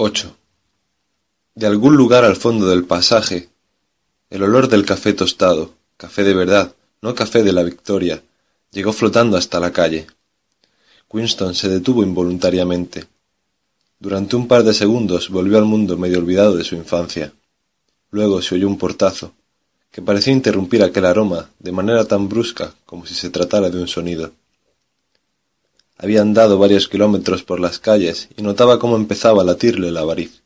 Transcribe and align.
8. 0.00 0.32
De 1.56 1.66
algún 1.66 1.96
lugar 1.96 2.24
al 2.24 2.36
fondo 2.36 2.68
del 2.68 2.84
pasaje, 2.84 3.48
el 4.30 4.44
olor 4.44 4.68
del 4.68 4.86
café 4.86 5.12
tostado, 5.12 5.74
café 5.96 6.22
de 6.22 6.34
verdad, 6.34 6.72
no 7.02 7.16
café 7.16 7.42
de 7.42 7.52
la 7.52 7.64
victoria, 7.64 8.22
llegó 8.70 8.92
flotando 8.92 9.36
hasta 9.36 9.58
la 9.58 9.72
calle. 9.72 10.06
Winston 11.10 11.52
se 11.56 11.68
detuvo 11.68 12.04
involuntariamente. 12.04 13.06
Durante 13.98 14.36
un 14.36 14.46
par 14.46 14.62
de 14.62 14.72
segundos 14.72 15.30
volvió 15.30 15.58
al 15.58 15.64
mundo 15.64 15.96
medio 15.96 16.20
olvidado 16.20 16.56
de 16.56 16.62
su 16.62 16.76
infancia. 16.76 17.32
Luego 18.12 18.40
se 18.40 18.54
oyó 18.54 18.68
un 18.68 18.78
portazo, 18.78 19.32
que 19.90 20.00
parecía 20.00 20.32
interrumpir 20.32 20.84
aquel 20.84 21.06
aroma 21.06 21.50
de 21.58 21.72
manera 21.72 22.04
tan 22.04 22.28
brusca 22.28 22.72
como 22.86 23.04
si 23.04 23.16
se 23.16 23.30
tratara 23.30 23.68
de 23.68 23.80
un 23.80 23.88
sonido. 23.88 24.30
Había 25.98 26.22
andado 26.22 26.58
varios 26.58 26.88
kilómetros 26.88 27.42
por 27.42 27.58
las 27.58 27.80
calles 27.80 28.28
y 28.36 28.42
notaba 28.42 28.78
cómo 28.78 28.96
empezaba 28.96 29.42
a 29.42 29.44
latirle 29.44 29.90
la 29.90 30.04
variz. 30.04 30.42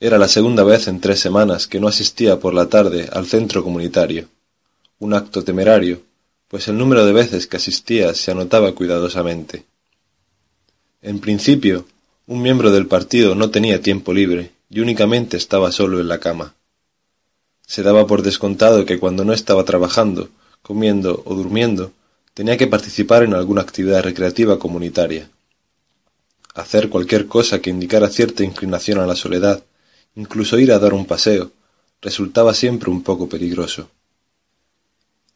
Era 0.00 0.18
la 0.18 0.26
segunda 0.26 0.64
vez 0.64 0.88
en 0.88 1.00
tres 1.00 1.20
semanas 1.20 1.68
que 1.68 1.78
no 1.78 1.86
asistía 1.86 2.40
por 2.40 2.52
la 2.52 2.66
tarde 2.66 3.08
al 3.12 3.26
centro 3.26 3.62
comunitario. 3.62 4.26
Un 4.98 5.14
acto 5.14 5.44
temerario, 5.44 6.02
pues 6.48 6.66
el 6.66 6.76
número 6.76 7.06
de 7.06 7.12
veces 7.12 7.46
que 7.46 7.58
asistía 7.58 8.12
se 8.12 8.32
anotaba 8.32 8.74
cuidadosamente. 8.74 9.64
En 11.00 11.20
principio, 11.20 11.86
un 12.26 12.42
miembro 12.42 12.72
del 12.72 12.88
partido 12.88 13.36
no 13.36 13.50
tenía 13.50 13.82
tiempo 13.82 14.12
libre 14.12 14.50
y 14.68 14.80
únicamente 14.80 15.36
estaba 15.36 15.70
solo 15.70 16.00
en 16.00 16.08
la 16.08 16.18
cama. 16.18 16.54
Se 17.66 17.84
daba 17.84 18.06
por 18.08 18.22
descontado 18.22 18.84
que 18.84 18.98
cuando 18.98 19.24
no 19.24 19.32
estaba 19.32 19.64
trabajando, 19.64 20.28
comiendo 20.60 21.22
o 21.24 21.34
durmiendo, 21.34 21.92
tenía 22.34 22.56
que 22.56 22.66
participar 22.66 23.22
en 23.22 23.32
alguna 23.32 23.62
actividad 23.62 24.02
recreativa 24.02 24.58
comunitaria. 24.58 25.30
Hacer 26.54 26.88
cualquier 26.88 27.26
cosa 27.26 27.60
que 27.60 27.70
indicara 27.70 28.08
cierta 28.08 28.44
inclinación 28.44 28.98
a 28.98 29.06
la 29.06 29.16
soledad, 29.16 29.62
incluso 30.16 30.58
ir 30.58 30.72
a 30.72 30.78
dar 30.78 30.92
un 30.92 31.06
paseo, 31.06 31.52
resultaba 32.02 32.52
siempre 32.52 32.90
un 32.90 33.02
poco 33.02 33.28
peligroso. 33.28 33.88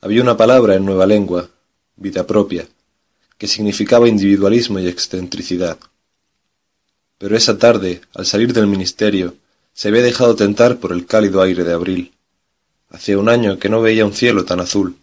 Había 0.01 0.23
una 0.23 0.37
palabra 0.37 0.75
en 0.75 0.85
nueva 0.85 1.07
lengua, 1.07 1.49
vida 1.97 2.27
propia, 2.27 2.69
que 3.37 3.47
significaba 3.47 4.09
individualismo 4.09 4.79
y 4.81 4.89
excentricidad. 4.89 5.79
Pero 7.19 7.37
esa 7.37 7.59
tarde, 7.59 8.01
al 8.15 8.27
salir 8.27 8.53
del 8.53 8.67
ministerio, 8.67 9.35
se 9.73 9.89
había 9.89 10.03
dejado 10.03 10.35
tentar 10.35 10.79
por 10.79 10.93
el 10.93 11.07
cálido 11.07 11.41
aire 11.43 11.65
de 11.65 11.73
abril. 11.73 12.13
Hacía 12.91 13.19
un 13.19 13.29
año 13.29 13.59
que 13.59 13.69
no 13.69 13.81
veía 13.81 14.05
un 14.05 14.13
cielo 14.13 14.45
tan 14.45 14.61
azul, 14.61 14.97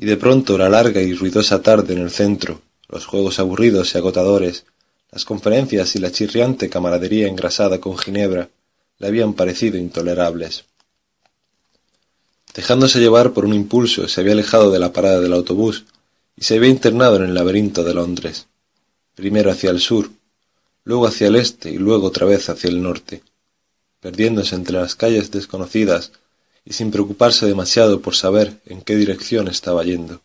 y 0.00 0.06
de 0.06 0.16
pronto 0.16 0.56
la 0.56 0.70
larga 0.70 1.02
y 1.02 1.12
ruidosa 1.12 1.60
tarde 1.60 1.92
en 1.92 2.00
el 2.00 2.10
centro, 2.10 2.62
los 2.88 3.04
juegos 3.04 3.38
aburridos 3.38 3.94
y 3.94 3.98
agotadores, 3.98 4.64
las 5.12 5.26
conferencias 5.26 5.94
y 5.94 5.98
la 5.98 6.10
chirriante 6.10 6.70
camaradería 6.70 7.28
engrasada 7.28 7.80
con 7.80 7.98
ginebra 7.98 8.48
le 8.98 9.06
habían 9.06 9.34
parecido 9.34 9.76
intolerables. 9.76 10.64
Dejándose 12.54 12.98
llevar 12.98 13.32
por 13.32 13.44
un 13.44 13.52
impulso, 13.52 14.08
se 14.08 14.22
había 14.22 14.32
alejado 14.32 14.70
de 14.70 14.78
la 14.78 14.90
parada 14.90 15.20
del 15.20 15.34
autobús 15.34 15.84
y 16.34 16.44
se 16.44 16.56
había 16.56 16.70
internado 16.70 17.16
en 17.16 17.24
el 17.24 17.34
laberinto 17.34 17.84
de 17.84 17.92
Londres, 17.92 18.46
primero 19.14 19.50
hacia 19.50 19.68
el 19.68 19.80
sur, 19.80 20.08
luego 20.84 21.06
hacia 21.08 21.26
el 21.26 21.36
este 21.36 21.70
y 21.70 21.76
luego 21.76 22.06
otra 22.06 22.24
vez 22.24 22.48
hacia 22.48 22.70
el 22.70 22.82
norte, 22.82 23.22
perdiéndose 24.00 24.54
entre 24.54 24.80
las 24.80 24.94
calles 24.94 25.30
desconocidas 25.30 26.12
y 26.64 26.72
sin 26.72 26.90
preocuparse 26.90 27.46
demasiado 27.46 28.00
por 28.00 28.14
saber 28.14 28.60
en 28.66 28.82
qué 28.82 28.96
dirección 28.96 29.48
estaba 29.48 29.84
yendo. 29.84 30.20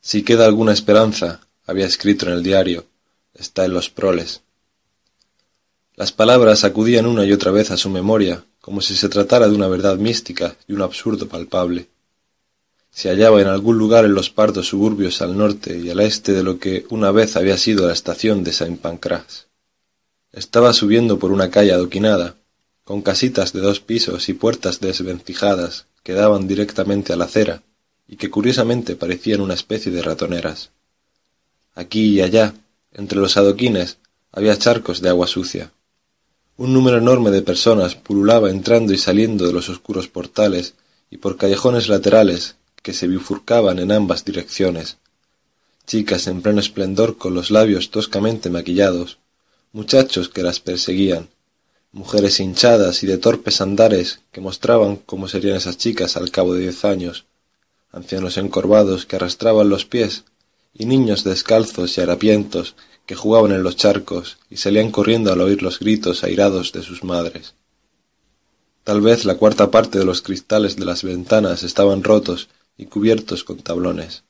Si 0.00 0.22
queda 0.22 0.46
alguna 0.46 0.72
esperanza, 0.72 1.40
había 1.64 1.86
escrito 1.86 2.26
en 2.26 2.32
el 2.32 2.42
diario, 2.42 2.86
está 3.34 3.64
en 3.64 3.72
los 3.72 3.88
proles. 3.88 4.42
Las 5.94 6.10
palabras 6.10 6.64
acudían 6.64 7.06
una 7.06 7.24
y 7.24 7.32
otra 7.32 7.52
vez 7.52 7.70
a 7.70 7.76
su 7.76 7.90
memoria, 7.90 8.44
como 8.60 8.80
si 8.80 8.96
se 8.96 9.08
tratara 9.08 9.48
de 9.48 9.54
una 9.54 9.68
verdad 9.68 9.96
mística 9.96 10.56
y 10.66 10.72
un 10.72 10.82
absurdo 10.82 11.28
palpable. 11.28 11.88
Se 12.90 13.08
hallaba 13.08 13.40
en 13.40 13.48
algún 13.48 13.78
lugar 13.78 14.04
en 14.04 14.14
los 14.14 14.30
pardos 14.30 14.68
suburbios 14.68 15.22
al 15.22 15.36
norte 15.36 15.78
y 15.78 15.90
al 15.90 16.00
este 16.00 16.32
de 16.32 16.42
lo 16.42 16.58
que 16.58 16.84
una 16.90 17.10
vez 17.10 17.36
había 17.36 17.56
sido 17.56 17.86
la 17.86 17.92
estación 17.92 18.44
de 18.44 18.52
Saint 18.52 18.80
Pancras. 18.80 19.46
Estaba 20.32 20.72
subiendo 20.72 21.18
por 21.18 21.30
una 21.30 21.50
calle 21.50 21.72
adoquinada, 21.72 22.36
con 22.84 23.02
casitas 23.02 23.52
de 23.52 23.60
dos 23.60 23.80
pisos 23.80 24.28
y 24.28 24.34
puertas 24.34 24.80
desvencijadas 24.80 25.86
que 26.02 26.14
daban 26.14 26.48
directamente 26.48 27.12
a 27.12 27.16
la 27.16 27.26
acera 27.26 27.62
y 28.08 28.16
que 28.16 28.30
curiosamente 28.30 28.96
parecían 28.96 29.40
una 29.40 29.54
especie 29.54 29.92
de 29.92 30.02
ratoneras. 30.02 30.70
Aquí 31.74 32.06
y 32.06 32.20
allá, 32.20 32.54
entre 32.92 33.18
los 33.18 33.36
adoquines, 33.36 33.98
había 34.32 34.58
charcos 34.58 35.00
de 35.00 35.08
agua 35.08 35.26
sucia. 35.26 35.72
Un 36.56 36.72
número 36.72 36.98
enorme 36.98 37.30
de 37.30 37.42
personas 37.42 37.94
pululaba 37.94 38.50
entrando 38.50 38.92
y 38.92 38.98
saliendo 38.98 39.46
de 39.46 39.52
los 39.52 39.68
oscuros 39.68 40.08
portales 40.08 40.74
y 41.10 41.18
por 41.18 41.36
callejones 41.36 41.88
laterales 41.88 42.56
que 42.82 42.92
se 42.92 43.06
bifurcaban 43.06 43.78
en 43.78 43.92
ambas 43.92 44.24
direcciones. 44.24 44.98
Chicas 45.86 46.26
en 46.26 46.42
pleno 46.42 46.60
esplendor 46.60 47.16
con 47.16 47.34
los 47.34 47.50
labios 47.50 47.90
toscamente 47.90 48.50
maquillados, 48.50 49.18
muchachos 49.72 50.28
que 50.28 50.42
las 50.42 50.60
perseguían, 50.60 51.28
mujeres 51.92 52.40
hinchadas 52.40 53.02
y 53.02 53.06
de 53.06 53.18
torpes 53.18 53.60
andares 53.60 54.20
que 54.32 54.40
mostraban 54.40 54.96
cómo 54.96 55.28
serían 55.28 55.56
esas 55.56 55.76
chicas 55.76 56.16
al 56.16 56.30
cabo 56.30 56.54
de 56.54 56.60
diez 56.60 56.84
años, 56.84 57.26
ancianos 57.90 58.38
encorvados 58.38 59.06
que 59.06 59.16
arrastraban 59.16 59.68
los 59.68 59.84
pies, 59.84 60.24
y 60.74 60.86
niños 60.86 61.22
descalzos 61.22 61.96
y 61.98 62.00
harapientos 62.00 62.74
que 63.04 63.14
jugaban 63.14 63.52
en 63.52 63.62
los 63.62 63.76
charcos 63.76 64.38
y 64.48 64.56
salían 64.56 64.90
corriendo 64.90 65.32
al 65.32 65.40
oír 65.40 65.62
los 65.62 65.78
gritos 65.78 66.24
airados 66.24 66.72
de 66.72 66.82
sus 66.82 67.04
madres. 67.04 67.54
Tal 68.84 69.00
vez 69.00 69.24
la 69.24 69.36
cuarta 69.36 69.70
parte 69.70 69.98
de 69.98 70.04
los 70.04 70.22
cristales 70.22 70.76
de 70.76 70.84
las 70.84 71.02
ventanas 71.04 71.62
estaban 71.62 72.02
rotos 72.02 72.48
y 72.76 72.86
cubiertos 72.86 73.44
con 73.44 73.58
tablones. 73.58 74.24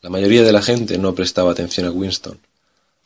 La 0.00 0.10
mayoría 0.10 0.42
de 0.42 0.52
la 0.52 0.62
gente 0.62 0.96
no 0.96 1.14
prestaba 1.14 1.50
atención 1.50 1.86
a 1.86 1.90
Winston. 1.90 2.38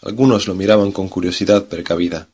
Algunos 0.02 0.46
lo 0.46 0.54
miraban 0.54 0.92
con 0.92 1.08
curiosidad 1.08 1.64
precavida. 1.64 2.28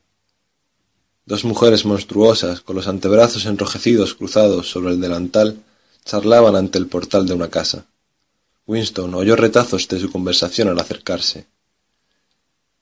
Dos 1.28 1.44
mujeres 1.44 1.84
monstruosas, 1.84 2.62
con 2.62 2.74
los 2.74 2.88
antebrazos 2.88 3.44
enrojecidos 3.44 4.14
cruzados 4.14 4.70
sobre 4.70 4.94
el 4.94 5.00
delantal, 5.02 5.58
charlaban 6.02 6.56
ante 6.56 6.78
el 6.78 6.86
portal 6.86 7.26
de 7.26 7.34
una 7.34 7.50
casa. 7.50 7.84
Winston 8.66 9.14
oyó 9.14 9.36
retazos 9.36 9.86
de 9.88 10.00
su 10.00 10.10
conversación 10.10 10.68
al 10.68 10.78
acercarse. 10.78 11.44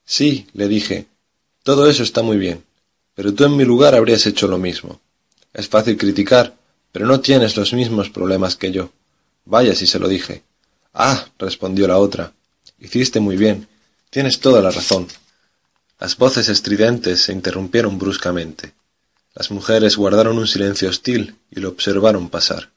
Sí, 0.04 0.46
le 0.52 0.68
dije, 0.68 1.06
todo 1.64 1.90
eso 1.90 2.04
está 2.04 2.22
muy 2.22 2.36
bien, 2.36 2.62
pero 3.16 3.34
tú 3.34 3.42
en 3.42 3.56
mi 3.56 3.64
lugar 3.64 3.96
habrías 3.96 4.24
hecho 4.26 4.46
lo 4.46 4.58
mismo. 4.58 5.00
Es 5.52 5.66
fácil 5.66 5.96
criticar, 5.96 6.54
pero 6.92 7.04
no 7.04 7.18
tienes 7.18 7.56
los 7.56 7.72
mismos 7.72 8.10
problemas 8.10 8.54
que 8.54 8.70
yo. 8.70 8.90
Vaya 9.44 9.74
si 9.74 9.88
se 9.88 9.98
lo 9.98 10.06
dije. 10.06 10.44
Ah, 10.94 11.26
respondió 11.36 11.88
la 11.88 11.98
otra. 11.98 12.32
Hiciste 12.78 13.18
muy 13.18 13.36
bien. 13.36 13.66
Tienes 14.08 14.38
toda 14.38 14.62
la 14.62 14.70
razón. 14.70 15.08
Las 15.98 16.18
voces 16.18 16.50
estridentes 16.50 17.22
se 17.22 17.32
interrumpieron 17.32 17.98
bruscamente. 17.98 18.74
Las 19.34 19.50
mujeres 19.50 19.96
guardaron 19.96 20.36
un 20.36 20.46
silencio 20.46 20.90
hostil 20.90 21.36
y 21.50 21.60
lo 21.60 21.70
observaron 21.70 22.28
pasar. 22.28 22.70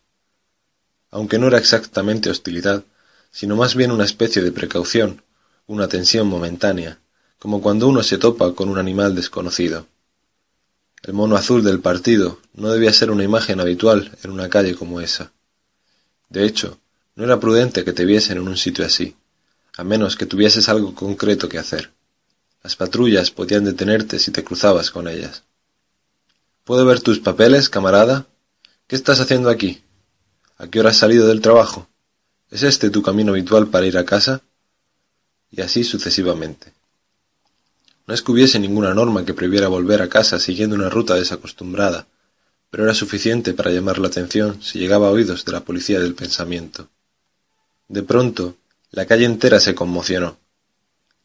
Aunque 1.11 1.37
no 1.37 1.47
era 1.47 1.57
exactamente 1.57 2.29
hostilidad, 2.29 2.85
sino 3.29 3.57
más 3.57 3.75
bien 3.75 3.91
una 3.91 4.05
especie 4.05 4.41
de 4.41 4.53
precaución, 4.53 5.21
una 5.67 5.89
tensión 5.89 6.27
momentánea, 6.27 6.99
como 7.39 7.61
cuando 7.61 7.89
uno 7.89 8.03
se 8.03 8.17
topa 8.17 8.53
con 8.53 8.69
un 8.69 8.77
animal 8.77 9.15
desconocido. 9.15 9.85
El 11.03 11.13
mono 11.13 11.35
azul 11.35 11.61
del 11.61 11.81
partido 11.81 12.39
no 12.53 12.71
debía 12.71 12.93
ser 12.93 13.11
una 13.11 13.25
imagen 13.25 13.59
habitual 13.59 14.17
en 14.23 14.31
una 14.31 14.49
calle 14.49 14.75
como 14.75 15.01
esa. 15.01 15.33
De 16.29 16.45
hecho, 16.45 16.79
no 17.15 17.25
era 17.25 17.39
prudente 17.39 17.83
que 17.83 17.91
te 17.91 18.05
viesen 18.05 18.37
en 18.37 18.47
un 18.47 18.55
sitio 18.55 18.85
así, 18.85 19.17
a 19.75 19.83
menos 19.83 20.15
que 20.15 20.25
tuvieses 20.25 20.69
algo 20.69 20.95
concreto 20.95 21.49
que 21.49 21.57
hacer. 21.57 21.91
Las 22.63 22.75
patrullas 22.75 23.31
podían 23.31 23.65
detenerte 23.65 24.19
si 24.19 24.31
te 24.31 24.43
cruzabas 24.43 24.91
con 24.91 25.07
ellas. 25.07 25.43
¿Puedo 26.63 26.85
ver 26.85 27.01
tus 27.01 27.19
papeles, 27.19 27.69
camarada? 27.69 28.27
¿Qué 28.87 28.95
estás 28.95 29.19
haciendo 29.19 29.49
aquí? 29.49 29.81
¿A 30.57 30.67
qué 30.67 30.79
hora 30.79 30.89
has 30.89 30.97
salido 30.97 31.27
del 31.27 31.41
trabajo? 31.41 31.87
¿Es 32.51 32.63
este 32.63 32.89
tu 32.89 33.01
camino 33.01 33.31
habitual 33.31 33.67
para 33.67 33.85
ir 33.85 33.97
a 33.97 34.05
casa? 34.05 34.41
Y 35.51 35.61
así 35.61 35.83
sucesivamente. 35.83 36.73
No 38.07 38.13
es 38.13 38.21
que 38.21 38.31
hubiese 38.31 38.59
ninguna 38.59 38.93
norma 38.93 39.23
que 39.23 39.33
prohibiera 39.33 39.67
volver 39.67 40.01
a 40.01 40.09
casa 40.09 40.39
siguiendo 40.39 40.75
una 40.75 40.89
ruta 40.89 41.15
desacostumbrada, 41.15 42.07
pero 42.69 42.83
era 42.83 42.93
suficiente 42.93 43.53
para 43.53 43.71
llamar 43.71 43.99
la 43.99 44.07
atención 44.07 44.61
si 44.61 44.79
llegaba 44.79 45.07
a 45.07 45.11
oídos 45.11 45.45
de 45.45 45.51
la 45.51 45.61
policía 45.61 45.99
del 45.99 46.15
pensamiento. 46.15 46.89
De 47.87 48.03
pronto, 48.03 48.57
la 48.91 49.05
calle 49.05 49.25
entera 49.25 49.59
se 49.59 49.75
conmocionó. 49.75 50.37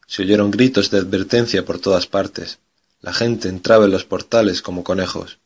Se 0.07 0.21
oyeron 0.21 0.51
gritos 0.51 0.91
de 0.91 0.99
advertencia 0.99 1.65
por 1.65 1.79
todas 1.79 2.07
partes. 2.07 2.59
La 3.01 3.13
gente 3.13 3.49
entraba 3.49 3.85
en 3.85 3.91
los 3.91 4.05
portales 4.05 4.61
como 4.61 4.83
conejos. 4.83 5.39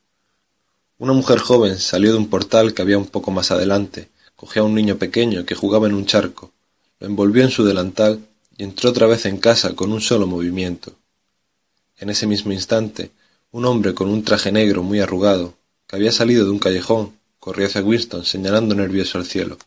Una 0.98 1.14
mujer 1.14 1.40
joven 1.40 1.78
salió 1.78 2.12
de 2.12 2.18
un 2.18 2.30
portal 2.30 2.74
que 2.74 2.82
había 2.82 2.98
un 2.98 3.08
poco 3.08 3.32
más 3.32 3.52
adelante, 3.52 4.10
cogió 4.36 4.64
a 4.64 4.66
un 4.66 4.76
niño 4.76 4.98
pequeño 4.98 5.46
que 5.46 5.56
jugaba 5.56 5.88
en 5.88 5.94
un 5.94 6.06
charco, 6.06 6.52
lo 7.00 7.08
envolvió 7.08 7.44
en 7.44 7.52
su 7.52 7.64
delantal 7.64 8.20
y 8.58 8.64
entró 8.64 8.90
otra 8.90 9.08
vez 9.08 9.26
en 9.26 9.38
casa 9.38 9.76
con 9.76 9.94
un 9.94 10.02
solo 10.02 10.28
movimiento. 10.28 10.94
En 11.98 12.10
ese 12.10 12.28
mismo 12.28 12.52
instante, 12.52 13.12
un 13.52 13.66
hombre 13.66 13.94
con 13.94 14.10
un 14.10 14.24
traje 14.24 14.52
negro 14.52 14.84
muy 14.84 15.00
arrugado, 15.00 15.56
que 15.88 15.96
había 15.96 16.12
salido 16.12 16.44
de 16.44 16.52
un 16.52 16.60
callejón, 16.60 17.14
corrió 17.40 17.68
hacia 17.68 17.82
Winston 17.82 18.26
señalando 18.26 18.76
nervioso 18.76 19.18
al 19.18 19.26
cielo. 19.26 19.58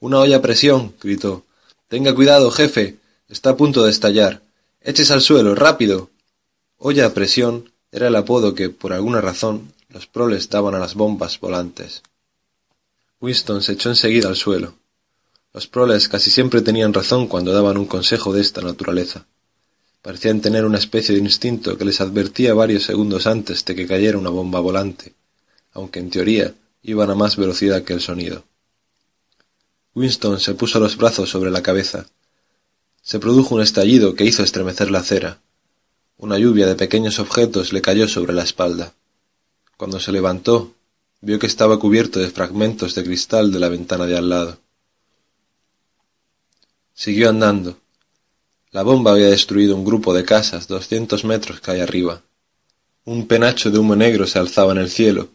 Una 0.00 0.18
olla 0.18 0.36
a 0.36 0.42
presión. 0.42 0.94
gritó. 1.00 1.44
Tenga 1.88 2.14
cuidado, 2.14 2.50
jefe. 2.50 2.97
Está 3.28 3.50
a 3.50 3.56
punto 3.56 3.84
de 3.84 3.90
estallar. 3.90 4.42
Eches 4.80 5.10
al 5.10 5.20
suelo, 5.20 5.54
rápido. 5.54 6.10
Olla 6.78 7.06
a 7.06 7.14
presión 7.14 7.70
era 7.92 8.08
el 8.08 8.16
apodo 8.16 8.54
que, 8.54 8.70
por 8.70 8.92
alguna 8.92 9.20
razón, 9.20 9.72
los 9.90 10.06
proles 10.06 10.48
daban 10.48 10.74
a 10.74 10.78
las 10.78 10.94
bombas 10.94 11.38
volantes. 11.38 12.02
Winston 13.20 13.62
se 13.62 13.72
echó 13.72 13.90
enseguida 13.90 14.28
al 14.28 14.36
suelo. 14.36 14.74
Los 15.52 15.66
proles 15.66 16.08
casi 16.08 16.30
siempre 16.30 16.62
tenían 16.62 16.94
razón 16.94 17.26
cuando 17.26 17.52
daban 17.52 17.76
un 17.76 17.86
consejo 17.86 18.32
de 18.32 18.40
esta 18.40 18.60
naturaleza. 18.60 19.26
Parecían 20.02 20.40
tener 20.40 20.64
una 20.64 20.78
especie 20.78 21.14
de 21.14 21.20
instinto 21.20 21.76
que 21.76 21.84
les 21.84 22.00
advertía 22.00 22.54
varios 22.54 22.84
segundos 22.84 23.26
antes 23.26 23.64
de 23.64 23.74
que 23.74 23.86
cayera 23.86 24.18
una 24.18 24.30
bomba 24.30 24.60
volante, 24.60 25.14
aunque 25.72 25.98
en 25.98 26.10
teoría 26.10 26.54
iban 26.82 27.10
a 27.10 27.14
más 27.14 27.36
velocidad 27.36 27.82
que 27.82 27.92
el 27.92 28.00
sonido. 28.00 28.44
Winston 29.94 30.38
se 30.38 30.54
puso 30.54 30.78
los 30.78 30.96
brazos 30.96 31.28
sobre 31.28 31.50
la 31.50 31.62
cabeza. 31.62 32.06
Se 33.08 33.18
produjo 33.18 33.54
un 33.54 33.62
estallido 33.62 34.14
que 34.14 34.26
hizo 34.26 34.42
estremecer 34.42 34.90
la 34.90 34.98
acera. 34.98 35.40
Una 36.18 36.36
lluvia 36.36 36.66
de 36.66 36.74
pequeños 36.74 37.18
objetos 37.18 37.72
le 37.72 37.80
cayó 37.80 38.06
sobre 38.06 38.34
la 38.34 38.42
espalda. 38.42 38.92
Cuando 39.78 39.98
se 39.98 40.12
levantó, 40.12 40.74
vio 41.22 41.38
que 41.38 41.46
estaba 41.46 41.78
cubierto 41.78 42.20
de 42.20 42.28
fragmentos 42.28 42.94
de 42.94 43.04
cristal 43.04 43.50
de 43.50 43.60
la 43.60 43.70
ventana 43.70 44.04
de 44.04 44.18
al 44.18 44.28
lado. 44.28 44.58
Siguió 46.92 47.30
andando. 47.30 47.78
La 48.72 48.82
bomba 48.82 49.12
había 49.12 49.30
destruido 49.30 49.74
un 49.74 49.86
grupo 49.86 50.12
de 50.12 50.26
casas 50.26 50.68
doscientos 50.68 51.24
metros 51.24 51.60
calle 51.60 51.80
arriba. 51.80 52.20
Un 53.06 53.26
penacho 53.26 53.70
de 53.70 53.78
humo 53.78 53.96
negro 53.96 54.26
se 54.26 54.38
alzaba 54.38 54.72
en 54.72 54.78
el 54.80 54.90
cielo, 54.90 55.30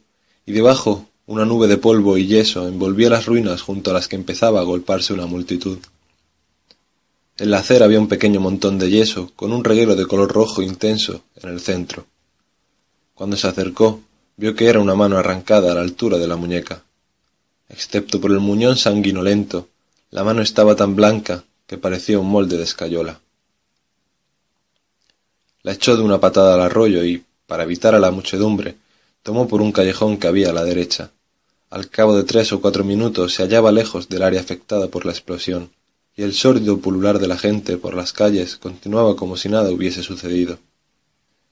y 0.45 0.51
debajo 0.51 1.09
una 1.25 1.43
nube 1.43 1.67
de 1.67 1.77
polvo 1.77 2.19
y 2.19 2.27
yeso 2.27 2.67
envolvía 2.67 3.09
las 3.09 3.25
ruinas 3.25 3.63
junto 3.63 3.89
a 3.89 3.95
las 3.95 4.07
que 4.07 4.15
empezaba 4.15 4.59
a 4.59 4.63
golparse 4.63 5.11
una 5.11 5.25
multitud. 5.25 5.79
En 7.37 7.49
la 7.49 7.59
acera 7.59 7.85
había 7.85 7.99
un 7.99 8.07
pequeño 8.07 8.39
montón 8.39 8.77
de 8.77 8.91
yeso 8.91 9.31
con 9.35 9.51
un 9.53 9.63
reguero 9.63 9.95
de 9.95 10.05
color 10.05 10.31
rojo 10.31 10.61
intenso 10.61 11.23
en 11.35 11.49
el 11.49 11.59
centro. 11.59 12.05
Cuando 13.15 13.37
se 13.37 13.47
acercó, 13.47 14.01
vio 14.37 14.55
que 14.55 14.67
era 14.67 14.79
una 14.79 14.93
mano 14.93 15.17
arrancada 15.17 15.71
a 15.71 15.75
la 15.75 15.81
altura 15.81 16.19
de 16.19 16.27
la 16.27 16.35
muñeca. 16.35 16.83
Excepto 17.69 18.21
por 18.21 18.31
el 18.31 18.39
muñón 18.39 18.77
sanguinolento, 18.77 19.67
la 20.11 20.23
mano 20.23 20.43
estaba 20.43 20.75
tan 20.75 20.95
blanca 20.95 21.43
que 21.65 21.79
parecía 21.79 22.19
un 22.19 22.29
molde 22.29 22.57
de 22.57 22.63
escayola. 22.63 23.19
La 25.63 25.71
echó 25.71 25.97
de 25.97 26.03
una 26.03 26.19
patada 26.19 26.53
al 26.53 26.61
arroyo 26.61 27.03
y, 27.03 27.23
para 27.47 27.63
evitar 27.63 27.95
a 27.95 27.99
la 27.99 28.11
muchedumbre, 28.11 28.75
tomó 29.23 29.47
por 29.47 29.61
un 29.61 29.71
callejón 29.71 30.17
que 30.17 30.27
había 30.27 30.51
a 30.51 30.53
la 30.53 30.63
derecha. 30.63 31.09
Al 31.71 31.89
cabo 31.89 32.15
de 32.15 32.25
tres 32.25 32.51
o 32.53 32.61
cuatro 32.61 32.83
minutos 32.83 33.33
se 33.33 33.41
hallaba 33.41 33.71
lejos 33.71 34.07
del 34.07 34.21
área 34.21 34.41
afectada 34.41 34.87
por 34.89 35.05
la 35.05 35.13
explosión, 35.13 35.71
y 36.15 36.23
el 36.23 36.33
sórdido 36.33 36.77
pulular 36.79 37.19
de 37.19 37.27
la 37.27 37.37
gente 37.37 37.77
por 37.77 37.95
las 37.95 38.13
calles 38.13 38.57
continuaba 38.57 39.15
como 39.15 39.37
si 39.37 39.49
nada 39.49 39.71
hubiese 39.71 40.03
sucedido. 40.03 40.59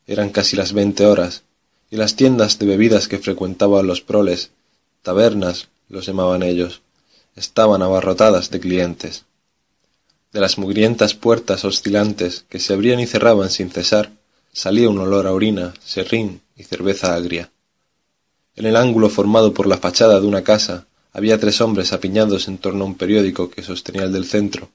Eran 0.05 0.29
casi 0.29 0.55
las 0.55 0.73
veinte 0.73 1.05
horas, 1.05 1.43
y 1.89 1.97
las 1.97 2.15
tiendas 2.15 2.59
de 2.59 2.65
bebidas 2.65 3.07
que 3.07 3.17
frecuentaban 3.17 3.87
los 3.87 4.01
proles, 4.01 4.51
tabernas 5.01 5.67
los 5.89 6.05
llamaban 6.05 6.43
ellos, 6.43 6.81
estaban 7.35 7.81
abarrotadas 7.81 8.49
de 8.49 8.59
clientes. 8.59 9.25
De 10.31 10.39
las 10.39 10.57
mugrientas 10.57 11.13
puertas 11.13 11.65
oscilantes 11.65 12.45
que 12.47 12.59
se 12.59 12.73
abrían 12.73 12.99
y 12.99 13.07
cerraban 13.07 13.49
sin 13.49 13.69
cesar, 13.69 14.11
salía 14.53 14.89
un 14.89 14.99
olor 14.99 15.27
a 15.27 15.33
orina, 15.33 15.73
serrín 15.83 16.41
y 16.55 16.63
cerveza 16.63 17.13
agria. 17.13 17.51
En 18.55 18.65
el 18.65 18.75
ángulo 18.75 19.09
formado 19.09 19.53
por 19.53 19.67
la 19.67 19.77
fachada 19.77 20.19
de 20.19 20.27
una 20.27 20.43
casa 20.43 20.87
había 21.13 21.39
tres 21.39 21.59
hombres 21.61 21.93
apiñados 21.93 22.47
en 22.47 22.57
torno 22.57 22.83
a 22.83 22.87
un 22.87 22.95
periódico 22.95 23.49
que 23.49 23.63
sostenía 23.63 24.03
el 24.03 24.13
del 24.13 24.25
centro, 24.25 24.69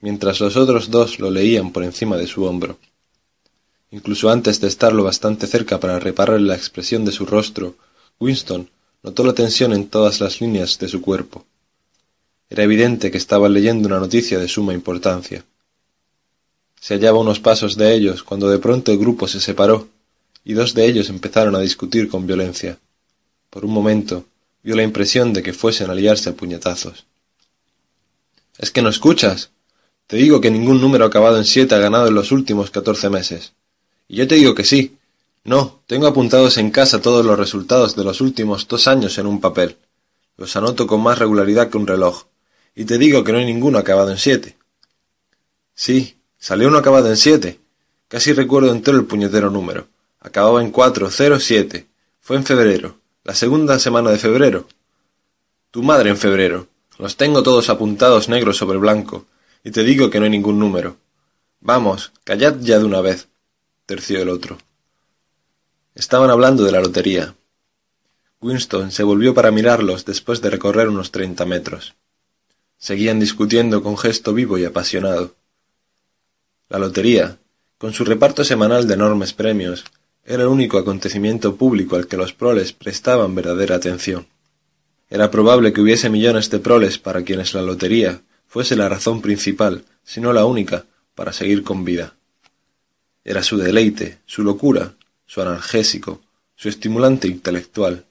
mientras 0.00 0.40
los 0.40 0.56
otros 0.56 0.90
dos 0.90 1.18
lo 1.18 1.30
leían 1.30 1.70
por 1.72 1.84
encima 1.84 2.16
de 2.16 2.26
su 2.26 2.44
hombro. 2.44 2.78
Incluso 3.90 4.30
antes 4.30 4.60
de 4.60 4.68
estar 4.68 4.92
lo 4.92 5.04
bastante 5.04 5.46
cerca 5.46 5.78
para 5.78 6.00
reparar 6.00 6.40
la 6.40 6.54
expresión 6.54 7.04
de 7.04 7.12
su 7.12 7.26
rostro, 7.26 7.76
Winston 8.18 8.70
notó 9.02 9.22
la 9.24 9.34
tensión 9.34 9.72
en 9.74 9.88
todas 9.88 10.20
las 10.20 10.40
líneas 10.40 10.78
de 10.78 10.88
su 10.88 11.02
cuerpo. 11.02 11.44
Era 12.48 12.64
evidente 12.64 13.10
que 13.10 13.18
estaban 13.18 13.52
leyendo 13.52 13.88
una 13.88 13.98
noticia 13.98 14.38
de 14.38 14.48
suma 14.48 14.72
importancia. 14.72 15.44
Se 16.80 16.94
hallaba 16.94 17.18
unos 17.18 17.38
pasos 17.40 17.76
de 17.76 17.94
ellos 17.94 18.22
cuando 18.22 18.48
de 18.48 18.58
pronto 18.58 18.92
el 18.92 18.98
grupo 18.98 19.28
se 19.28 19.40
separó 19.40 19.88
y 20.44 20.54
dos 20.54 20.74
de 20.74 20.86
ellos 20.86 21.08
empezaron 21.10 21.54
a 21.54 21.60
discutir 21.60 22.08
con 22.08 22.26
violencia. 22.26 22.78
Por 23.50 23.64
un 23.64 23.72
momento 23.72 24.24
vio 24.62 24.76
la 24.76 24.82
impresión 24.82 25.32
de 25.32 25.42
que 25.42 25.52
fuesen 25.52 25.90
a 25.90 25.94
liarse 25.94 26.30
a 26.30 26.34
puñetazos. 26.34 27.06
Es 28.58 28.70
que 28.70 28.82
no 28.82 28.88
escuchas. 28.88 29.50
Te 30.06 30.16
digo 30.16 30.40
que 30.40 30.50
ningún 30.50 30.80
número 30.80 31.04
acabado 31.04 31.38
en 31.38 31.44
siete 31.44 31.74
ha 31.74 31.78
ganado 31.78 32.08
en 32.08 32.14
los 32.14 32.32
últimos 32.32 32.70
catorce 32.70 33.08
meses. 33.08 33.54
Y 34.08 34.16
yo 34.16 34.28
te 34.28 34.34
digo 34.36 34.54
que 34.54 34.64
sí. 34.64 34.96
No, 35.44 35.82
tengo 35.86 36.06
apuntados 36.06 36.58
en 36.58 36.70
casa 36.70 37.00
todos 37.00 37.24
los 37.24 37.38
resultados 37.38 37.96
de 37.96 38.04
los 38.04 38.20
últimos 38.20 38.68
dos 38.68 38.86
años 38.86 39.18
en 39.18 39.26
un 39.26 39.40
papel. 39.40 39.76
Los 40.36 40.54
anoto 40.56 40.86
con 40.86 41.02
más 41.02 41.18
regularidad 41.18 41.70
que 41.70 41.78
un 41.78 41.86
reloj 41.86 42.24
y 42.74 42.84
te 42.84 42.98
digo 42.98 43.22
que 43.22 43.32
no 43.32 43.38
hay 43.38 43.44
ninguno 43.44 43.78
acabado 43.78 44.10
en 44.10 44.18
siete. 44.18 44.56
Sí, 45.74 46.16
salió 46.38 46.68
uno 46.68 46.78
acabado 46.78 47.08
en 47.08 47.16
siete. 47.16 47.60
Casi 48.08 48.32
recuerdo 48.32 48.72
entero 48.72 48.98
el 48.98 49.06
puñetero 49.06 49.50
número. 49.50 49.88
Acababa 50.20 50.62
en 50.62 50.70
cuatro, 50.70 51.10
cero, 51.10 51.38
siete. 51.40 51.86
Fue 52.20 52.36
en 52.36 52.44
febrero, 52.44 52.98
la 53.24 53.34
segunda 53.34 53.78
semana 53.78 54.10
de 54.10 54.18
febrero. 54.18 54.66
Tu 55.70 55.82
madre 55.82 56.10
en 56.10 56.16
febrero. 56.16 56.66
Los 56.98 57.16
tengo 57.16 57.42
todos 57.42 57.70
apuntados 57.70 58.28
negro 58.28 58.52
sobre 58.52 58.78
blanco, 58.78 59.26
y 59.62 59.70
te 59.70 59.84
digo 59.84 60.10
que 60.10 60.18
no 60.18 60.24
hay 60.24 60.30
ningún 60.30 60.58
número. 60.58 60.96
Vamos, 61.60 62.12
callad 62.24 62.56
ya 62.60 62.78
de 62.78 62.84
una 62.84 63.00
vez, 63.00 63.28
terció 63.86 64.20
el 64.20 64.28
otro. 64.28 64.58
Estaban 65.94 66.30
hablando 66.30 66.64
de 66.64 66.72
la 66.72 66.80
lotería. 66.80 67.34
Winston 68.40 68.90
se 68.90 69.04
volvió 69.04 69.34
para 69.34 69.52
mirarlos 69.52 70.04
después 70.04 70.40
de 70.40 70.50
recorrer 70.50 70.88
unos 70.88 71.12
treinta 71.12 71.46
metros. 71.46 71.94
Seguían 72.76 73.20
discutiendo 73.20 73.84
con 73.84 73.96
gesto 73.96 74.34
vivo 74.34 74.58
y 74.58 74.64
apasionado. 74.64 75.36
La 76.68 76.80
lotería, 76.80 77.38
con 77.78 77.92
su 77.92 78.04
reparto 78.04 78.42
semanal 78.42 78.88
de 78.88 78.94
enormes 78.94 79.32
premios, 79.32 79.84
era 80.24 80.44
el 80.44 80.48
único 80.48 80.78
acontecimiento 80.78 81.56
público 81.56 81.96
al 81.96 82.06
que 82.06 82.16
los 82.16 82.32
proles 82.32 82.72
prestaban 82.72 83.34
verdadera 83.34 83.76
atención. 83.76 84.26
Era 85.10 85.30
probable 85.30 85.72
que 85.72 85.80
hubiese 85.80 86.10
millones 86.10 86.48
de 86.50 86.58
proles 86.58 86.98
para 86.98 87.22
quienes 87.22 87.54
la 87.54 87.62
lotería 87.62 88.22
fuese 88.46 88.76
la 88.76 88.88
razón 88.88 89.20
principal, 89.20 89.84
si 90.04 90.20
no 90.20 90.32
la 90.32 90.44
única, 90.44 90.84
para 91.14 91.32
seguir 91.32 91.62
con 91.62 91.84
vida. 91.84 92.14
Era 93.24 93.42
su 93.42 93.56
deleite, 93.56 94.18
su 94.26 94.42
locura, 94.42 94.94
su 95.26 95.40
analgésico, 95.40 96.20
su 96.56 96.68
estimulante 96.68 97.28
intelectual. 97.28 98.04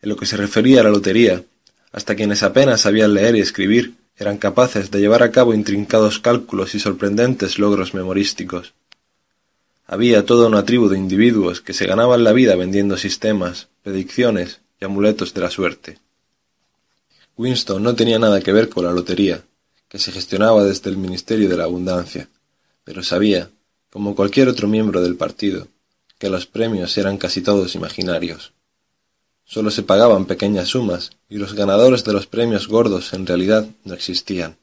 En 0.00 0.08
lo 0.08 0.16
que 0.16 0.26
se 0.26 0.36
refería 0.36 0.80
a 0.80 0.84
la 0.84 0.90
lotería, 0.90 1.44
hasta 1.92 2.14
quienes 2.14 2.42
apenas 2.42 2.82
sabían 2.82 3.14
leer 3.14 3.36
y 3.36 3.40
escribir 3.40 3.94
eran 4.16 4.38
capaces 4.38 4.90
de 4.90 5.00
llevar 5.00 5.22
a 5.22 5.30
cabo 5.30 5.54
intrincados 5.54 6.18
cálculos 6.18 6.74
y 6.74 6.80
sorprendentes 6.80 7.58
logros 7.58 7.94
memorísticos. 7.94 8.74
Había 9.90 10.26
toda 10.26 10.48
una 10.48 10.66
tribu 10.66 10.90
de 10.90 10.98
individuos 10.98 11.62
que 11.62 11.72
se 11.72 11.86
ganaban 11.86 12.22
la 12.22 12.34
vida 12.34 12.54
vendiendo 12.56 12.98
sistemas, 12.98 13.68
predicciones 13.82 14.60
y 14.78 14.84
amuletos 14.84 15.32
de 15.32 15.40
la 15.40 15.50
suerte. 15.50 15.98
Winston 17.38 17.82
no 17.82 17.94
tenía 17.94 18.18
nada 18.18 18.42
que 18.42 18.52
ver 18.52 18.68
con 18.68 18.84
la 18.84 18.92
lotería, 18.92 19.44
que 19.88 19.98
se 19.98 20.12
gestionaba 20.12 20.62
desde 20.62 20.90
el 20.90 20.98
Ministerio 20.98 21.48
de 21.48 21.56
la 21.56 21.64
Abundancia, 21.64 22.28
pero 22.84 23.02
sabía, 23.02 23.50
como 23.88 24.14
cualquier 24.14 24.48
otro 24.48 24.68
miembro 24.68 25.00
del 25.00 25.16
partido, 25.16 25.68
que 26.18 26.28
los 26.28 26.44
premios 26.44 26.98
eran 26.98 27.16
casi 27.16 27.40
todos 27.40 27.74
imaginarios. 27.74 28.52
Solo 29.46 29.70
se 29.70 29.84
pagaban 29.84 30.26
pequeñas 30.26 30.68
sumas 30.68 31.12
y 31.30 31.38
los 31.38 31.54
ganadores 31.54 32.04
de 32.04 32.12
los 32.12 32.26
premios 32.26 32.68
gordos 32.68 33.14
en 33.14 33.26
realidad 33.26 33.66
no 33.84 33.94
existían. 33.94 34.58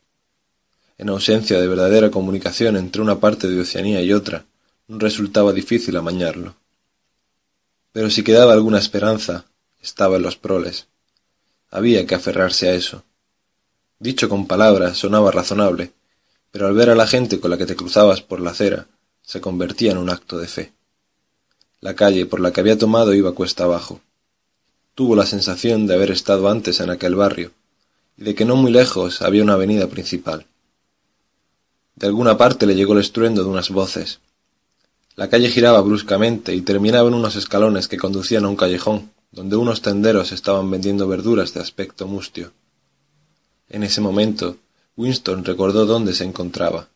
En 1.00 1.10
ausencia 1.10 1.60
de 1.60 1.67
verdadera 1.67 2.12
comunicación 2.12 2.77
entre 2.77 3.01
una 3.01 3.20
parte 3.20 3.48
de 3.48 3.60
Oceanía 3.60 4.03
y 4.03 4.13
otra, 4.13 4.46
resultaba 4.88 5.51
difícil 5.54 5.98
amañarlo. 5.98 6.56
Pero 7.92 8.10
si 8.10 8.24
quedaba 8.24 8.54
alguna 8.54 8.80
esperanza, 8.80 9.46
estaba 9.82 10.18
en 10.18 10.24
los 10.24 10.36
proles. 10.36 10.88
Había 11.72 12.06
que 12.06 12.15
aferrarse 12.15 12.70
a 12.70 12.74
eso. 12.74 13.04
Dicho 14.00 14.30
con 14.30 14.48
palabras 14.48 14.98
sonaba 14.98 15.32
razonable, 15.32 15.94
pero 16.51 16.68
al 16.68 16.74
ver 16.74 16.89
a 16.89 16.96
la 16.96 17.08
gente 17.08 17.39
con 17.39 17.51
la 17.51 17.58
que 17.58 17.65
te 17.65 17.75
cruzabas 17.75 18.22
por 18.22 18.39
la 18.39 18.51
acera, 18.51 18.88
se 19.22 19.42
convertía 19.42 19.92
en 19.92 19.98
un 19.98 20.10
acto 20.10 20.38
de 20.38 20.48
fe. 20.48 20.74
La 21.82 21.96
calle 21.96 22.25
por 22.25 22.39
la 22.39 22.51
que 22.51 22.62
había 22.62 22.77
tomado 22.77 23.13
iba 23.13 23.34
cuesta 23.34 23.63
abajo. 23.63 24.01
Tuvo 24.94 25.15
la 25.15 25.25
sensación 25.25 25.88
de 25.88 25.96
haber 25.96 26.12
estado 26.12 26.50
antes 26.50 26.80
en 26.80 26.89
aquel 26.89 27.15
barrio, 27.15 27.51
y 28.18 28.24
de 28.24 28.36
que 28.36 28.46
no 28.46 28.56
muy 28.56 28.72
lejos 28.72 29.22
había 29.22 29.44
una 29.44 29.54
avenida 29.54 29.88
principal. 29.88 30.46
De 31.96 32.08
alguna 32.08 32.38
parte 32.38 32.65
le 32.65 32.75
llegó 32.75 32.94
el 32.94 33.00
estruendo 33.00 33.44
de 33.44 33.50
unas 33.50 33.70
voces. 33.70 34.20
La 35.15 35.29
calle 35.29 35.50
giraba 35.50 35.79
bruscamente 35.81 36.53
y 36.53 36.62
terminaba 36.62 37.07
en 37.07 37.13
unos 37.13 37.38
escalones 37.38 37.88
que 37.88 37.98
conducían 37.98 38.43
a 38.43 38.50
un 38.50 38.57
callejón, 38.57 39.12
donde 39.31 39.55
unos 39.55 39.81
tenderos 39.81 40.31
estaban 40.31 40.69
vendiendo 40.69 41.07
verduras 41.07 41.53
de 41.53 41.62
aspecto 41.62 42.05
mustio. 42.07 42.51
En 43.69 43.84
ese 43.84 44.01
momento, 44.01 44.57
Winston 44.98 45.45
recordó 45.45 45.86
dónde 45.86 46.13
se 46.13 46.25
encontraba. 46.25 46.89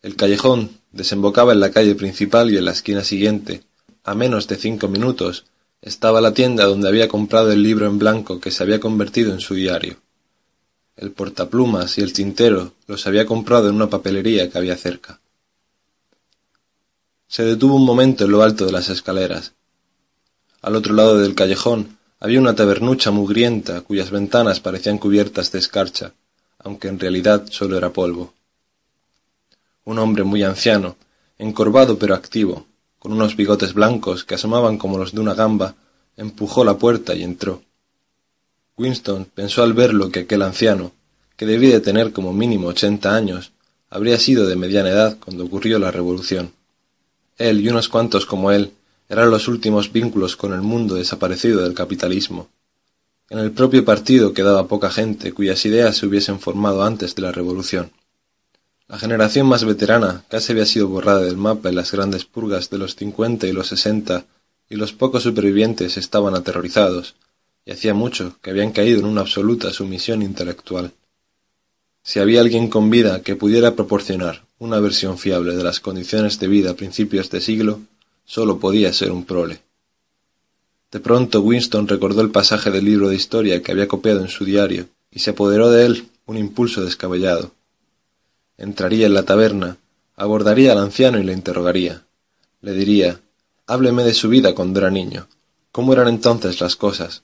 El 0.00 0.16
callejón 0.16 0.70
desembocaba 0.92 1.52
en 1.52 1.60
la 1.60 1.70
calle 1.70 1.94
principal 1.94 2.50
y 2.50 2.56
en 2.56 2.64
la 2.64 2.72
esquina 2.72 3.04
siguiente, 3.04 3.62
a 4.04 4.14
menos 4.14 4.48
de 4.48 4.56
cinco 4.56 4.88
minutos, 4.88 5.44
estaba 5.82 6.20
la 6.20 6.32
tienda 6.32 6.64
donde 6.64 6.88
había 6.88 7.08
comprado 7.08 7.52
el 7.52 7.62
libro 7.62 7.86
en 7.86 7.98
blanco 7.98 8.40
que 8.40 8.50
se 8.50 8.62
había 8.62 8.80
convertido 8.80 9.32
en 9.32 9.40
su 9.40 9.54
diario. 9.54 9.96
El 10.96 11.12
portaplumas 11.12 11.98
y 11.98 12.00
el 12.00 12.12
tintero 12.12 12.72
los 12.86 13.06
había 13.06 13.26
comprado 13.26 13.68
en 13.68 13.76
una 13.76 13.90
papelería 13.90 14.50
que 14.50 14.58
había 14.58 14.76
cerca. 14.76 15.20
Se 17.28 17.44
detuvo 17.44 17.76
un 17.76 17.84
momento 17.84 18.24
en 18.24 18.30
lo 18.30 18.42
alto 18.42 18.64
de 18.64 18.72
las 18.72 18.88
escaleras. 18.88 19.52
Al 20.62 20.74
otro 20.76 20.94
lado 20.94 21.18
del 21.18 21.34
callejón 21.34 21.98
había 22.20 22.40
una 22.40 22.54
tabernucha 22.54 23.10
mugrienta 23.10 23.82
cuyas 23.82 24.10
ventanas 24.10 24.60
parecían 24.60 24.96
cubiertas 24.96 25.52
de 25.52 25.58
escarcha, 25.58 26.14
aunque 26.58 26.88
en 26.88 26.98
realidad 26.98 27.46
solo 27.50 27.76
era 27.76 27.92
polvo. 27.92 28.32
Un 29.84 29.98
hombre 29.98 30.24
muy 30.24 30.42
anciano, 30.42 30.96
encorvado 31.38 31.98
pero 31.98 32.14
activo, 32.14 32.66
con 32.98 33.12
unos 33.12 33.36
bigotes 33.36 33.74
blancos 33.74 34.24
que 34.24 34.34
asomaban 34.34 34.78
como 34.78 34.96
los 34.96 35.12
de 35.12 35.20
una 35.20 35.34
gamba, 35.34 35.74
empujó 36.16 36.64
la 36.64 36.78
puerta 36.78 37.14
y 37.14 37.24
entró. 37.24 37.62
Winston 38.78 39.26
pensó 39.26 39.62
al 39.62 39.74
verlo 39.74 40.10
que 40.10 40.20
aquel 40.20 40.40
anciano, 40.40 40.92
que 41.36 41.44
debía 41.44 41.74
de 41.74 41.80
tener 41.80 42.12
como 42.12 42.32
mínimo 42.32 42.68
ochenta 42.68 43.14
años, 43.14 43.52
habría 43.90 44.18
sido 44.18 44.46
de 44.46 44.56
mediana 44.56 44.88
edad 44.88 45.18
cuando 45.22 45.44
ocurrió 45.44 45.78
la 45.78 45.90
revolución. 45.90 46.52
Él 47.38 47.60
y 47.60 47.68
unos 47.68 47.88
cuantos 47.88 48.26
como 48.26 48.50
él 48.50 48.72
eran 49.08 49.30
los 49.30 49.48
últimos 49.48 49.92
vínculos 49.92 50.36
con 50.36 50.52
el 50.52 50.60
mundo 50.60 50.96
desaparecido 50.96 51.62
del 51.62 51.74
capitalismo. 51.74 52.48
En 53.30 53.38
el 53.38 53.52
propio 53.52 53.84
partido 53.84 54.32
quedaba 54.32 54.68
poca 54.68 54.90
gente 54.90 55.32
cuyas 55.32 55.64
ideas 55.64 55.96
se 55.96 56.06
hubiesen 56.06 56.40
formado 56.40 56.82
antes 56.82 57.14
de 57.14 57.22
la 57.22 57.32
revolución. 57.32 57.90
La 58.88 58.98
generación 58.98 59.46
más 59.46 59.64
veterana 59.64 60.24
casi 60.28 60.52
había 60.52 60.66
sido 60.66 60.88
borrada 60.88 61.20
del 61.20 61.36
mapa 61.36 61.68
en 61.68 61.76
las 61.76 61.92
grandes 61.92 62.24
purgas 62.24 62.70
de 62.70 62.78
los 62.78 62.96
cincuenta 62.96 63.46
y 63.46 63.52
los 63.52 63.68
sesenta, 63.68 64.24
y 64.70 64.76
los 64.76 64.92
pocos 64.92 65.22
supervivientes 65.22 65.96
estaban 65.96 66.34
aterrorizados, 66.34 67.14
y 67.66 67.72
hacía 67.72 67.92
mucho 67.92 68.36
que 68.40 68.50
habían 68.50 68.72
caído 68.72 69.00
en 69.00 69.06
una 69.06 69.20
absoluta 69.20 69.70
sumisión 69.72 70.22
intelectual. 70.22 70.92
Si 72.08 72.20
había 72.20 72.40
alguien 72.40 72.68
con 72.68 72.88
vida 72.88 73.20
que 73.20 73.36
pudiera 73.36 73.74
proporcionar 73.74 74.46
una 74.58 74.80
versión 74.80 75.18
fiable 75.18 75.54
de 75.54 75.62
las 75.62 75.78
condiciones 75.78 76.38
de 76.38 76.48
vida 76.48 76.70
a 76.70 76.74
principios 76.74 77.28
de 77.28 77.42
siglo, 77.42 77.80
sólo 78.24 78.58
podía 78.58 78.94
ser 78.94 79.12
un 79.12 79.26
prole. 79.26 79.60
De 80.90 81.00
pronto 81.00 81.42
Winston 81.42 81.86
recordó 81.86 82.22
el 82.22 82.30
pasaje 82.30 82.70
del 82.70 82.86
libro 82.86 83.10
de 83.10 83.16
historia 83.16 83.62
que 83.62 83.72
había 83.72 83.88
copiado 83.88 84.22
en 84.22 84.28
su 84.28 84.46
diario, 84.46 84.88
y 85.10 85.18
se 85.18 85.32
apoderó 85.32 85.70
de 85.70 85.84
él 85.84 86.08
un 86.24 86.38
impulso 86.38 86.82
descabellado. 86.82 87.52
Entraría 88.56 89.04
en 89.04 89.12
la 89.12 89.24
taberna, 89.24 89.76
abordaría 90.16 90.72
al 90.72 90.78
anciano 90.78 91.18
y 91.18 91.24
le 91.24 91.34
interrogaría. 91.34 92.06
Le 92.62 92.72
diría, 92.72 93.20
hábleme 93.66 94.02
de 94.02 94.14
su 94.14 94.30
vida 94.30 94.54
cuando 94.54 94.80
era 94.80 94.90
niño. 94.90 95.28
¿Cómo 95.72 95.92
eran 95.92 96.08
entonces 96.08 96.58
las 96.62 96.74
cosas? 96.74 97.22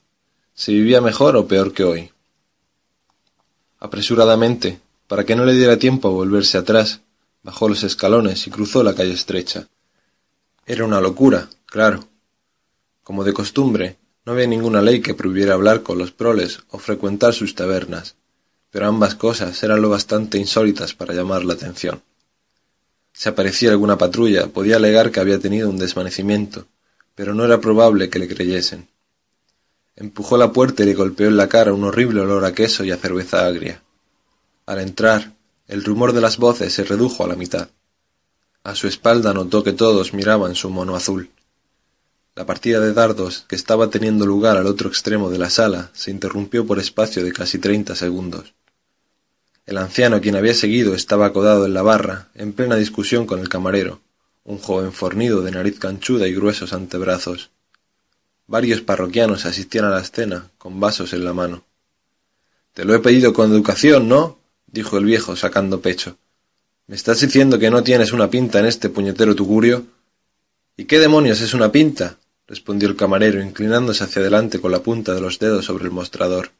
¿Se 0.53 0.73
vivía 0.73 1.01
mejor 1.01 1.37
o 1.37 1.47
peor 1.47 1.73
que 1.73 1.83
hoy? 1.83 2.11
Apresuradamente, 3.85 4.79
para 5.07 5.25
que 5.25 5.35
no 5.35 5.45
le 5.45 5.53
diera 5.53 5.77
tiempo 5.77 6.07
a 6.07 6.11
volverse 6.11 6.57
atrás, 6.57 7.01
bajó 7.43 7.69
los 7.69 7.83
escalones 7.83 8.47
y 8.47 8.49
cruzó 8.49 8.81
la 8.81 8.95
calle 8.95 9.13
estrecha. 9.13 9.67
Era 10.65 10.85
una 10.85 10.99
locura, 10.99 11.49
claro. 11.67 12.07
Como 13.03 13.23
de 13.23 13.33
costumbre, 13.33 13.97
no 14.25 14.31
había 14.31 14.47
ninguna 14.47 14.81
ley 14.81 15.01
que 15.01 15.13
prohibiera 15.13 15.53
hablar 15.53 15.83
con 15.83 15.99
los 15.99 16.11
proles 16.11 16.61
o 16.71 16.79
frecuentar 16.79 17.35
sus 17.35 17.53
tabernas, 17.53 18.15
pero 18.71 18.87
ambas 18.87 19.13
cosas 19.13 19.61
eran 19.61 19.83
lo 19.83 19.89
bastante 19.89 20.39
insólitas 20.39 20.95
para 20.95 21.13
llamar 21.13 21.45
la 21.45 21.53
atención. 21.53 22.01
Si 23.13 23.29
aparecía 23.29 23.69
alguna 23.69 23.99
patrulla, 23.99 24.47
podía 24.47 24.77
alegar 24.77 25.11
que 25.11 25.19
había 25.19 25.37
tenido 25.37 25.69
un 25.69 25.77
desvanecimiento, 25.77 26.65
pero 27.13 27.35
no 27.35 27.45
era 27.45 27.61
probable 27.61 28.09
que 28.09 28.17
le 28.17 28.27
creyesen. 28.27 28.87
Empujó 29.95 30.37
la 30.37 30.51
puerta 30.51 30.83
y 30.83 30.87
le 30.87 30.93
golpeó 30.93 31.27
en 31.27 31.37
la 31.37 31.47
cara 31.47 31.73
un 31.73 31.83
horrible 31.85 32.21
olor 32.21 32.43
a 32.43 32.53
queso 32.53 32.83
y 32.83 32.91
a 32.91 32.97
cerveza 32.97 33.45
agria. 33.45 33.81
Al 34.65 34.79
entrar, 34.79 35.33
el 35.67 35.83
rumor 35.83 36.13
de 36.13 36.21
las 36.21 36.37
voces 36.37 36.73
se 36.73 36.83
redujo 36.83 37.23
a 37.23 37.27
la 37.27 37.35
mitad. 37.35 37.69
A 38.63 38.75
su 38.75 38.87
espalda 38.87 39.33
notó 39.33 39.63
que 39.63 39.73
todos 39.73 40.13
miraban 40.13 40.55
su 40.55 40.69
mono 40.69 40.95
azul. 40.95 41.29
La 42.35 42.45
partida 42.45 42.81
de 42.81 42.93
dardos 42.93 43.45
que 43.47 43.55
estaba 43.55 43.89
teniendo 43.89 44.25
lugar 44.25 44.57
al 44.57 44.67
otro 44.67 44.89
extremo 44.89 45.29
de 45.29 45.37
la 45.37 45.49
sala 45.49 45.91
se 45.93 46.11
interrumpió 46.11 46.65
por 46.65 46.79
espacio 46.79 47.23
de 47.23 47.31
casi 47.31 47.59
treinta 47.59 47.95
segundos. 47.95 48.53
El 49.65 49.77
anciano 49.77 50.19
quien 50.19 50.35
había 50.35 50.53
seguido 50.53 50.93
estaba 50.93 51.27
acodado 51.27 51.65
en 51.65 51.73
la 51.73 51.81
barra, 51.81 52.27
en 52.35 52.51
plena 52.51 52.75
discusión 52.75 53.25
con 53.25 53.39
el 53.39 53.47
camarero, 53.47 54.01
un 54.43 54.59
joven 54.59 54.91
fornido 54.91 55.41
de 55.41 55.51
nariz 55.51 55.79
canchuda 55.79 56.27
y 56.27 56.35
gruesos 56.35 56.73
antebrazos. 56.73 57.51
Varios 58.47 58.81
parroquianos 58.81 59.45
asistían 59.45 59.85
a 59.85 59.89
la 59.89 60.01
escena, 60.01 60.51
con 60.57 60.79
vasos 60.79 61.13
en 61.13 61.25
la 61.25 61.33
mano. 61.33 61.63
Te 62.73 62.85
lo 62.85 62.93
he 62.93 62.99
pedido 62.99 63.33
con 63.33 63.51
educación, 63.51 64.07
¿no? 64.07 64.37
dijo 64.67 64.97
el 64.97 65.05
viejo, 65.05 65.35
sacando 65.35 65.81
pecho. 65.81 66.17
¿Me 66.87 66.95
estás 66.95 67.21
diciendo 67.21 67.57
que 67.57 67.71
no 67.71 67.83
tienes 67.83 68.11
una 68.11 68.29
pinta 68.29 68.59
en 68.59 68.65
este 68.65 68.89
puñetero 68.89 69.35
tugurio? 69.35 69.85
¿Y 70.77 70.85
qué 70.85 70.99
demonios 70.99 71.41
es 71.41 71.53
una 71.53 71.71
pinta? 71.71 72.17
respondió 72.47 72.87
el 72.87 72.95
camarero, 72.95 73.41
inclinándose 73.41 74.03
hacia 74.03 74.21
adelante 74.21 74.61
con 74.61 74.71
la 74.71 74.83
punta 74.83 75.15
de 75.15 75.21
los 75.21 75.39
dedos 75.39 75.65
sobre 75.65 75.85
el 75.85 75.91
mostrador. 75.91 76.51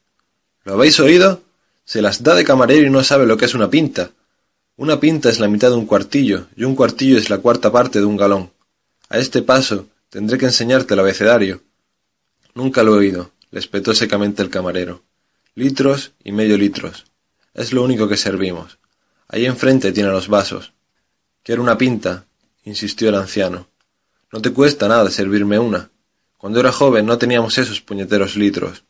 ¿Lo 0.64 0.74
habéis 0.74 1.00
oído? 1.00 1.44
Se 1.84 2.02
las 2.02 2.24
da 2.24 2.34
de 2.34 2.44
camarero 2.44 2.88
y 2.88 2.90
no 2.90 3.04
sabe 3.04 3.28
lo 3.28 3.38
que 3.38 3.46
es 3.46 3.54
una 3.54 3.70
pinta. 3.70 4.10
Una 4.78 5.00
pinta 5.00 5.30
es 5.30 5.40
la 5.40 5.48
mitad 5.48 5.70
de 5.70 5.76
un 5.76 5.86
cuartillo, 5.86 6.48
y 6.56 6.64
un 6.64 6.76
cuartillo 6.76 7.20
es 7.20 7.30
la 7.30 7.38
cuarta 7.38 7.72
parte 7.72 8.00
de 8.00 8.06
un 8.06 8.18
galón. 8.18 8.52
A 9.10 9.20
este 9.20 9.44
paso 9.44 9.88
tendré 10.10 10.40
que 10.40 10.46
enseñarte 10.46 10.96
el 10.96 11.02
abecedario. 11.02 11.62
Nunca 12.56 12.84
lo 12.84 12.96
he 12.96 13.00
oído, 13.00 13.32
le 13.52 13.60
espetó 13.60 13.94
secamente 13.94 14.42
el 14.42 14.50
camarero. 14.50 15.04
Litros 15.56 16.14
y 16.24 16.32
medio 16.32 16.58
litros. 16.58 17.06
Es 17.54 17.74
lo 17.74 17.84
único 17.84 18.08
que 18.08 18.16
servimos. 18.16 18.80
Ahí 19.28 19.46
enfrente 19.46 19.92
tiene 19.92 20.10
los 20.10 20.30
vasos. 20.30 20.72
Quiero 21.44 21.62
una 21.62 21.78
pinta, 21.78 22.26
insistió 22.64 23.10
el 23.10 23.16
anciano. 23.16 23.68
No 24.32 24.42
te 24.42 24.54
cuesta 24.54 24.88
nada 24.88 25.12
servirme 25.12 25.60
una. 25.60 25.90
Cuando 26.38 26.62
era 26.62 26.72
joven 26.72 27.06
no 27.06 27.18
teníamos 27.18 27.58
esos 27.58 27.82
puñeteros 27.82 28.38
litros. 28.38 28.86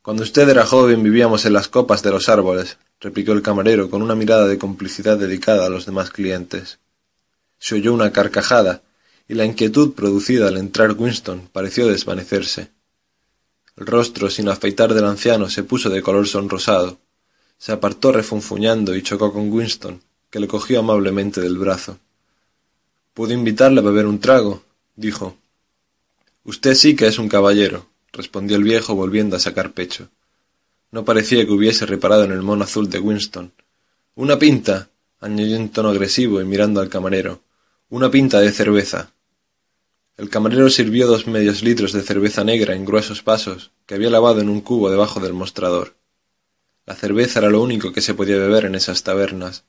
Cuando 0.00 0.22
usted 0.22 0.48
era 0.48 0.64
joven 0.64 1.02
vivíamos 1.02 1.44
en 1.44 1.52
las 1.52 1.68
copas 1.68 2.02
de 2.02 2.12
los 2.12 2.30
árboles, 2.30 2.78
replicó 2.98 3.32
el 3.32 3.42
camarero 3.42 3.90
con 3.90 4.00
una 4.00 4.14
mirada 4.14 4.46
de 4.46 4.56
complicidad 4.56 5.18
dedicada 5.18 5.66
a 5.66 5.70
los 5.70 5.84
demás 5.84 6.08
clientes. 6.08 6.78
Se 7.58 7.74
oyó 7.74 7.92
una 7.92 8.10
carcajada, 8.10 8.82
y 9.28 9.34
la 9.34 9.44
inquietud 9.44 9.94
producida 9.94 10.48
al 10.48 10.56
entrar 10.56 10.92
Winston 10.92 11.48
pareció 11.52 11.86
desvanecerse. 11.86 12.70
El 13.76 13.86
rostro 13.86 14.30
sin 14.30 14.48
afeitar 14.48 14.94
del 14.94 15.04
anciano 15.04 15.50
se 15.50 15.64
puso 15.64 15.90
de 15.90 16.02
color 16.02 16.28
sonrosado. 16.28 16.98
Se 17.58 17.72
apartó 17.72 18.12
refunfuñando 18.12 18.94
y 18.94 19.02
chocó 19.02 19.32
con 19.32 19.50
Winston, 19.50 20.00
que 20.30 20.40
le 20.40 20.46
cogió 20.46 20.80
amablemente 20.80 21.40
del 21.40 21.58
brazo. 21.58 21.98
¿Puedo 23.14 23.32
invitarle 23.32 23.80
a 23.80 23.84
beber 23.84 24.06
un 24.06 24.20
trago? 24.20 24.62
dijo. 24.96 25.36
Usted 26.44 26.74
sí 26.74 26.94
que 26.94 27.06
es 27.06 27.18
un 27.18 27.28
caballero, 27.28 27.86
respondió 28.12 28.56
el 28.56 28.64
viejo 28.64 28.94
volviendo 28.94 29.36
a 29.36 29.40
sacar 29.40 29.72
pecho. 29.72 30.08
No 30.90 31.04
parecía 31.04 31.44
que 31.44 31.52
hubiese 31.52 31.86
reparado 31.86 32.24
en 32.24 32.32
el 32.32 32.42
mono 32.42 32.64
azul 32.64 32.88
de 32.90 33.00
Winston. 33.00 33.52
Una 34.14 34.38
pinta, 34.38 34.90
añadió 35.20 35.56
en 35.56 35.70
tono 35.70 35.88
agresivo 35.88 36.40
y 36.40 36.44
mirando 36.44 36.80
al 36.80 36.88
camarero. 36.88 37.40
Una 37.88 38.10
pinta 38.10 38.40
de 38.40 38.52
cerveza. 38.52 39.13
El 40.16 40.30
camarero 40.30 40.70
sirvió 40.70 41.08
dos 41.08 41.26
medios 41.26 41.62
litros 41.62 41.92
de 41.92 42.02
cerveza 42.02 42.44
negra 42.44 42.74
en 42.74 42.84
gruesos 42.84 43.24
vasos 43.24 43.72
que 43.84 43.96
había 43.96 44.10
lavado 44.10 44.40
en 44.40 44.48
un 44.48 44.60
cubo 44.60 44.88
debajo 44.88 45.18
del 45.18 45.32
mostrador. 45.32 45.94
La 46.86 46.94
cerveza 46.94 47.40
era 47.40 47.50
lo 47.50 47.60
único 47.60 47.92
que 47.92 48.00
se 48.00 48.14
podía 48.14 48.36
beber 48.36 48.66
en 48.66 48.76
esas 48.76 49.02
tabernas. 49.02 49.64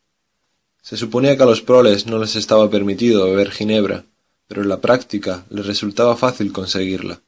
Se 0.83 0.97
suponía 0.97 1.35
que 1.35 1.41
a 1.41 1.47
los 1.47 1.61
proles 1.61 2.05
no 2.05 2.19
les 2.19 2.35
estaba 2.35 2.69
permitido 2.69 3.25
beber 3.25 3.49
ginebra, 3.49 4.05
pero 4.47 4.61
en 4.61 4.69
la 4.69 4.81
práctica 4.81 5.45
les 5.49 5.65
resultaba 5.65 6.15
fácil 6.15 6.51
conseguirla. 6.51 7.21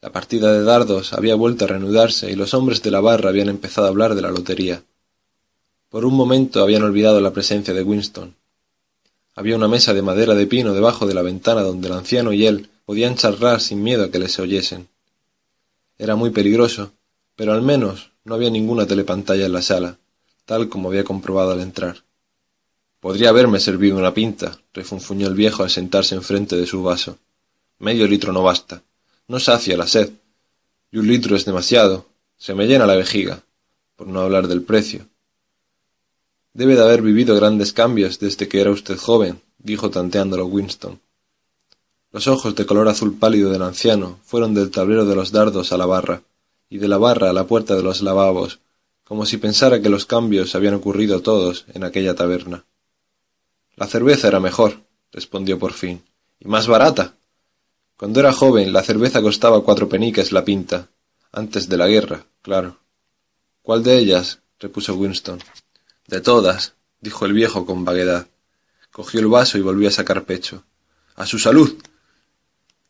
La 0.00 0.12
partida 0.12 0.52
de 0.52 0.62
dardos 0.62 1.12
había 1.12 1.34
vuelto 1.34 1.64
a 1.64 1.68
reanudarse 1.68 2.30
y 2.30 2.36
los 2.36 2.54
hombres 2.54 2.80
de 2.82 2.92
la 2.92 3.00
barra 3.00 3.30
habían 3.30 3.48
empezado 3.48 3.88
a 3.88 3.90
hablar 3.90 4.14
de 4.14 4.22
la 4.22 4.30
lotería. 4.30 4.84
Por 5.88 6.04
un 6.04 6.14
momento 6.14 6.62
habían 6.62 6.84
olvidado 6.84 7.20
la 7.20 7.32
presencia 7.32 7.74
de 7.74 7.82
Winston. 7.82 8.36
Había 9.34 9.56
una 9.56 9.68
mesa 9.68 9.94
de 9.94 10.02
madera 10.02 10.34
de 10.34 10.46
pino 10.46 10.74
debajo 10.74 11.06
de 11.06 11.14
la 11.14 11.22
ventana 11.22 11.62
donde 11.62 11.88
el 11.88 11.94
anciano 11.94 12.32
y 12.32 12.46
él 12.46 12.68
podían 12.84 13.14
charlar 13.14 13.60
sin 13.60 13.82
miedo 13.82 14.04
a 14.04 14.10
que 14.10 14.18
les 14.18 14.38
oyesen. 14.38 14.88
Era 15.98 16.16
muy 16.16 16.30
peligroso, 16.30 16.92
pero 17.36 17.52
al 17.52 17.62
menos 17.62 18.10
no 18.24 18.34
había 18.34 18.50
ninguna 18.50 18.86
telepantalla 18.86 19.46
en 19.46 19.52
la 19.52 19.62
sala, 19.62 19.98
tal 20.44 20.68
como 20.68 20.88
había 20.88 21.04
comprobado 21.04 21.52
al 21.52 21.60
entrar. 21.60 22.02
Podría 23.00 23.30
haberme 23.30 23.60
servido 23.60 23.96
una 23.96 24.12
pinta, 24.12 24.58
refunfuñó 24.74 25.26
el 25.26 25.34
viejo 25.34 25.62
al 25.62 25.70
sentarse 25.70 26.14
enfrente 26.14 26.56
de 26.56 26.66
su 26.66 26.82
vaso. 26.82 27.18
Medio 27.78 28.06
litro 28.06 28.32
no 28.32 28.42
basta. 28.42 28.82
No 29.26 29.40
sacia 29.40 29.76
la 29.76 29.86
sed. 29.86 30.10
Y 30.90 30.98
un 30.98 31.06
litro 31.06 31.34
es 31.34 31.46
demasiado. 31.46 32.06
Se 32.36 32.54
me 32.54 32.66
llena 32.66 32.86
la 32.86 32.96
vejiga, 32.96 33.42
por 33.96 34.06
no 34.06 34.20
hablar 34.20 34.48
del 34.48 34.62
precio. 34.62 35.06
Debe 36.52 36.74
de 36.74 36.82
haber 36.82 37.02
vivido 37.02 37.36
grandes 37.36 37.72
cambios 37.72 38.18
desde 38.18 38.48
que 38.48 38.60
era 38.60 38.70
usted 38.70 38.96
joven, 38.96 39.40
dijo 39.58 39.90
tanteándolo 39.90 40.46
Winston. 40.46 41.00
Los 42.12 42.26
ojos 42.26 42.56
de 42.56 42.66
color 42.66 42.88
azul 42.88 43.18
pálido 43.18 43.52
del 43.52 43.62
anciano 43.62 44.18
fueron 44.24 44.52
del 44.52 44.70
tablero 44.70 45.04
de 45.04 45.14
los 45.14 45.30
dardos 45.30 45.72
a 45.72 45.76
la 45.76 45.86
barra, 45.86 46.22
y 46.68 46.78
de 46.78 46.88
la 46.88 46.98
barra 46.98 47.30
a 47.30 47.32
la 47.32 47.46
puerta 47.46 47.76
de 47.76 47.84
los 47.84 48.02
lavabos, 48.02 48.58
como 49.04 49.26
si 49.26 49.36
pensara 49.36 49.80
que 49.80 49.88
los 49.88 50.06
cambios 50.06 50.54
habían 50.54 50.74
ocurrido 50.74 51.20
todos 51.20 51.66
en 51.72 51.84
aquella 51.84 52.14
taberna. 52.14 52.64
La 53.76 53.86
cerveza 53.86 54.28
era 54.28 54.40
mejor, 54.40 54.80
respondió 55.12 55.58
por 55.58 55.72
fin, 55.72 56.02
y 56.40 56.48
más 56.48 56.66
barata. 56.66 57.14
Cuando 57.96 58.20
era 58.20 58.32
joven 58.32 58.72
la 58.72 58.82
cerveza 58.82 59.22
costaba 59.22 59.62
cuatro 59.62 59.88
peniques 59.88 60.32
la 60.32 60.44
pinta, 60.44 60.88
antes 61.32 61.68
de 61.68 61.76
la 61.76 61.86
guerra, 61.86 62.26
claro. 62.42 62.78
¿Cuál 63.62 63.84
de 63.84 63.98
ellas? 63.98 64.40
repuso 64.58 64.94
Winston. 64.94 65.38
De 66.10 66.20
todas, 66.20 66.74
dijo 67.00 67.24
el 67.24 67.32
viejo 67.32 67.64
con 67.64 67.84
vaguedad. 67.84 68.26
Cogió 68.90 69.20
el 69.20 69.28
vaso 69.28 69.58
y 69.58 69.60
volvió 69.60 69.88
a 69.88 69.92
sacar 69.92 70.24
pecho. 70.24 70.64
A 71.14 71.24
su 71.24 71.38
salud. 71.38 71.80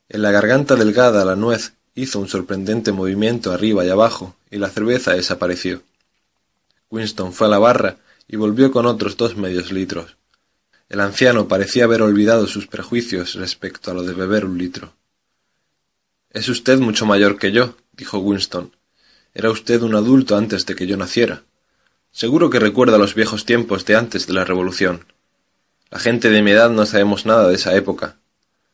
En 0.09 0.23
la 0.23 0.31
garganta 0.31 0.75
delgada 0.75 1.23
la 1.27 1.37
nuez 1.37 1.75
hizo 1.95 2.19
un 2.19 2.29
sorprendente 2.29 2.93
movimiento 2.93 3.53
arriba 3.53 3.85
y 3.85 3.91
abajo, 3.91 4.37
y 4.51 4.57
la 4.57 4.71
cerveza 4.71 5.13
desapareció. 5.13 5.83
Winston 6.89 7.35
fue 7.35 7.49
a 7.49 7.51
la 7.51 7.59
barra 7.59 7.99
y 8.27 8.37
volvió 8.37 8.73
con 8.73 8.87
otros 8.87 9.19
dos 9.19 9.37
medios 9.37 9.71
litros. 9.71 10.17
El 10.89 11.01
anciano 11.01 11.47
parecía 11.47 11.85
haber 11.85 12.01
olvidado 12.01 12.47
sus 12.47 12.69
prejuicios 12.69 13.35
respecto 13.35 13.91
a 13.91 13.95
lo 13.95 14.03
de 14.03 14.15
beber 14.15 14.47
un 14.47 14.57
litro. 14.57 14.95
Es 16.31 16.49
usted 16.49 16.79
mucho 16.79 17.05
mayor 17.05 17.39
que 17.39 17.53
yo, 17.53 17.77
dijo 17.93 18.17
Winston. 18.17 18.75
Era 19.35 19.51
usted 19.51 19.83
un 19.83 19.95
adulto 19.95 20.39
antes 20.39 20.65
de 20.65 20.75
que 20.75 20.87
yo 20.87 20.97
naciera. 20.97 21.43
Seguro 22.13 22.51
que 22.51 22.59
recuerda 22.59 22.99
los 22.99 23.15
viejos 23.15 23.45
tiempos 23.45 23.85
de 23.85 23.97
antes 23.97 24.27
de 24.27 24.33
la 24.33 24.45
Revolución. 24.45 25.07
La 25.91 25.99
gente 25.99 26.31
de 26.31 26.43
mi 26.43 26.51
edad 26.51 26.71
no 26.71 26.85
sabemos 26.85 27.25
nada 27.25 27.49
de 27.49 27.55
esa 27.55 27.75
época. 27.77 28.17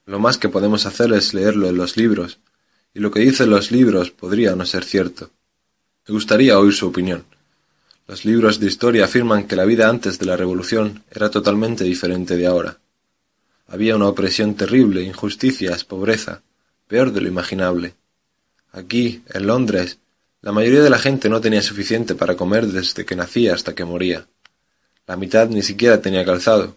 Lo 0.06 0.18
más 0.18 0.38
que 0.38 0.48
podemos 0.48 0.86
hacer 0.86 1.12
es 1.12 1.34
leerlo 1.34 1.68
en 1.68 1.76
los 1.76 1.96
libros, 1.96 2.38
y 2.94 3.00
lo 3.00 3.10
que 3.10 3.20
dicen 3.20 3.50
los 3.50 3.70
libros 3.70 4.10
podría 4.10 4.56
no 4.56 4.64
ser 4.64 4.84
cierto. 4.84 5.30
Me 6.08 6.14
gustaría 6.14 6.58
oír 6.58 6.72
su 6.72 6.86
opinión. 6.86 7.24
Los 8.08 8.24
libros 8.24 8.58
de 8.58 8.68
historia 8.68 9.04
afirman 9.04 9.46
que 9.46 9.56
la 9.56 9.64
vida 9.64 9.88
antes 9.88 10.18
de 10.18 10.26
la 10.26 10.36
Revolución 10.36 11.02
era 11.10 11.30
totalmente 11.30 11.84
diferente 11.84 12.36
de 12.36 12.46
ahora. 12.46 12.78
Había 13.66 13.96
una 13.96 14.08
opresión 14.08 14.54
terrible, 14.54 15.02
injusticias, 15.02 15.84
pobreza, 15.84 16.42
peor 16.86 17.12
de 17.12 17.20
lo 17.20 17.28
imaginable. 17.28 17.96
Aquí, 18.72 19.22
en 19.28 19.46
Londres, 19.46 19.98
la 20.42 20.52
mayoría 20.52 20.82
de 20.82 20.90
la 20.90 20.98
gente 20.98 21.28
no 21.28 21.40
tenía 21.40 21.62
suficiente 21.62 22.14
para 22.14 22.36
comer 22.36 22.66
desde 22.66 23.04
que 23.04 23.16
nacía 23.16 23.54
hasta 23.54 23.74
que 23.74 23.84
moría. 23.84 24.26
La 25.06 25.16
mitad 25.16 25.48
ni 25.48 25.62
siquiera 25.62 26.00
tenía 26.00 26.24
calzado. 26.24 26.76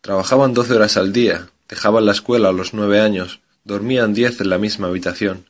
Trabajaban 0.00 0.54
doce 0.54 0.74
horas 0.74 0.96
al 0.96 1.12
día, 1.12 1.48
dejaban 1.68 2.04
la 2.04 2.12
escuela 2.12 2.50
a 2.50 2.52
los 2.52 2.74
nueve 2.74 3.00
años, 3.00 3.40
dormían 3.64 4.14
diez 4.14 4.40
en 4.40 4.50
la 4.50 4.58
misma 4.58 4.88
habitación. 4.88 5.48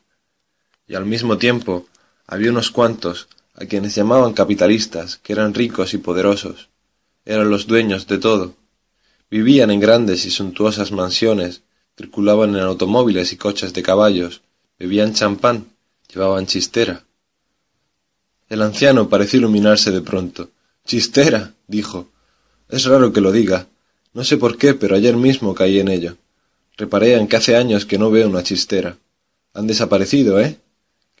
Y 0.87 0.95
al 0.95 1.05
mismo 1.05 1.37
tiempo 1.37 1.87
había 2.27 2.51
unos 2.51 2.71
cuantos 2.71 3.27
a 3.55 3.65
quienes 3.65 3.95
llamaban 3.95 4.33
capitalistas, 4.33 5.17
que 5.17 5.33
eran 5.33 5.53
ricos 5.53 5.93
y 5.93 5.97
poderosos. 5.97 6.69
Eran 7.25 7.49
los 7.49 7.67
dueños 7.67 8.07
de 8.07 8.17
todo. 8.17 8.55
Vivían 9.29 9.71
en 9.71 9.79
grandes 9.79 10.25
y 10.25 10.31
suntuosas 10.31 10.91
mansiones, 10.91 11.61
circulaban 11.97 12.55
en 12.55 12.61
automóviles 12.61 13.33
y 13.33 13.37
coches 13.37 13.73
de 13.73 13.83
caballos, 13.83 14.41
bebían 14.77 15.13
champán, 15.13 15.72
llevaban 16.13 16.45
chistera. 16.45 17.03
El 18.49 18.61
anciano 18.61 19.09
pareció 19.09 19.39
iluminarse 19.39 19.91
de 19.91 20.01
pronto. 20.01 20.49
Chistera, 20.85 21.53
dijo. 21.67 22.09
Es 22.69 22.85
raro 22.85 23.11
que 23.11 23.21
lo 23.21 23.31
diga. 23.31 23.67
No 24.13 24.23
sé 24.23 24.37
por 24.37 24.57
qué, 24.57 24.73
pero 24.73 24.95
ayer 24.95 25.15
mismo 25.15 25.55
caí 25.55 25.79
en 25.79 25.87
ello. 25.87 26.17
Reparé 26.77 27.15
en 27.15 27.27
que 27.27 27.37
hace 27.37 27.55
años 27.55 27.85
que 27.85 27.97
no 27.97 28.11
veo 28.11 28.27
una 28.27 28.43
chistera. 28.43 28.97
Han 29.53 29.67
desaparecido, 29.67 30.39
¿eh? 30.39 30.59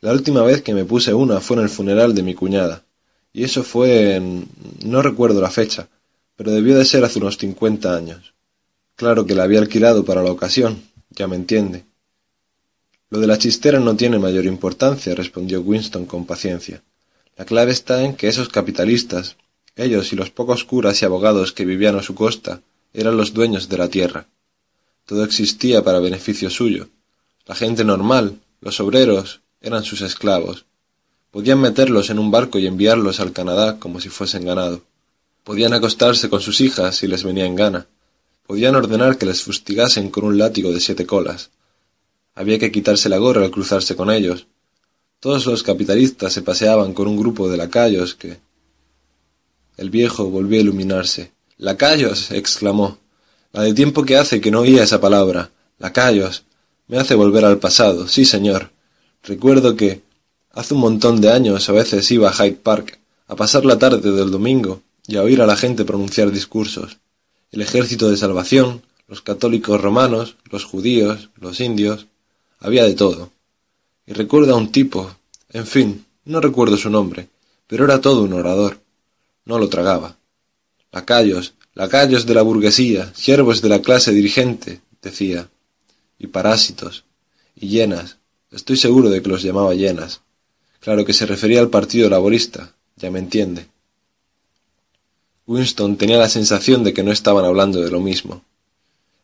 La 0.01 0.11
última 0.11 0.43
vez 0.43 0.61
que 0.61 0.73
me 0.73 0.85
puse 0.85 1.13
una 1.13 1.39
fue 1.39 1.57
en 1.57 1.63
el 1.63 1.69
funeral 1.69 2.13
de 2.13 2.23
mi 2.23 2.33
cuñada. 2.33 2.83
Y 3.31 3.43
eso 3.43 3.63
fue 3.63 4.15
en... 4.15 4.47
no 4.85 5.01
recuerdo 5.01 5.41
la 5.41 5.49
fecha, 5.49 5.87
pero 6.35 6.51
debió 6.51 6.77
de 6.77 6.85
ser 6.85 7.03
hace 7.03 7.19
unos 7.19 7.37
cincuenta 7.37 7.95
años. 7.95 8.33
Claro 8.95 9.25
que 9.25 9.33
la 9.33 9.43
había 9.43 9.59
alquilado 9.59 10.05
para 10.05 10.21
la 10.21 10.31
ocasión, 10.31 10.83
ya 11.09 11.27
me 11.27 11.35
entiende. 11.35 11.85
Lo 13.13 13.19
de 13.19 13.27
la 13.27 13.37
chistera 13.37 13.79
no 13.79 13.95
tiene 13.95 14.17
mayor 14.17 14.45
importancia, 14.45 15.13
respondió 15.13 15.61
Winston 15.61 16.07
con 16.07 16.25
paciencia. 16.25 16.81
La 17.37 17.45
clave 17.45 17.71
está 17.71 18.03
en 18.03 18.15
que 18.15 18.27
esos 18.27 18.49
capitalistas, 18.49 19.35
ellos 19.75 20.11
y 20.13 20.15
los 20.15 20.31
pocos 20.31 20.63
curas 20.63 20.99
y 20.99 21.05
abogados 21.05 21.51
que 21.51 21.63
vivían 21.63 21.95
a 21.95 22.01
su 22.01 22.15
costa, 22.15 22.61
eran 22.91 23.15
los 23.15 23.31
dueños 23.35 23.69
de 23.69 23.77
la 23.77 23.87
tierra. 23.87 24.25
Todo 25.05 25.23
existía 25.23 25.83
para 25.83 25.99
beneficio 25.99 26.49
suyo. 26.49 26.89
La 27.45 27.53
gente 27.53 27.83
normal, 27.83 28.39
los 28.61 28.79
obreros, 28.79 29.41
eran 29.61 29.83
sus 29.83 30.01
esclavos. 30.01 30.65
Podían 31.29 31.61
meterlos 31.61 32.09
en 32.09 32.17
un 32.17 32.31
barco 32.31 32.57
y 32.57 32.65
enviarlos 32.65 33.19
al 33.19 33.31
Canadá 33.31 33.77
como 33.77 33.99
si 33.99 34.09
fuesen 34.09 34.43
ganado. 34.43 34.81
Podían 35.43 35.73
acostarse 35.73 36.31
con 36.31 36.41
sus 36.41 36.61
hijas 36.61 36.95
si 36.95 37.05
les 37.05 37.23
venía 37.23 37.45
en 37.45 37.55
gana. 37.55 37.85
Podían 38.47 38.75
ordenar 38.75 39.19
que 39.19 39.27
les 39.27 39.43
fustigasen 39.43 40.09
con 40.09 40.23
un 40.23 40.39
látigo 40.39 40.71
de 40.71 40.79
siete 40.79 41.05
colas. 41.05 41.51
Había 42.35 42.59
que 42.59 42.71
quitarse 42.71 43.09
la 43.09 43.17
gorra 43.17 43.43
al 43.43 43.51
cruzarse 43.51 43.95
con 43.95 44.09
ellos. 44.09 44.47
Todos 45.19 45.45
los 45.45 45.63
capitalistas 45.63 46.33
se 46.33 46.41
paseaban 46.41 46.93
con 46.93 47.07
un 47.07 47.17
grupo 47.17 47.49
de 47.49 47.57
lacayos 47.57 48.15
que... 48.15 48.39
El 49.77 49.89
viejo 49.89 50.25
volvió 50.25 50.59
a 50.59 50.61
iluminarse. 50.61 51.31
Lacayos. 51.57 52.31
exclamó. 52.31 52.97
La 53.51 53.61
de 53.61 53.73
tiempo 53.73 54.03
que 54.03 54.17
hace 54.17 54.41
que 54.41 54.51
no 54.51 54.61
oía 54.61 54.83
esa 54.83 54.99
palabra. 54.99 55.51
Lacayos. 55.79 56.43
Me 56.87 56.97
hace 56.97 57.15
volver 57.15 57.45
al 57.45 57.59
pasado. 57.59 58.07
Sí, 58.07 58.25
señor. 58.25 58.71
Recuerdo 59.23 59.75
que 59.75 60.01
hace 60.51 60.73
un 60.73 60.81
montón 60.81 61.21
de 61.21 61.31
años 61.31 61.69
a 61.69 61.71
veces 61.71 62.09
iba 62.11 62.29
a 62.29 62.33
Hyde 62.33 62.57
Park 62.57 62.99
a 63.27 63.35
pasar 63.35 63.65
la 63.65 63.79
tarde 63.79 64.11
del 64.11 64.31
domingo 64.31 64.81
y 65.07 65.15
a 65.17 65.23
oír 65.23 65.41
a 65.41 65.47
la 65.47 65.55
gente 65.55 65.85
pronunciar 65.85 66.31
discursos. 66.31 66.97
El 67.51 67.61
ejército 67.61 68.09
de 68.09 68.17
salvación, 68.17 68.81
los 69.07 69.21
católicos 69.21 69.79
romanos, 69.79 70.35
los 70.49 70.65
judíos, 70.65 71.29
los 71.35 71.59
indios, 71.59 72.07
había 72.63 72.85
de 72.85 72.95
todo. 72.95 73.29
Y 74.07 74.13
recuerdo 74.13 74.53
a 74.53 74.57
un 74.57 74.71
tipo, 74.71 75.15
en 75.49 75.67
fin, 75.67 76.05
no 76.25 76.39
recuerdo 76.39 76.77
su 76.77 76.89
nombre, 76.89 77.27
pero 77.67 77.85
era 77.85 78.01
todo 78.01 78.23
un 78.23 78.33
orador. 78.33 78.79
No 79.45 79.59
lo 79.59 79.69
tragaba. 79.69 80.17
Lacayos, 80.91 81.53
lacayos 81.75 82.25
de 82.25 82.33
la 82.33 82.41
burguesía, 82.41 83.13
siervos 83.13 83.61
de 83.61 83.69
la 83.69 83.81
clase 83.81 84.11
dirigente, 84.11 84.81
decía, 85.01 85.49
y 86.17 86.27
parásitos, 86.27 87.03
y 87.55 87.67
llenas, 87.67 88.17
estoy 88.51 88.77
seguro 88.77 89.09
de 89.09 89.21
que 89.21 89.29
los 89.29 89.43
llamaba 89.43 89.75
llenas. 89.75 90.21
Claro 90.79 91.03
que 91.05 91.13
se 91.13 91.25
refería 91.25 91.59
al 91.59 91.69
Partido 91.69 92.09
Laborista, 92.09 92.73
ya 92.95 93.11
me 93.11 93.19
entiende. 93.19 93.67
Winston 95.45 95.97
tenía 95.97 96.17
la 96.17 96.29
sensación 96.29 96.85
de 96.85 96.93
que 96.93 97.03
no 97.03 97.11
estaban 97.11 97.43
hablando 97.43 97.81
de 97.81 97.91
lo 97.91 97.99
mismo. 97.99 98.43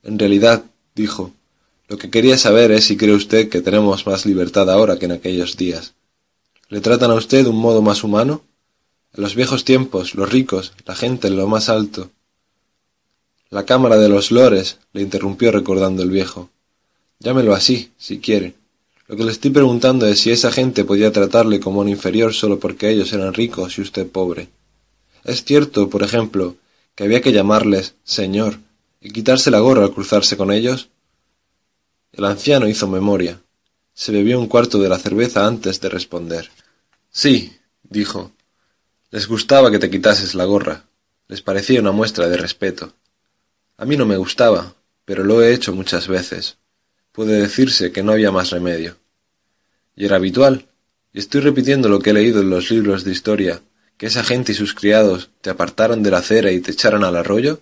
En 0.03 0.19
realidad, 0.19 0.65
dijo, 0.93 1.31
lo 1.89 1.97
que 1.97 2.11
quería 2.11 2.37
saber 2.37 2.71
es 2.71 2.85
si 2.85 2.97
cree 2.97 3.15
usted 3.15 3.49
que 3.49 3.61
tenemos 3.61 4.05
más 4.05 4.27
libertad 4.27 4.69
ahora 4.69 4.99
que 4.99 5.05
en 5.05 5.11
aquellos 5.11 5.57
días. 5.57 5.95
¿Le 6.69 6.81
tratan 6.81 7.09
a 7.09 7.15
usted 7.15 7.43
de 7.43 7.49
un 7.49 7.57
modo 7.57 7.81
más 7.81 8.03
humano? 8.03 8.43
En 9.15 9.23
los 9.23 9.33
viejos 9.33 9.65
tiempos, 9.65 10.13
los 10.13 10.29
ricos, 10.29 10.73
la 10.85 10.93
gente 10.93 11.27
en 11.27 11.35
lo 11.35 11.47
más 11.47 11.67
alto. 11.67 12.11
La 13.49 13.65
Cámara 13.65 13.97
de 13.97 14.07
los 14.07 14.29
Lores, 14.29 14.77
le 14.93 15.01
interrumpió 15.01 15.51
recordando 15.51 16.03
el 16.03 16.11
viejo. 16.11 16.51
Llámelo 17.17 17.55
así, 17.55 17.91
si 17.97 18.19
quiere. 18.19 18.53
Lo 19.07 19.17
que 19.17 19.23
le 19.23 19.31
estoy 19.31 19.49
preguntando 19.49 20.05
es 20.05 20.19
si 20.19 20.29
esa 20.29 20.51
gente 20.51 20.85
podía 20.85 21.11
tratarle 21.11 21.59
como 21.59 21.79
un 21.79 21.89
inferior 21.89 22.35
solo 22.35 22.59
porque 22.59 22.91
ellos 22.91 23.11
eran 23.13 23.33
ricos 23.33 23.79
y 23.79 23.81
usted 23.81 24.07
pobre. 24.07 24.49
Es 25.23 25.43
cierto, 25.43 25.89
por 25.89 26.03
ejemplo, 26.03 26.55
que 26.93 27.05
había 27.05 27.21
que 27.21 27.31
llamarles 27.31 27.95
señor 28.03 28.59
y 29.01 29.09
quitarse 29.09 29.49
la 29.49 29.59
gorra 29.59 29.85
al 29.85 29.93
cruzarse 29.93 30.37
con 30.37 30.51
ellos? 30.51 30.89
El 32.11 32.25
anciano 32.25 32.67
hizo 32.67 32.87
memoria. 32.87 33.39
Se 33.93 34.11
bebió 34.11 34.39
un 34.39 34.47
cuarto 34.47 34.79
de 34.79 34.89
la 34.89 34.97
cerveza 34.97 35.45
antes 35.45 35.79
de 35.79 35.89
responder. 35.89 36.49
Sí, 37.11 37.57
dijo. 37.83 38.31
Les 39.11 39.27
gustaba 39.27 39.71
que 39.71 39.79
te 39.79 39.89
quitases 39.89 40.35
la 40.35 40.45
gorra. 40.45 40.85
Les 41.27 41.41
parecía 41.41 41.79
una 41.79 41.91
muestra 41.91 42.27
de 42.27 42.37
respeto. 42.37 42.93
A 43.77 43.85
mí 43.85 43.95
no 43.95 44.05
me 44.05 44.17
gustaba, 44.17 44.75
pero 45.05 45.23
lo 45.23 45.41
he 45.41 45.53
hecho 45.53 45.73
muchas 45.73 46.07
veces. 46.07 46.57
Puede 47.11 47.39
decirse 47.39 47.91
que 47.91 48.03
no 48.03 48.11
había 48.11 48.31
más 48.31 48.49
remedio. 48.49 48.97
Y 49.95 50.05
era 50.05 50.15
habitual. 50.15 50.67
Y 51.13 51.19
estoy 51.19 51.41
repitiendo 51.41 51.89
lo 51.89 51.99
que 51.99 52.11
he 52.11 52.13
leído 52.13 52.41
en 52.41 52.49
los 52.49 52.71
libros 52.71 53.03
de 53.03 53.11
historia, 53.11 53.61
que 53.97 54.07
esa 54.07 54.23
gente 54.23 54.51
y 54.51 54.55
sus 54.55 54.73
criados 54.73 55.29
te 55.41 55.49
apartaron 55.49 56.03
de 56.03 56.11
la 56.11 56.19
acera 56.19 56.51
y 56.51 56.61
te 56.61 56.71
echaran 56.71 57.03
al 57.03 57.15
arroyo. 57.15 57.61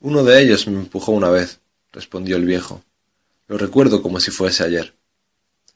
Uno 0.00 0.24
de 0.24 0.42
ellos 0.42 0.66
me 0.66 0.78
empujó 0.78 1.12
una 1.12 1.30
vez, 1.30 1.60
respondió 1.92 2.36
el 2.36 2.44
viejo. 2.44 2.82
Lo 3.50 3.58
recuerdo 3.58 4.00
como 4.00 4.20
si 4.20 4.30
fuese 4.30 4.62
ayer. 4.62 4.94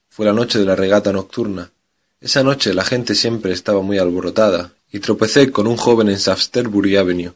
Fue 0.08 0.24
la 0.24 0.32
noche 0.32 0.60
de 0.60 0.64
la 0.64 0.76
regata 0.76 1.12
nocturna. 1.12 1.72
Esa 2.20 2.44
noche 2.44 2.72
la 2.72 2.84
gente 2.84 3.16
siempre 3.16 3.52
estaba 3.52 3.82
muy 3.82 3.98
alborotada, 3.98 4.74
y 4.92 5.00
tropecé 5.00 5.50
con 5.50 5.66
un 5.66 5.76
joven 5.76 6.08
en 6.08 6.18
Shaftesbury 6.18 6.94
Avenue. 6.94 7.32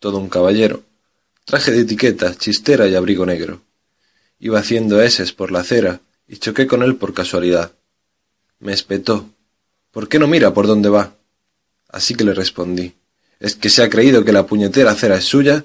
Todo 0.00 0.18
un 0.18 0.28
caballero. 0.28 0.82
Traje 1.44 1.70
de 1.70 1.82
etiqueta, 1.82 2.34
chistera 2.34 2.88
y 2.88 2.96
abrigo 2.96 3.24
negro. 3.24 3.60
Iba 4.40 4.58
haciendo 4.58 5.00
eses 5.00 5.32
por 5.32 5.52
la 5.52 5.60
acera 5.60 6.00
y 6.26 6.38
choqué 6.38 6.66
con 6.66 6.82
él 6.82 6.96
por 6.96 7.14
casualidad. 7.14 7.70
Me 8.58 8.72
espetó. 8.72 9.30
¿Por 9.92 10.08
qué 10.08 10.18
no 10.18 10.26
mira 10.26 10.52
por 10.52 10.66
dónde 10.66 10.88
va? 10.88 11.14
Así 11.88 12.16
que 12.16 12.24
le 12.24 12.34
respondí. 12.34 12.94
¿Es 13.38 13.54
que 13.54 13.70
se 13.70 13.84
ha 13.84 13.88
creído 13.88 14.24
que 14.24 14.32
la 14.32 14.46
puñetera 14.46 14.90
acera 14.90 15.14
es 15.14 15.26
suya? 15.26 15.64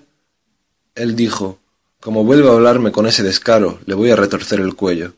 Él 0.94 1.16
dijo, 1.16 1.58
como 2.06 2.24
vuelva 2.24 2.52
a 2.52 2.54
hablarme 2.54 2.92
con 2.92 3.08
ese 3.08 3.24
descaro, 3.24 3.80
le 3.88 3.96
voy 3.96 4.12
a 4.12 4.16
retorcer 4.16 4.60
el 4.60 4.76
cuello. 4.76 5.16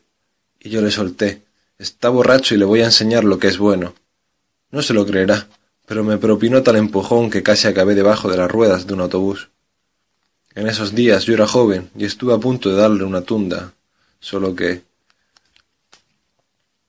Y 0.58 0.70
yo 0.70 0.80
le 0.80 0.90
solté. 0.90 1.42
Está 1.76 2.08
borracho 2.08 2.54
y 2.54 2.56
le 2.56 2.64
voy 2.64 2.80
a 2.80 2.86
enseñar 2.86 3.24
lo 3.24 3.38
que 3.38 3.48
es 3.48 3.58
bueno. 3.58 3.92
No 4.70 4.80
se 4.80 4.94
lo 4.94 5.04
creerá, 5.04 5.48
pero 5.84 6.02
me 6.02 6.16
propinó 6.16 6.62
tal 6.62 6.76
empujón 6.76 7.28
que 7.28 7.42
casi 7.42 7.68
acabé 7.68 7.94
debajo 7.94 8.30
de 8.30 8.38
las 8.38 8.50
ruedas 8.50 8.86
de 8.86 8.94
un 8.94 9.02
autobús. 9.02 9.50
En 10.54 10.66
esos 10.66 10.94
días 10.94 11.24
yo 11.24 11.34
era 11.34 11.46
joven 11.46 11.90
y 11.94 12.06
estuve 12.06 12.32
a 12.32 12.38
punto 12.38 12.70
de 12.70 12.76
darle 12.76 13.04
una 13.04 13.20
tunda, 13.20 13.74
solo 14.18 14.56
que... 14.56 14.80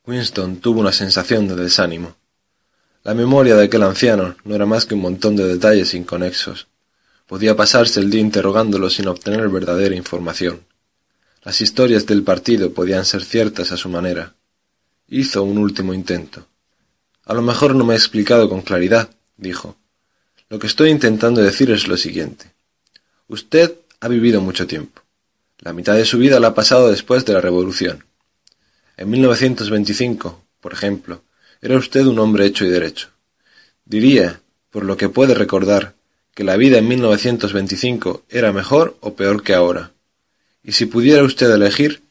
Winston 0.06 0.62
tuvo 0.62 0.80
una 0.80 0.94
sensación 0.94 1.50
de 1.50 1.58
desánimo. 1.58 2.16
La 3.04 3.14
memoria 3.14 3.58
de 3.58 3.66
aquel 3.66 3.84
anciano 3.84 4.38
no 4.46 4.56
era 4.56 4.66
más 4.66 4.86
que 4.86 4.94
un 4.94 5.02
montón 5.02 5.36
de 5.36 5.44
detalles 5.44 5.94
inconexos. 5.94 6.70
Podía 7.30 7.56
pasarse 7.56 8.00
el 8.00 8.10
día 8.10 8.22
interrogándolo 8.22 8.90
sin 8.90 9.08
obtener 9.08 9.50
verdadera 9.50 9.94
información. 9.96 10.62
Las 11.44 11.62
historias 11.62 12.08
del 12.08 12.24
partido 12.24 12.74
podían 12.74 13.06
ser 13.06 13.24
ciertas 13.24 13.72
a 13.72 13.78
su 13.78 13.88
manera. 13.88 14.34
Hizo 15.08 15.44
un 15.44 15.60
último 15.60 15.94
intento. 15.94 16.48
A 17.26 17.36
lo 17.36 17.44
mejor 17.44 17.76
no 17.76 17.86
me 17.86 17.94
he 17.94 17.98
explicado 17.98 18.50
con 18.50 18.64
claridad, 18.64 19.12
dijo. 19.38 19.78
Lo 20.50 20.58
que 20.58 20.66
estoy 20.66 20.90
intentando 20.90 21.40
decir 21.40 21.70
es 21.70 21.88
lo 21.88 21.98
siguiente. 21.98 22.52
Usted 23.28 23.76
ha 24.00 24.08
vivido 24.08 24.42
mucho 24.42 24.66
tiempo. 24.66 25.04
La 25.60 25.72
mitad 25.72 25.94
de 25.94 26.06
su 26.06 26.18
vida 26.18 26.40
la 26.40 26.48
ha 26.48 26.56
pasado 26.56 26.90
después 26.90 27.26
de 27.26 27.34
la 27.34 27.42
Revolución. 27.42 28.06
En 28.98 29.08
1925, 29.08 30.44
por 30.60 30.74
ejemplo, 30.74 31.22
era 31.62 31.78
usted 31.78 32.08
un 32.08 32.18
hombre 32.18 32.48
hecho 32.48 32.66
y 32.66 32.70
derecho. 32.70 33.10
Diría, 33.86 34.42
por 34.72 34.84
lo 34.84 34.98
que 34.98 35.10
puede 35.10 35.36
recordar, 35.36 35.94
que 36.40 36.46
la 36.46 36.56
vida 36.56 36.78
en 36.78 36.88
1925 36.88 38.24
era 38.30 38.54
mejor 38.54 38.96
o 39.02 39.14
peor 39.14 39.44
que 39.44 39.54
ahora. 39.54 39.92
Y 40.64 40.72
si 40.72 40.86
pudiera 40.86 41.22
usted 41.22 41.52
elegir, 41.52 42.02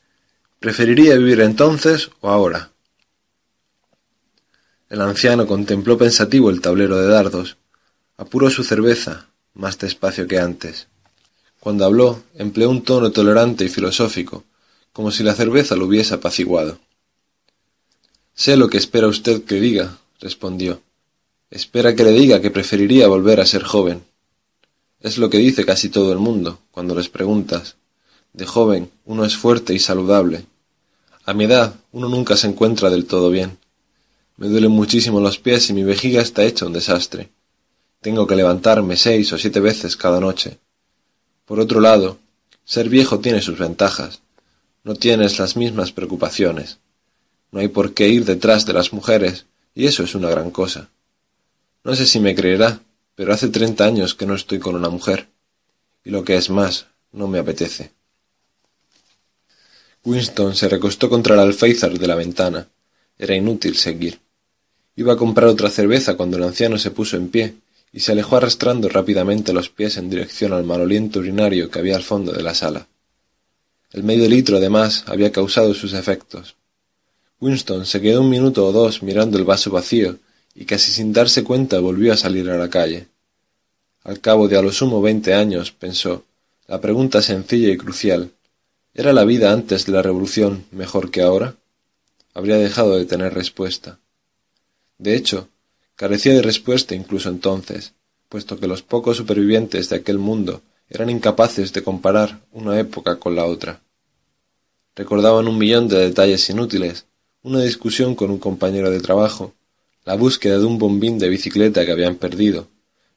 ¿preferiría 0.60 1.16
vivir 1.16 1.40
entonces 1.40 2.10
o 2.20 2.28
ahora? 2.28 2.70
El 4.90 5.00
anciano 5.00 5.46
contempló 5.46 5.96
pensativo 5.96 6.50
el 6.50 6.60
tablero 6.60 6.98
de 6.98 7.08
dardos, 7.08 7.56
apuró 8.18 8.50
su 8.50 8.64
cerveza, 8.64 9.28
más 9.54 9.78
despacio 9.78 10.28
que 10.28 10.38
antes. 10.38 10.88
Cuando 11.58 11.86
habló, 11.86 12.22
empleó 12.34 12.68
un 12.68 12.82
tono 12.82 13.10
tolerante 13.12 13.64
y 13.64 13.70
filosófico, 13.70 14.44
como 14.92 15.10
si 15.10 15.22
la 15.22 15.34
cerveza 15.34 15.74
lo 15.74 15.86
hubiese 15.86 16.12
apaciguado. 16.12 16.78
Sé 18.34 18.58
lo 18.58 18.68
que 18.68 18.76
espera 18.76 19.08
usted 19.08 19.44
que 19.44 19.54
diga, 19.54 19.96
respondió. 20.20 20.82
Espera 21.50 21.94
que 21.94 22.04
le 22.04 22.12
diga 22.12 22.42
que 22.42 22.50
preferiría 22.50 23.08
volver 23.08 23.40
a 23.40 23.46
ser 23.46 23.62
joven. 23.62 24.02
Es 25.00 25.16
lo 25.16 25.30
que 25.30 25.38
dice 25.38 25.64
casi 25.64 25.88
todo 25.88 26.12
el 26.12 26.18
mundo, 26.18 26.58
cuando 26.72 26.94
les 26.94 27.08
preguntas. 27.08 27.76
De 28.32 28.46
joven 28.46 28.90
uno 29.04 29.24
es 29.24 29.36
fuerte 29.36 29.72
y 29.72 29.78
saludable. 29.78 30.44
A 31.24 31.34
mi 31.34 31.44
edad 31.44 31.74
uno 31.92 32.08
nunca 32.08 32.36
se 32.36 32.48
encuentra 32.48 32.90
del 32.90 33.06
todo 33.06 33.30
bien. 33.30 33.58
Me 34.36 34.48
duelen 34.48 34.72
muchísimo 34.72 35.20
los 35.20 35.38
pies 35.38 35.70
y 35.70 35.72
mi 35.72 35.84
vejiga 35.84 36.20
está 36.20 36.44
hecha 36.44 36.66
un 36.66 36.72
desastre. 36.72 37.30
Tengo 38.00 38.26
que 38.26 38.36
levantarme 38.36 38.96
seis 38.96 39.32
o 39.32 39.38
siete 39.38 39.60
veces 39.60 39.96
cada 39.96 40.20
noche. 40.20 40.58
Por 41.44 41.60
otro 41.60 41.80
lado, 41.80 42.18
ser 42.64 42.88
viejo 42.88 43.20
tiene 43.20 43.40
sus 43.40 43.58
ventajas. 43.58 44.20
No 44.84 44.94
tienes 44.94 45.38
las 45.38 45.56
mismas 45.56 45.92
preocupaciones. 45.92 46.78
No 47.50 47.60
hay 47.60 47.68
por 47.68 47.94
qué 47.94 48.08
ir 48.08 48.24
detrás 48.24 48.66
de 48.66 48.72
las 48.72 48.92
mujeres, 48.92 49.46
y 49.74 49.86
eso 49.86 50.02
es 50.02 50.14
una 50.14 50.28
gran 50.28 50.50
cosa. 50.50 50.90
No 51.84 51.94
sé 51.94 52.06
si 52.06 52.20
me 52.20 52.34
creerá, 52.34 52.80
pero 53.18 53.34
hace 53.34 53.48
treinta 53.48 53.84
años 53.84 54.14
que 54.14 54.26
no 54.26 54.36
estoy 54.36 54.60
con 54.60 54.76
una 54.76 54.90
mujer. 54.90 55.26
Y 56.04 56.10
lo 56.10 56.22
que 56.22 56.36
es 56.36 56.50
más, 56.50 56.86
no 57.10 57.26
me 57.26 57.40
apetece. 57.40 57.90
Winston 60.04 60.54
se 60.54 60.68
recostó 60.68 61.10
contra 61.10 61.34
el 61.34 61.40
alféizar 61.40 61.98
de 61.98 62.06
la 62.06 62.14
ventana. 62.14 62.68
Era 63.18 63.34
inútil 63.34 63.76
seguir. 63.76 64.20
Iba 64.94 65.14
a 65.14 65.16
comprar 65.16 65.48
otra 65.48 65.68
cerveza 65.68 66.16
cuando 66.16 66.36
el 66.36 66.44
anciano 66.44 66.78
se 66.78 66.92
puso 66.92 67.16
en 67.16 67.28
pie 67.28 67.56
y 67.92 67.98
se 67.98 68.12
alejó 68.12 68.36
arrastrando 68.36 68.88
rápidamente 68.88 69.52
los 69.52 69.68
pies 69.68 69.96
en 69.96 70.10
dirección 70.10 70.52
al 70.52 70.62
maloliento 70.62 71.18
urinario 71.18 71.70
que 71.72 71.80
había 71.80 71.96
al 71.96 72.04
fondo 72.04 72.30
de 72.30 72.44
la 72.44 72.54
sala. 72.54 72.86
El 73.90 74.04
medio 74.04 74.28
litro 74.28 74.60
de 74.60 74.70
más 74.70 75.02
había 75.08 75.32
causado 75.32 75.74
sus 75.74 75.92
efectos. 75.92 76.54
Winston 77.40 77.84
se 77.84 78.00
quedó 78.00 78.20
un 78.20 78.30
minuto 78.30 78.64
o 78.64 78.70
dos 78.70 79.02
mirando 79.02 79.38
el 79.38 79.44
vaso 79.44 79.72
vacío 79.72 80.20
y 80.58 80.64
casi 80.64 80.90
sin 80.90 81.12
darse 81.12 81.44
cuenta 81.44 81.78
volvió 81.78 82.12
a 82.12 82.16
salir 82.16 82.50
a 82.50 82.58
la 82.58 82.68
calle. 82.68 83.06
Al 84.02 84.20
cabo 84.20 84.48
de 84.48 84.56
a 84.58 84.62
lo 84.62 84.72
sumo 84.72 85.00
veinte 85.00 85.34
años, 85.34 85.70
pensó, 85.70 86.24
la 86.66 86.80
pregunta 86.80 87.22
sencilla 87.22 87.68
y 87.68 87.76
crucial 87.76 88.32
¿Era 88.92 89.12
la 89.12 89.24
vida 89.24 89.52
antes 89.52 89.86
de 89.86 89.92
la 89.92 90.02
revolución 90.02 90.64
mejor 90.72 91.12
que 91.12 91.22
ahora? 91.22 91.54
Habría 92.34 92.56
dejado 92.56 92.96
de 92.96 93.06
tener 93.06 93.32
respuesta. 93.32 94.00
De 94.98 95.14
hecho, 95.14 95.48
Carecía 95.98 96.32
de 96.32 96.42
respuesta 96.42 96.94
incluso 96.94 97.28
entonces, 97.28 97.92
puesto 98.28 98.60
que 98.60 98.68
los 98.68 98.82
pocos 98.82 99.16
supervivientes 99.16 99.88
de 99.88 99.96
aquel 99.96 100.18
mundo 100.18 100.62
eran 100.88 101.10
incapaces 101.10 101.72
de 101.72 101.82
comparar 101.82 102.38
una 102.52 102.78
época 102.78 103.18
con 103.18 103.34
la 103.34 103.44
otra. 103.44 103.80
Recordaban 104.94 105.48
un 105.48 105.58
millón 105.58 105.88
de 105.88 105.98
detalles 105.98 106.48
inútiles, 106.50 107.06
una 107.42 107.62
discusión 107.62 108.14
con 108.14 108.30
un 108.30 108.38
compañero 108.38 108.92
de 108.92 109.00
trabajo, 109.00 109.54
la 110.08 110.14
búsqueda 110.16 110.58
de 110.58 110.64
un 110.64 110.78
bombín 110.78 111.18
de 111.18 111.28
bicicleta 111.28 111.84
que 111.84 111.92
habían 111.92 112.14
perdido, 112.14 112.68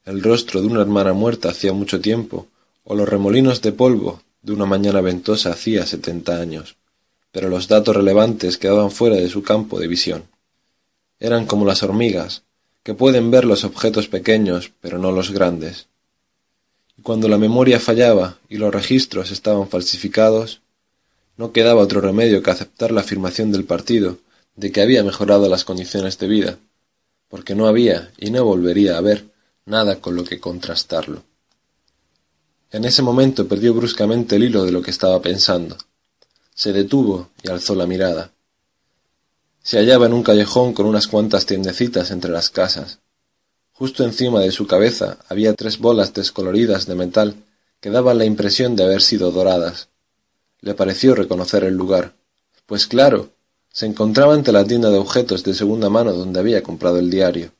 el 0.04 0.22
rostro 0.22 0.60
de 0.60 0.68
una 0.68 0.82
hermana 0.82 1.14
muerta 1.14 1.48
hacía 1.48 1.72
mucho 1.72 2.02
tiempo, 2.02 2.48
o 2.84 2.96
los 2.96 3.08
remolinos 3.08 3.62
de 3.62 3.72
polvo 3.72 4.22
de 4.42 4.52
una 4.52 4.66
mañana 4.66 5.00
ventosa 5.00 5.52
hacía 5.52 5.86
setenta 5.86 6.42
años, 6.42 6.76
pero 7.32 7.48
los 7.48 7.70
datos 7.70 7.96
relevantes 7.96 8.58
quedaban 8.58 8.92
fuera 8.92 9.16
de 9.16 9.30
su 9.30 9.42
campo 9.42 9.80
de 9.80 9.88
visión. 9.88 10.26
Eran 11.18 11.46
como 11.46 11.66
las 11.66 11.82
hormigas, 11.82 12.44
que 12.84 12.94
pueden 12.94 13.32
ver 13.32 13.46
los 13.46 13.64
objetos 13.64 14.10
pequeños, 14.10 14.74
pero 14.82 14.98
no 14.98 15.14
los 15.14 15.32
grandes. 15.32 15.88
Y 16.98 17.04
cuando 17.04 17.30
la 17.30 17.38
memoria 17.38 17.80
fallaba 17.80 18.38
y 18.50 18.58
los 18.58 18.74
registros 18.74 19.32
estaban 19.32 19.70
falsificados, 19.70 20.60
no 21.38 21.54
quedaba 21.54 21.84
otro 21.84 22.02
remedio 22.02 22.44
que 22.44 22.52
aceptar 22.52 22.92
la 22.92 23.00
afirmación 23.00 23.54
del 23.54 23.64
partido 23.64 24.18
de 24.58 24.74
que 24.74 24.82
había 24.82 25.06
mejorado 25.06 25.48
las 25.48 25.64
condiciones 25.64 26.18
de 26.20 26.28
vida, 26.28 26.58
porque 27.32 27.56
no 27.56 27.66
había 27.66 28.12
y 28.18 28.30
no 28.30 28.44
volvería 28.44 28.96
a 28.96 28.98
haber 28.98 29.26
nada 29.66 30.02
con 30.02 30.16
lo 30.16 30.26
que 30.26 30.42
contrastarlo. 30.42 31.24
En 32.72 32.84
ese 32.84 33.02
momento 33.02 33.48
perdió 33.48 33.74
bruscamente 33.74 34.36
el 34.36 34.44
hilo 34.44 34.66
de 34.66 34.74
lo 34.74 34.82
que 34.82 34.92
estaba 34.92 35.22
pensando. 35.22 35.78
Se 36.54 36.74
detuvo 36.74 37.30
y 37.42 37.50
alzó 37.50 37.74
la 37.74 37.88
mirada. 37.88 38.32
Se 39.64 39.78
hallaba 39.78 40.08
en 40.08 40.14
un 40.14 40.24
callejón 40.24 40.74
con 40.74 40.86
unas 40.86 41.08
cuantas 41.08 41.46
tiendecitas 41.46 42.12
entre 42.12 42.32
las 42.32 42.50
casas. 42.50 43.00
Justo 43.72 44.04
encima 44.04 44.42
de 44.42 44.52
su 44.52 44.68
cabeza 44.68 45.18
había 45.30 45.54
tres 45.54 45.80
bolas 45.80 46.14
descoloridas 46.14 46.86
de 46.86 46.96
metal 46.96 47.36
que 47.80 47.92
daban 47.92 48.18
la 48.18 48.26
impresión 48.26 48.76
de 48.76 48.84
haber 48.84 49.02
sido 49.02 49.32
doradas. 49.32 49.88
Le 50.60 50.74
pareció 50.74 51.16
reconocer 51.16 51.64
el 51.64 51.76
lugar. 51.76 52.14
Pues 52.66 52.88
claro, 52.88 53.32
se 53.72 53.86
encontraba 53.86 54.34
ante 54.34 54.52
la 54.52 54.66
tienda 54.66 54.90
de 54.90 54.98
objetos 54.98 55.44
de 55.44 55.54
segunda 55.54 55.90
mano 55.90 56.14
donde 56.14 56.40
había 56.40 56.62
comprado 56.62 57.00
el 57.00 57.10
diario. 57.10 57.52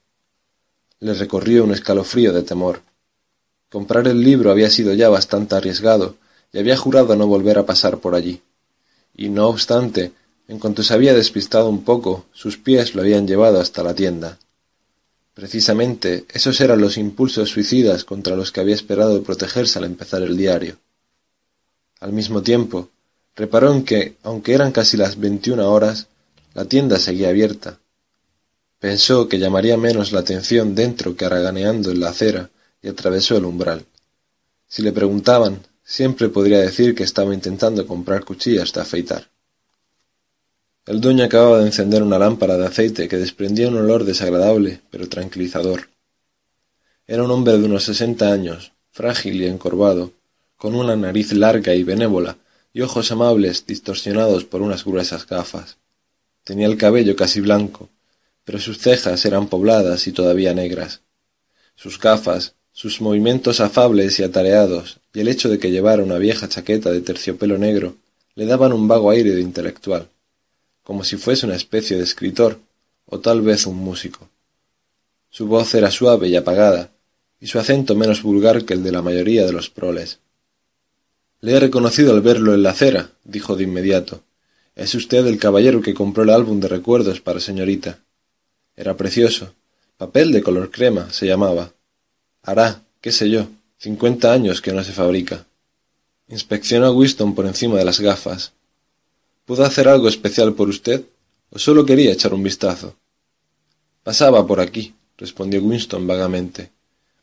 Le 1.00 1.14
recorrió 1.14 1.64
un 1.64 1.72
escalofrío 1.72 2.34
de 2.34 2.44
temor. 2.44 2.82
Comprar 3.70 4.08
el 4.08 4.22
libro 4.22 4.52
había 4.52 4.70
sido 4.70 4.94
ya 4.94 5.10
bastante 5.10 5.56
arriesgado, 5.56 6.16
y 6.52 6.60
había 6.60 6.76
jurado 6.76 7.16
no 7.16 7.28
volver 7.28 7.58
a 7.58 7.66
pasar 7.66 8.00
por 8.00 8.14
allí. 8.14 8.42
Y 9.16 9.30
no 9.30 9.48
obstante, 9.48 10.12
en 10.50 10.60
cuanto 10.60 10.84
se 10.84 10.94
había 10.94 11.14
despistado 11.14 11.70
un 11.70 11.84
poco, 11.84 12.26
sus 12.34 12.58
pies 12.58 12.94
lo 12.94 13.02
habían 13.02 13.26
llevado 13.26 13.62
hasta 13.62 13.84
la 13.84 13.96
tienda. 13.96 14.38
Precisamente 15.34 16.26
esos 16.34 16.60
eran 16.60 16.82
los 16.82 16.98
impulsos 16.98 17.50
suicidas 17.50 18.04
contra 18.04 18.36
los 18.36 18.52
que 18.52 18.60
había 18.60 18.76
esperado 18.76 19.24
protegerse 19.24 19.80
al 19.80 19.86
empezar 19.86 20.22
el 20.24 20.36
diario. 20.36 20.78
Al 22.02 22.12
mismo 22.12 22.42
tiempo, 22.42 22.90
reparó 23.36 23.72
en 23.74 23.84
que, 23.84 24.16
aunque 24.24 24.54
eran 24.54 24.72
casi 24.72 24.98
las 24.98 25.20
veintiuna 25.20 25.68
horas, 25.68 26.08
la 26.54 26.66
tienda 26.66 26.98
seguía 27.00 27.30
abierta. 27.30 27.80
Pensó 28.80 29.28
que 29.28 29.40
llamaría 29.40 29.78
menos 29.78 30.12
la 30.12 30.22
atención 30.22 30.76
dentro 30.76 31.16
que 31.16 31.26
haraganeando 31.26 31.92
en 31.92 32.00
la 32.00 32.10
acera 32.10 32.50
y 32.82 32.88
atravesó 32.88 33.38
el 33.38 33.46
umbral. 33.46 33.86
Si 34.68 34.82
le 34.82 34.92
preguntaban, 34.92 35.60
siempre 35.84 36.30
podría 36.30 36.60
decir 36.60 36.96
que 36.96 37.04
estaba 37.04 37.34
intentando 37.34 37.86
comprar 37.86 38.26
cuchillas 38.26 38.74
de 38.74 38.82
afeitar. 38.82 39.30
El 40.86 41.00
dueño 41.00 41.24
acababa 41.24 41.60
de 41.60 41.68
encender 41.68 42.02
una 42.02 42.18
lámpara 42.18 42.58
de 42.58 42.66
aceite 42.66 43.08
que 43.08 43.18
desprendía 43.18 43.68
un 43.68 43.78
olor 43.78 44.04
desagradable, 44.04 44.82
pero 44.90 45.08
tranquilizador. 45.08 45.90
Era 47.06 47.24
un 47.24 47.32
hombre 47.32 47.58
de 47.58 47.66
unos 47.66 47.84
sesenta 47.84 48.32
años, 48.32 48.72
frágil 48.92 49.42
y 49.42 49.46
encorvado, 49.46 50.12
con 50.58 50.76
una 50.76 50.96
nariz 50.96 51.34
larga 51.34 51.76
y 51.76 51.84
benévola 51.84 52.38
y 52.74 52.82
ojos 52.82 53.12
amables 53.12 53.66
distorsionados 53.66 54.46
por 54.46 54.62
unas 54.62 54.86
gruesas 54.86 55.28
gafas. 55.28 55.78
Tenía 56.44 56.68
el 56.68 56.78
cabello 56.78 57.16
casi 57.16 57.42
blanco, 57.42 57.90
pero 58.44 58.60
sus 58.60 58.80
cejas 58.80 59.26
eran 59.26 59.48
pobladas 59.48 60.08
y 60.08 60.12
todavía 60.12 60.54
negras. 60.54 61.02
Sus 61.76 62.00
gafas, 62.00 62.56
sus 62.72 63.02
movimientos 63.02 63.60
afables 63.60 64.20
y 64.20 64.24
atareados, 64.24 65.00
y 65.14 65.20
el 65.20 65.28
hecho 65.28 65.50
de 65.50 65.60
que 65.60 65.72
llevara 65.72 66.04
una 66.04 66.18
vieja 66.18 66.48
chaqueta 66.48 66.92
de 66.92 67.02
terciopelo 67.02 67.58
negro, 67.58 67.96
le 68.36 68.46
daban 68.46 68.74
un 68.74 68.88
vago 68.88 69.10
aire 69.10 69.32
de 69.32 69.42
intelectual 69.42 70.08
como 70.84 71.04
si 71.04 71.18
fuese 71.18 71.46
una 71.46 71.56
especie 71.56 71.98
de 71.98 72.04
escritor, 72.04 72.60
o 73.06 73.20
tal 73.20 73.42
vez 73.42 73.66
un 73.66 73.78
músico. 73.78 74.30
Su 75.30 75.48
voz 75.48 75.74
era 75.76 75.92
suave 75.92 76.28
y 76.28 76.36
apagada, 76.36 76.92
y 77.40 77.48
su 77.48 77.60
acento 77.60 77.96
menos 77.96 78.22
vulgar 78.22 78.66
que 78.66 78.74
el 78.74 78.84
de 78.84 78.92
la 78.92 79.02
mayoría 79.02 79.46
de 79.46 79.54
los 79.54 79.70
proles. 79.70 80.20
Le 81.42 81.54
he 81.54 81.60
reconocido 81.60 82.14
al 82.14 82.22
verlo 82.22 82.54
en 82.54 82.64
la 82.64 82.72
acera, 82.72 83.12
dijo 83.24 83.56
de 83.56 83.64
inmediato. 83.64 84.22
Es 84.76 84.96
usted 84.96 85.26
el 85.28 85.38
caballero 85.38 85.82
que 85.82 85.94
compró 85.94 86.24
el 86.24 86.30
álbum 86.30 86.60
de 86.60 86.68
recuerdos 86.68 87.20
para 87.20 87.40
señorita. 87.40 88.00
Era 88.76 88.96
precioso. 88.96 89.54
Papel 89.98 90.32
de 90.32 90.42
color 90.42 90.72
crema 90.72 91.12
se 91.12 91.28
llamaba. 91.28 91.74
Hará, 92.44 92.84
qué 93.02 93.12
sé 93.12 93.30
yo, 93.30 93.48
cincuenta 93.78 94.32
años 94.32 94.62
que 94.62 94.72
no 94.72 94.84
se 94.84 94.94
fabrica. 94.94 95.46
Inspeccionó 96.30 96.86
a 96.88 96.92
Winston 96.92 97.36
por 97.36 97.46
encima 97.46 97.78
de 97.78 97.86
las 97.86 98.00
gafas, 98.00 98.54
¿Puedo 99.46 99.66
hacer 99.66 99.90
algo 99.90 100.08
especial 100.08 100.54
por 100.54 100.70
usted? 100.70 101.04
¿O 101.50 101.60
solo 101.60 101.86
quería 101.86 102.14
echar 102.14 102.34
un 102.34 102.42
vistazo? 102.42 102.96
Pasaba 104.04 104.48
por 104.48 104.62
aquí, 104.62 104.94
respondió 105.18 105.62
Winston 105.62 106.08
vagamente. 106.08 106.72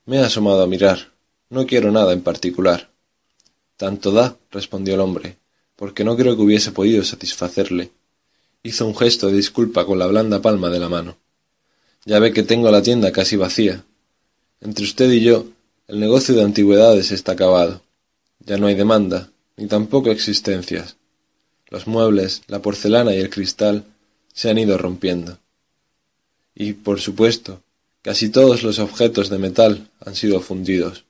Me 0.04 0.16
he 0.16 0.20
asomado 0.20 0.62
a 0.62 0.66
mirar. 0.66 1.12
No 1.48 1.66
quiero 1.66 1.90
nada 1.90 2.12
en 2.12 2.20
particular. 2.20 2.90
Tanto 3.78 4.10
da, 4.10 4.36
respondió 4.50 4.94
el 4.94 5.00
hombre, 5.00 5.36
porque 5.76 6.02
no 6.02 6.16
creo 6.16 6.34
que 6.36 6.42
hubiese 6.42 6.72
podido 6.72 7.04
satisfacerle. 7.04 7.92
Hizo 8.64 8.84
un 8.84 8.96
gesto 8.96 9.28
de 9.28 9.36
disculpa 9.36 9.86
con 9.86 10.00
la 10.00 10.08
blanda 10.08 10.42
palma 10.42 10.68
de 10.68 10.80
la 10.80 10.88
mano. 10.88 11.16
Ya 12.04 12.18
ve 12.18 12.32
que 12.32 12.42
tengo 12.42 12.72
la 12.72 12.82
tienda 12.82 13.12
casi 13.12 13.36
vacía. 13.36 13.84
Entre 14.60 14.84
usted 14.84 15.08
y 15.12 15.20
yo, 15.20 15.46
el 15.86 16.00
negocio 16.00 16.34
de 16.34 16.42
antigüedades 16.42 17.12
está 17.12 17.32
acabado. 17.32 17.80
Ya 18.40 18.58
no 18.58 18.66
hay 18.66 18.74
demanda, 18.74 19.30
ni 19.56 19.68
tampoco 19.68 20.10
existencias. 20.10 20.96
Los 21.68 21.86
muebles, 21.86 22.42
la 22.48 22.60
porcelana 22.60 23.14
y 23.14 23.18
el 23.18 23.30
cristal 23.30 23.84
se 24.32 24.50
han 24.50 24.58
ido 24.58 24.76
rompiendo. 24.76 25.38
Y, 26.52 26.72
por 26.72 26.98
supuesto, 27.00 27.62
casi 28.02 28.28
todos 28.28 28.64
los 28.64 28.80
objetos 28.80 29.28
de 29.28 29.38
metal 29.38 29.88
han 30.00 30.16
sido 30.16 30.40
fundidos. 30.40 31.04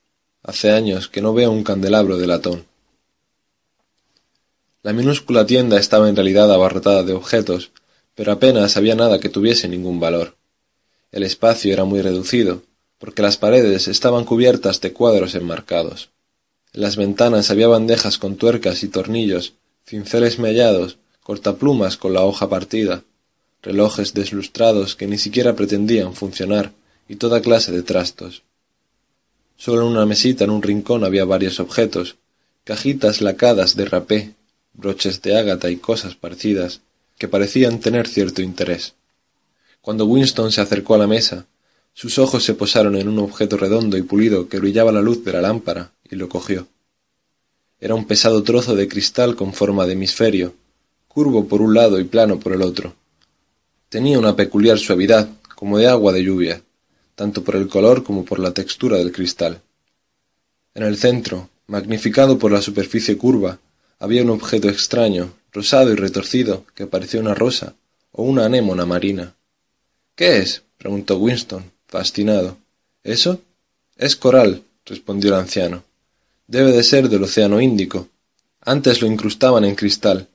Hace 0.48 0.70
años 0.70 1.10
que 1.10 1.20
no 1.20 1.34
veo 1.34 1.50
un 1.50 1.62
candelabro 1.62 2.16
de 2.16 2.26
latón. 2.26 2.64
La 4.82 4.94
minúscula 4.94 5.44
tienda 5.44 5.78
estaba 5.78 6.08
en 6.08 6.16
realidad 6.16 6.50
abarrotada 6.50 7.02
de 7.02 7.12
objetos, 7.12 7.70
pero 8.14 8.32
apenas 8.32 8.78
había 8.78 8.94
nada 8.94 9.20
que 9.20 9.28
tuviese 9.28 9.68
ningún 9.68 10.00
valor. 10.00 10.36
El 11.12 11.22
espacio 11.24 11.70
era 11.70 11.84
muy 11.84 12.00
reducido, 12.00 12.62
porque 12.98 13.20
las 13.20 13.36
paredes 13.36 13.88
estaban 13.88 14.24
cubiertas 14.24 14.80
de 14.80 14.94
cuadros 14.94 15.34
enmarcados. 15.34 16.08
En 16.72 16.80
las 16.80 16.96
ventanas 16.96 17.50
había 17.50 17.68
bandejas 17.68 18.16
con 18.16 18.36
tuercas 18.36 18.82
y 18.82 18.88
tornillos 18.88 19.52
cinceles 19.84 20.38
mellados, 20.38 20.96
cortaplumas 21.22 21.98
con 21.98 22.14
la 22.14 22.22
hoja 22.22 22.48
partida, 22.48 23.04
relojes 23.60 24.14
deslustrados 24.14 24.96
que 24.96 25.08
ni 25.08 25.18
siquiera 25.18 25.54
pretendían 25.54 26.14
funcionar 26.14 26.72
y 27.06 27.16
toda 27.16 27.42
clase 27.42 27.70
de 27.70 27.82
trastos. 27.82 28.44
Solo 29.58 29.82
en 29.82 29.88
una 29.88 30.06
mesita 30.06 30.44
en 30.44 30.50
un 30.50 30.62
rincón 30.62 31.02
había 31.02 31.24
varios 31.24 31.58
objetos, 31.58 32.16
cajitas 32.62 33.20
lacadas 33.20 33.74
de 33.74 33.84
rapé, 33.86 34.34
broches 34.72 35.20
de 35.20 35.36
ágata 35.36 35.68
y 35.68 35.78
cosas 35.78 36.14
parecidas, 36.14 36.80
que 37.18 37.26
parecían 37.26 37.80
tener 37.80 38.06
cierto 38.06 38.40
interés. 38.40 38.94
Cuando 39.80 40.06
Winston 40.06 40.52
se 40.52 40.60
acercó 40.60 40.94
a 40.94 40.98
la 40.98 41.08
mesa, 41.08 41.46
sus 41.92 42.20
ojos 42.20 42.44
se 42.44 42.54
posaron 42.54 42.94
en 42.94 43.08
un 43.08 43.18
objeto 43.18 43.56
redondo 43.56 43.96
y 43.96 44.02
pulido 44.02 44.48
que 44.48 44.60
brillaba 44.60 44.92
la 44.92 45.02
luz 45.02 45.24
de 45.24 45.32
la 45.32 45.40
lámpara, 45.40 45.90
y 46.08 46.14
lo 46.14 46.28
cogió. 46.28 46.68
Era 47.80 47.96
un 47.96 48.06
pesado 48.06 48.44
trozo 48.44 48.76
de 48.76 48.86
cristal 48.86 49.34
con 49.34 49.52
forma 49.52 49.86
de 49.86 49.94
hemisferio, 49.94 50.54
curvo 51.08 51.48
por 51.48 51.62
un 51.62 51.74
lado 51.74 51.98
y 51.98 52.04
plano 52.04 52.38
por 52.38 52.52
el 52.52 52.62
otro. 52.62 52.94
Tenía 53.88 54.20
una 54.20 54.36
peculiar 54.36 54.78
suavidad, 54.78 55.28
como 55.56 55.78
de 55.78 55.88
agua 55.88 56.12
de 56.12 56.22
lluvia, 56.22 56.62
tanto 57.18 57.42
por 57.42 57.56
el 57.56 57.66
color 57.66 58.04
como 58.04 58.24
por 58.24 58.38
la 58.38 58.54
textura 58.54 58.96
del 58.96 59.10
cristal. 59.10 59.60
En 60.72 60.84
el 60.84 60.96
centro, 60.96 61.50
magnificado 61.66 62.38
por 62.38 62.52
la 62.52 62.62
superficie 62.62 63.18
curva, 63.18 63.58
había 63.98 64.22
un 64.22 64.30
objeto 64.30 64.68
extraño, 64.68 65.32
rosado 65.52 65.92
y 65.92 65.96
retorcido, 65.96 66.64
que 66.76 66.86
parecía 66.86 67.18
una 67.18 67.34
rosa 67.34 67.74
o 68.12 68.22
una 68.22 68.44
anémona 68.44 68.86
marina. 68.86 69.34
¿Qué 70.14 70.38
es? 70.38 70.62
preguntó 70.78 71.18
Winston, 71.18 71.72
fascinado. 71.88 72.56
¿Eso? 73.02 73.40
Es 73.96 74.14
coral, 74.14 74.62
respondió 74.86 75.34
el 75.34 75.40
anciano. 75.40 75.82
Debe 76.46 76.70
de 76.70 76.84
ser 76.84 77.08
del 77.08 77.24
Océano 77.24 77.60
Índico. 77.60 78.06
Antes 78.60 79.02
lo 79.02 79.08
incrustaban 79.08 79.64
en 79.64 79.74
cristal. 79.74 80.28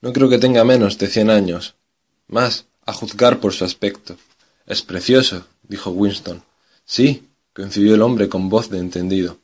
No 0.00 0.12
creo 0.12 0.28
que 0.28 0.38
tenga 0.38 0.62
menos 0.62 0.96
de 0.96 1.08
cien 1.08 1.28
años. 1.28 1.74
Más, 2.28 2.66
a 2.86 2.92
juzgar 2.92 3.40
por 3.40 3.52
su 3.52 3.64
aspecto. 3.64 4.16
Es 4.64 4.82
precioso, 4.82 5.44
dijo 5.68 5.90
Winston. 5.90 6.42
Sí, 6.84 7.28
coincidió 7.52 7.94
el 7.94 8.02
hombre 8.02 8.28
con 8.28 8.48
voz 8.48 8.70
de 8.70 8.78
entendido, 8.78 9.38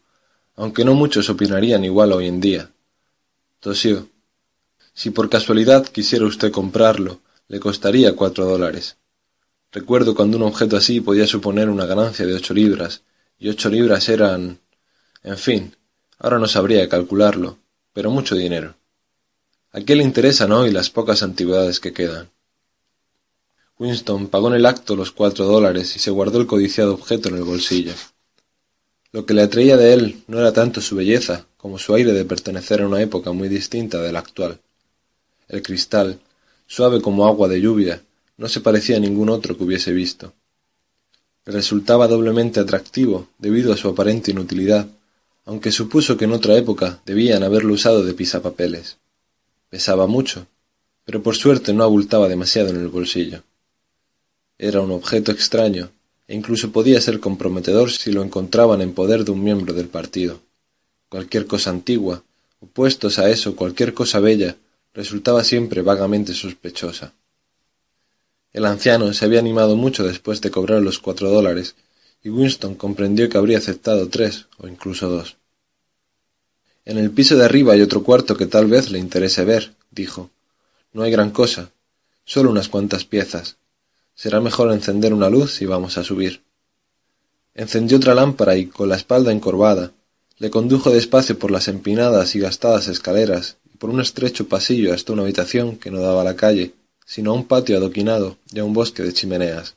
aunque 0.57 0.85
no 0.85 0.95
muchos 0.95 1.29
opinarían 1.31 1.85
igual 1.85 2.13
hoy 2.13 2.27
en 2.27 2.41
día. 2.41 2.71
Tosió. 3.61 4.09
Si 4.93 5.11
por 5.11 5.29
casualidad 5.29 5.87
quisiera 5.87 6.25
usted 6.25 6.51
comprarlo, 6.51 7.21
le 7.49 7.61
costaría 7.61 8.17
cuatro 8.17 8.47
dólares. 8.47 8.97
Recuerdo 9.71 10.15
cuando 10.15 10.37
un 10.37 10.45
objeto 10.45 10.77
así 10.77 11.01
podía 11.01 11.27
suponer 11.27 11.69
una 11.69 11.87
ganancia 11.87 12.27
de 12.27 12.35
ocho 12.35 12.55
libras, 12.55 13.03
y 13.39 13.49
ocho 13.49 13.69
libras 13.69 14.09
eran 14.09 14.59
en 15.25 15.39
fin, 15.39 15.75
ahora 16.19 16.39
no 16.39 16.47
sabría 16.47 16.87
calcularlo, 16.87 17.57
pero 17.95 18.11
mucho 18.11 18.35
dinero. 18.35 18.75
¿A 19.73 19.81
qué 19.81 19.97
le 19.97 20.05
interesan 20.05 20.53
hoy 20.53 20.71
las 20.71 20.91
pocas 20.91 21.23
antigüedades 21.23 21.81
que 21.81 21.95
quedan? 21.95 22.29
Winston 23.79 24.29
pagó 24.29 24.49
en 24.49 24.55
el 24.55 24.67
acto 24.67 24.97
los 24.97 25.11
cuatro 25.11 25.45
dólares 25.45 25.97
y 25.97 25.99
se 25.99 26.11
guardó 26.11 26.41
el 26.41 26.47
codiciado 26.47 26.95
objeto 26.95 27.29
en 27.29 27.37
el 27.37 27.45
bolsillo. 27.45 27.93
Lo 29.13 29.27
que 29.27 29.35
le 29.35 29.43
atraía 29.43 29.77
de 29.77 29.93
él 29.93 30.23
no 30.27 30.39
era 30.39 30.53
tanto 30.53 30.81
su 30.81 30.97
belleza 30.97 31.47
como 31.57 31.79
su 31.79 31.95
aire 31.95 32.13
de 32.13 32.25
pertenecer 32.25 32.83
a 32.83 32.87
una 32.87 33.01
época 33.01 33.33
muy 33.33 33.49
distinta 33.49 34.01
de 34.01 34.13
la 34.13 34.21
actual. 34.21 34.61
El 35.49 35.63
cristal, 35.63 36.21
suave 36.67 37.01
como 37.01 37.27
agua 37.27 37.49
de 37.49 37.61
lluvia, 37.61 38.03
no 38.37 38.49
se 38.49 38.61
parecía 38.61 38.97
a 38.97 39.01
ningún 39.01 39.29
otro 39.29 39.57
que 39.57 39.65
hubiese 39.65 39.93
visto. 39.93 40.33
Resultaba 41.45 42.09
doblemente 42.09 42.61
atractivo 42.61 43.29
debido 43.39 43.73
a 43.73 43.77
su 43.77 43.89
aparente 43.89 44.31
inutilidad 44.31 44.89
aunque 45.47 45.73
supuso 45.73 46.17
que 46.17 46.25
en 46.25 46.33
otra 46.33 46.57
época 46.57 47.01
debían 47.05 47.43
haberlo 47.43 47.75
usado 47.75 48.05
de 48.05 48.15
pisapapeles. 48.15 48.97
Pesaba 49.69 50.07
mucho, 50.07 50.47
pero 51.05 51.23
por 51.23 51.37
suerte 51.37 51.73
no 51.73 51.85
abultaba 51.85 52.29
demasiado 52.29 52.71
en 52.71 52.77
el 52.77 52.89
bolsillo. 52.89 53.43
Era 54.65 54.81
un 54.81 54.93
objeto 54.93 55.31
extraño, 55.31 55.91
e 56.27 56.35
incluso 56.35 56.73
podía 56.73 56.99
ser 56.99 57.21
comprometedor 57.21 57.91
si 57.91 58.11
lo 58.11 58.23
encontraban 58.23 58.81
en 58.81 58.95
poder 58.95 59.23
de 59.23 59.31
un 59.31 59.45
miembro 59.45 59.75
del 59.75 59.89
partido. 59.89 60.41
Cualquier 61.11 61.47
cosa 61.47 61.69
antigua, 61.69 62.23
opuestos 62.61 63.19
a 63.19 63.29
eso 63.29 63.57
cualquier 63.57 63.93
cosa 63.93 64.21
bella, 64.21 64.57
resultaba 64.95 65.45
siempre 65.45 65.83
vagamente 65.83 66.33
sospechosa. 66.33 67.13
El 68.55 68.65
anciano 68.65 69.13
se 69.13 69.27
había 69.27 69.39
animado 69.39 69.77
mucho 69.77 70.03
después 70.03 70.41
de 70.41 70.51
cobrar 70.51 70.81
los 70.81 70.99
cuatro 70.99 71.29
dólares, 71.29 71.75
y 72.23 72.31
Winston 72.31 72.75
comprendió 72.75 73.29
que 73.29 73.37
habría 73.37 73.59
aceptado 73.59 74.09
tres 74.09 74.47
o 74.57 74.67
incluso 74.67 75.11
dos. 75.11 75.37
En 76.87 76.97
el 76.97 77.11
piso 77.11 77.37
de 77.37 77.45
arriba 77.45 77.75
hay 77.75 77.83
otro 77.83 78.03
cuarto 78.03 78.35
que 78.35 78.47
tal 78.47 78.65
vez 78.65 78.91
le 78.91 78.99
interese 78.99 79.45
ver, 79.45 79.75
dijo. 79.91 80.31
No 80.95 81.03
hay 81.03 81.11
gran 81.11 81.33
cosa, 81.33 81.71
solo 82.25 82.51
unas 82.51 82.71
cuantas 82.71 83.05
piezas. 83.05 83.59
Será 84.15 84.41
mejor 84.41 84.73
encender 84.73 85.13
una 85.13 85.29
luz 85.29 85.53
si 85.55 85.67
vamos 85.67 85.99
a 85.99 86.05
subir. 86.05 86.43
Encendió 87.55 87.99
otra 87.99 88.15
lámpara 88.15 88.57
y, 88.57 88.67
con 88.67 88.89
la 88.89 88.97
espalda 88.97 89.33
encorvada, 89.33 89.93
le 90.39 90.51
condujo 90.51 90.91
despacio 90.91 91.39
por 91.39 91.51
las 91.51 91.69
empinadas 91.69 92.35
y 92.35 92.41
gastadas 92.41 92.89
escaleras 92.89 93.57
y 93.73 93.77
por 93.77 93.91
un 93.91 94.01
estrecho 94.01 94.49
pasillo 94.49 94.93
hasta 94.93 95.13
una 95.13 95.23
habitación 95.23 95.77
que 95.77 95.91
no 95.91 96.01
daba 96.01 96.23
a 96.23 96.25
la 96.25 96.37
calle, 96.37 96.75
sino 97.07 97.31
a 97.31 97.35
un 97.35 97.47
patio 97.47 97.77
adoquinado 97.77 98.39
y 98.53 98.59
a 98.59 98.65
un 98.65 98.73
bosque 98.73 99.03
de 99.03 99.13
chimeneas. 99.13 99.77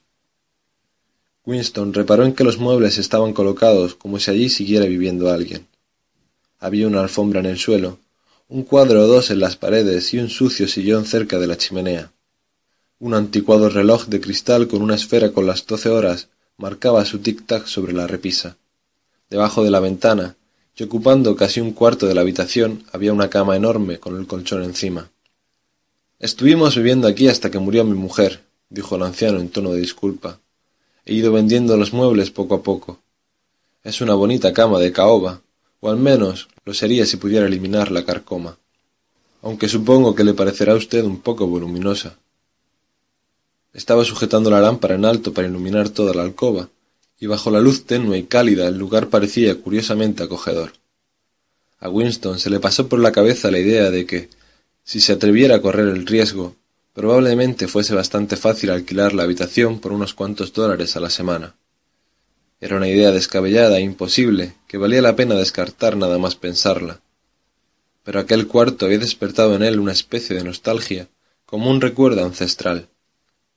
Winston 1.46 1.94
reparó 1.94 2.26
en 2.26 2.34
que 2.34 2.44
los 2.44 2.58
muebles 2.58 2.98
estaban 2.98 3.34
colocados 3.34 3.96
como 3.96 4.20
si 4.20 4.32
allí 4.32 4.50
siguiera 4.50 4.86
viviendo 4.86 5.32
alguien. 5.32 5.68
Había 6.60 6.88
una 6.88 7.02
alfombra 7.02 7.40
en 7.40 7.46
el 7.46 7.58
suelo, 7.58 8.00
un 8.50 8.64
cuadro 8.64 9.04
o 9.04 9.08
dos 9.08 9.30
en 9.30 9.40
las 9.40 9.56
paredes 9.56 10.14
y 10.14 10.20
un 10.20 10.30
sucio 10.30 10.68
sillón 10.68 11.06
cerca 11.06 11.40
de 11.40 11.48
la 11.48 11.58
chimenea. 11.58 12.12
Un 13.00 13.14
anticuado 13.14 13.70
reloj 13.70 14.08
de 14.08 14.20
cristal 14.20 14.68
con 14.68 14.82
una 14.82 14.96
esfera 14.96 15.32
con 15.32 15.46
las 15.46 15.68
doce 15.68 15.90
horas 15.90 16.30
marcaba 16.58 17.06
su 17.06 17.20
tic-tac 17.20 17.68
sobre 17.68 17.94
la 17.94 18.08
repisa. 18.08 18.58
Debajo 19.30 19.64
de 19.64 19.70
la 19.70 19.80
ventana, 19.80 20.36
y 20.76 20.84
ocupando 20.84 21.36
casi 21.36 21.60
un 21.60 21.74
cuarto 21.74 22.08
de 22.08 22.16
la 22.16 22.22
habitación, 22.22 22.86
había 22.92 23.14
una 23.14 23.30
cama 23.30 23.56
enorme 23.56 24.00
con 24.00 24.18
el 24.18 24.26
colchón 24.26 24.64
encima. 24.64 25.12
Estuvimos 26.20 26.76
viviendo 26.76 27.08
aquí 27.08 27.28
hasta 27.28 27.52
que 27.52 27.60
murió 27.60 27.84
mi 27.84 27.94
mujer, 27.94 28.42
dijo 28.70 28.96
el 28.96 29.04
anciano 29.04 29.40
en 29.40 29.50
tono 29.50 29.74
de 29.74 29.80
disculpa. 29.80 30.40
He 31.06 31.14
ido 31.14 31.32
vendiendo 31.32 31.78
los 31.78 31.94
muebles 31.94 32.32
poco 32.32 32.56
a 32.56 32.64
poco. 32.64 33.00
Es 33.84 34.02
una 34.02 34.16
bonita 34.16 34.54
cama 34.54 34.80
de 34.80 34.92
caoba, 34.92 35.42
o 35.82 35.90
al 35.92 35.98
menos 35.98 36.48
lo 36.66 36.74
sería 36.74 37.06
si 37.06 37.18
pudiera 37.18 37.46
eliminar 37.46 37.92
la 37.92 38.04
carcoma. 38.04 38.58
Aunque 39.44 39.70
supongo 39.70 40.16
que 40.16 40.24
le 40.24 40.34
parecerá 40.34 40.74
a 40.74 40.78
usted 40.78 41.06
un 41.06 41.22
poco 41.22 41.46
voluminosa. 41.46 42.18
Estaba 43.78 44.04
sujetando 44.04 44.52
la 44.52 44.60
lámpara 44.60 44.96
en 44.96 45.06
alto 45.06 45.34
para 45.34 45.48
iluminar 45.48 45.88
toda 45.88 46.14
la 46.14 46.24
alcoba, 46.24 46.68
y 47.18 47.28
bajo 47.28 47.50
la 47.50 47.62
luz 47.62 47.86
tenue 47.86 48.18
y 48.18 48.24
cálida 48.24 48.68
el 48.68 48.78
lugar 48.78 49.08
parecía 49.08 49.56
curiosamente 49.56 50.24
acogedor. 50.24 50.74
A 51.80 51.88
Winston 51.88 52.40
se 52.40 52.50
le 52.50 52.60
pasó 52.60 52.90
por 52.90 53.00
la 53.00 53.14
cabeza 53.14 53.52
la 53.52 53.60
idea 53.60 53.90
de 53.90 54.06
que, 54.06 54.30
si 54.84 55.00
se 55.00 55.14
atreviera 55.14 55.56
a 55.56 55.62
correr 55.62 55.88
el 55.88 56.06
riesgo, 56.06 56.58
Probablemente 56.98 57.68
fuese 57.68 57.94
bastante 57.94 58.38
fácil 58.38 58.72
alquilar 58.72 59.14
la 59.14 59.22
habitación 59.22 59.80
por 59.80 59.94
unos 59.94 60.16
cuantos 60.16 60.52
dólares 60.52 60.96
a 60.96 61.00
la 61.00 61.12
semana. 61.12 61.54
Era 62.60 62.76
una 62.76 62.88
idea 62.88 63.12
descabellada 63.12 63.78
e 63.78 63.82
imposible, 63.82 64.56
que 64.68 64.80
valía 64.80 65.04
la 65.04 65.16
pena 65.16 65.36
descartar 65.36 65.96
nada 65.96 66.18
más 66.18 66.36
pensarla. 66.36 67.00
Pero 68.04 68.20
aquel 68.20 68.48
cuarto 68.48 68.88
había 68.88 68.98
despertado 68.98 69.56
en 69.56 69.62
él 69.62 69.80
una 69.80 69.92
especie 69.92 70.36
de 70.36 70.44
nostalgia, 70.44 71.08
como 71.46 71.70
un 71.70 71.82
recuerdo 71.82 72.26
ancestral. 72.26 72.88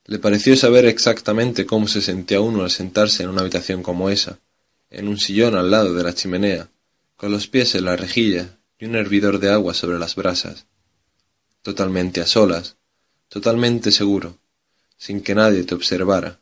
Le 0.05 0.19
pareció 0.19 0.55
saber 0.55 0.85
exactamente 0.85 1.65
cómo 1.65 1.87
se 1.87 2.01
sentía 2.01 2.41
uno 2.41 2.63
al 2.63 2.71
sentarse 2.71 3.23
en 3.23 3.29
una 3.29 3.41
habitación 3.41 3.83
como 3.83 4.09
esa, 4.09 4.39
en 4.89 5.07
un 5.07 5.17
sillón 5.17 5.55
al 5.55 5.69
lado 5.69 5.93
de 5.93 6.03
la 6.03 6.13
chimenea, 6.13 6.69
con 7.15 7.31
los 7.31 7.47
pies 7.47 7.75
en 7.75 7.85
la 7.85 7.95
rejilla 7.95 8.57
y 8.79 8.85
un 8.85 8.95
hervidor 8.95 9.39
de 9.39 9.51
agua 9.51 9.73
sobre 9.73 9.99
las 9.99 10.15
brasas. 10.15 10.65
Totalmente 11.61 12.19
a 12.19 12.25
solas, 12.25 12.77
totalmente 13.29 13.91
seguro, 13.91 14.37
sin 14.97 15.21
que 15.21 15.35
nadie 15.35 15.63
te 15.63 15.75
observara, 15.75 16.39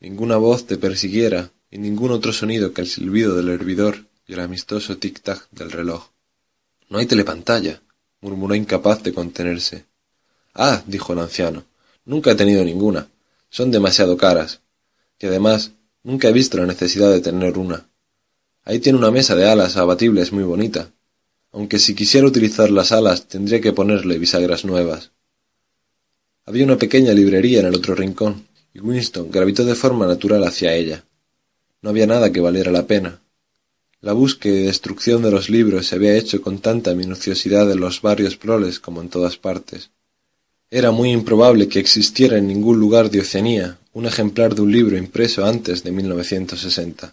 ninguna 0.00 0.36
voz 0.36 0.66
te 0.66 0.76
persiguiera 0.76 1.50
y 1.70 1.78
ningún 1.78 2.12
otro 2.12 2.32
sonido 2.32 2.72
que 2.72 2.82
el 2.82 2.86
silbido 2.86 3.34
del 3.34 3.48
hervidor 3.48 4.06
y 4.26 4.34
el 4.34 4.40
amistoso 4.40 4.98
tic-tac 4.98 5.48
del 5.50 5.72
reloj. 5.72 6.10
No 6.88 6.98
hay 6.98 7.06
telepantalla, 7.06 7.82
murmuró 8.20 8.54
incapaz 8.54 9.02
de 9.02 9.12
contenerse. 9.12 9.86
Ah, 10.54 10.82
dijo 10.86 11.12
el 11.14 11.18
anciano, 11.18 11.64
nunca 12.04 12.32
he 12.32 12.34
tenido 12.34 12.64
ninguna. 12.64 13.08
Son 13.50 13.70
demasiado 13.70 14.16
caras. 14.16 14.60
Y 15.18 15.26
además, 15.26 15.72
nunca 16.02 16.28
he 16.28 16.32
visto 16.32 16.58
la 16.58 16.66
necesidad 16.66 17.10
de 17.10 17.20
tener 17.20 17.58
una. 17.58 17.88
Ahí 18.64 18.78
tiene 18.78 18.98
una 18.98 19.10
mesa 19.10 19.34
de 19.34 19.48
alas 19.48 19.76
abatibles 19.76 20.32
muy 20.32 20.44
bonita, 20.44 20.90
aunque 21.52 21.78
si 21.78 21.94
quisiera 21.94 22.26
utilizar 22.26 22.70
las 22.70 22.92
alas 22.92 23.26
tendría 23.26 23.60
que 23.60 23.72
ponerle 23.72 24.18
bisagras 24.18 24.64
nuevas. 24.64 25.10
Había 26.46 26.64
una 26.64 26.78
pequeña 26.78 27.12
librería 27.12 27.60
en 27.60 27.66
el 27.66 27.74
otro 27.74 27.94
rincón, 27.94 28.46
y 28.74 28.80
Winston 28.80 29.30
gravitó 29.30 29.64
de 29.64 29.74
forma 29.74 30.06
natural 30.06 30.44
hacia 30.44 30.74
ella. 30.74 31.04
No 31.82 31.90
había 31.90 32.06
nada 32.06 32.32
que 32.32 32.40
valiera 32.40 32.72
la 32.72 32.86
pena. 32.86 33.20
La 34.00 34.12
búsqueda 34.12 34.58
y 34.58 34.62
destrucción 34.64 35.22
de 35.22 35.30
los 35.30 35.50
libros 35.50 35.86
se 35.86 35.96
había 35.96 36.16
hecho 36.16 36.40
con 36.40 36.58
tanta 36.58 36.94
minuciosidad 36.94 37.70
en 37.70 37.80
los 37.80 38.02
barrios 38.02 38.36
proles 38.36 38.80
como 38.80 39.00
en 39.00 39.08
todas 39.08 39.36
partes. 39.36 39.90
Era 40.74 40.90
muy 40.90 41.10
improbable 41.12 41.68
que 41.68 41.78
existiera 41.78 42.38
en 42.38 42.46
ningún 42.46 42.80
lugar 42.80 43.10
de 43.10 43.20
Oceanía 43.20 43.76
un 43.92 44.06
ejemplar 44.06 44.54
de 44.54 44.62
un 44.62 44.72
libro 44.72 44.96
impreso 44.96 45.44
antes 45.44 45.84
de 45.84 45.92
1960. 45.92 47.12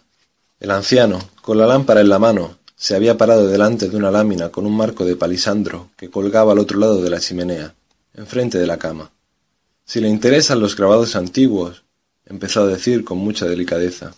El 0.60 0.70
anciano, 0.70 1.18
con 1.42 1.58
la 1.58 1.66
lámpara 1.66 2.00
en 2.00 2.08
la 2.08 2.18
mano, 2.18 2.56
se 2.74 2.96
había 2.96 3.18
parado 3.18 3.48
delante 3.48 3.90
de 3.90 3.98
una 3.98 4.10
lámina 4.10 4.48
con 4.48 4.64
un 4.64 4.74
marco 4.74 5.04
de 5.04 5.14
palisandro 5.14 5.90
que 5.98 6.08
colgaba 6.08 6.52
al 6.52 6.58
otro 6.58 6.78
lado 6.78 7.02
de 7.02 7.10
la 7.10 7.20
chimenea, 7.20 7.74
enfrente 8.14 8.56
de 8.56 8.66
la 8.66 8.78
cama. 8.78 9.10
Si 9.84 10.00
le 10.00 10.08
interesan 10.08 10.58
los 10.58 10.74
grabados 10.74 11.14
antiguos, 11.14 11.84
empezó 12.24 12.62
a 12.62 12.66
decir 12.66 13.04
con 13.04 13.18
mucha 13.18 13.44
delicadeza. 13.44 14.14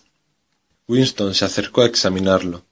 Winston 0.86 1.34
se 1.34 1.46
acercó 1.46 1.82
a 1.82 1.86
examinarlo. 1.86 2.62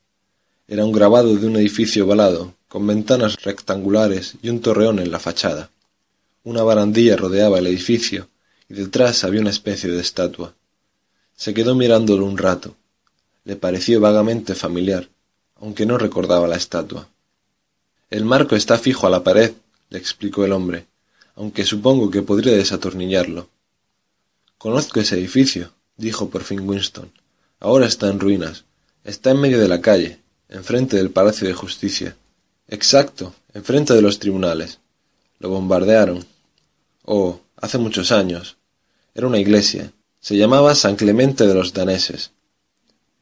Era 0.68 0.84
un 0.84 0.92
grabado 0.92 1.34
de 1.34 1.48
un 1.48 1.56
edificio 1.56 2.04
ovalado, 2.04 2.54
con 2.68 2.86
ventanas 2.86 3.34
rectangulares 3.42 4.34
y 4.40 4.50
un 4.50 4.60
torreón 4.60 5.00
en 5.00 5.10
la 5.10 5.18
fachada. 5.18 5.68
Una 6.42 6.62
barandilla 6.62 7.16
rodeaba 7.16 7.58
el 7.58 7.66
edificio, 7.66 8.28
y 8.68 8.74
detrás 8.74 9.24
había 9.24 9.40
una 9.40 9.50
especie 9.50 9.90
de 9.90 10.00
estatua. 10.00 10.54
Se 11.36 11.52
quedó 11.54 11.74
mirándolo 11.74 12.24
un 12.24 12.38
rato. 12.38 12.76
Le 13.44 13.56
pareció 13.56 14.00
vagamente 14.00 14.54
familiar, 14.54 15.08
aunque 15.56 15.86
no 15.86 15.98
recordaba 15.98 16.48
la 16.48 16.56
estatua. 16.56 17.08
El 18.08 18.24
marco 18.24 18.56
está 18.56 18.78
fijo 18.78 19.06
a 19.06 19.10
la 19.10 19.22
pared, 19.22 19.52
le 19.88 19.98
explicó 19.98 20.44
el 20.44 20.52
hombre, 20.52 20.86
aunque 21.36 21.64
supongo 21.64 22.10
que 22.10 22.22
podría 22.22 22.52
desatornillarlo. 22.52 23.48
Conozco 24.58 25.00
ese 25.00 25.16
edificio, 25.16 25.72
dijo 25.96 26.30
por 26.30 26.44
fin 26.44 26.68
Winston. 26.68 27.10
Ahora 27.60 27.86
está 27.86 28.08
en 28.08 28.20
ruinas. 28.20 28.64
Está 29.04 29.30
en 29.30 29.40
medio 29.40 29.58
de 29.58 29.68
la 29.68 29.80
calle, 29.80 30.18
enfrente 30.48 30.96
del 30.96 31.10
Palacio 31.10 31.46
de 31.46 31.54
Justicia. 31.54 32.16
Exacto, 32.68 33.34
enfrente 33.54 33.94
de 33.94 34.02
los 34.02 34.18
tribunales. 34.18 34.78
Lo 35.38 35.48
bombardearon. 35.48 36.26
Oh, 37.12 37.40
hace 37.56 37.76
muchos 37.76 38.12
años. 38.12 38.56
Era 39.16 39.26
una 39.26 39.40
iglesia. 39.40 39.90
Se 40.20 40.36
llamaba 40.36 40.76
San 40.76 40.94
Clemente 40.94 41.44
de 41.44 41.54
los 41.54 41.72
daneses. 41.72 42.30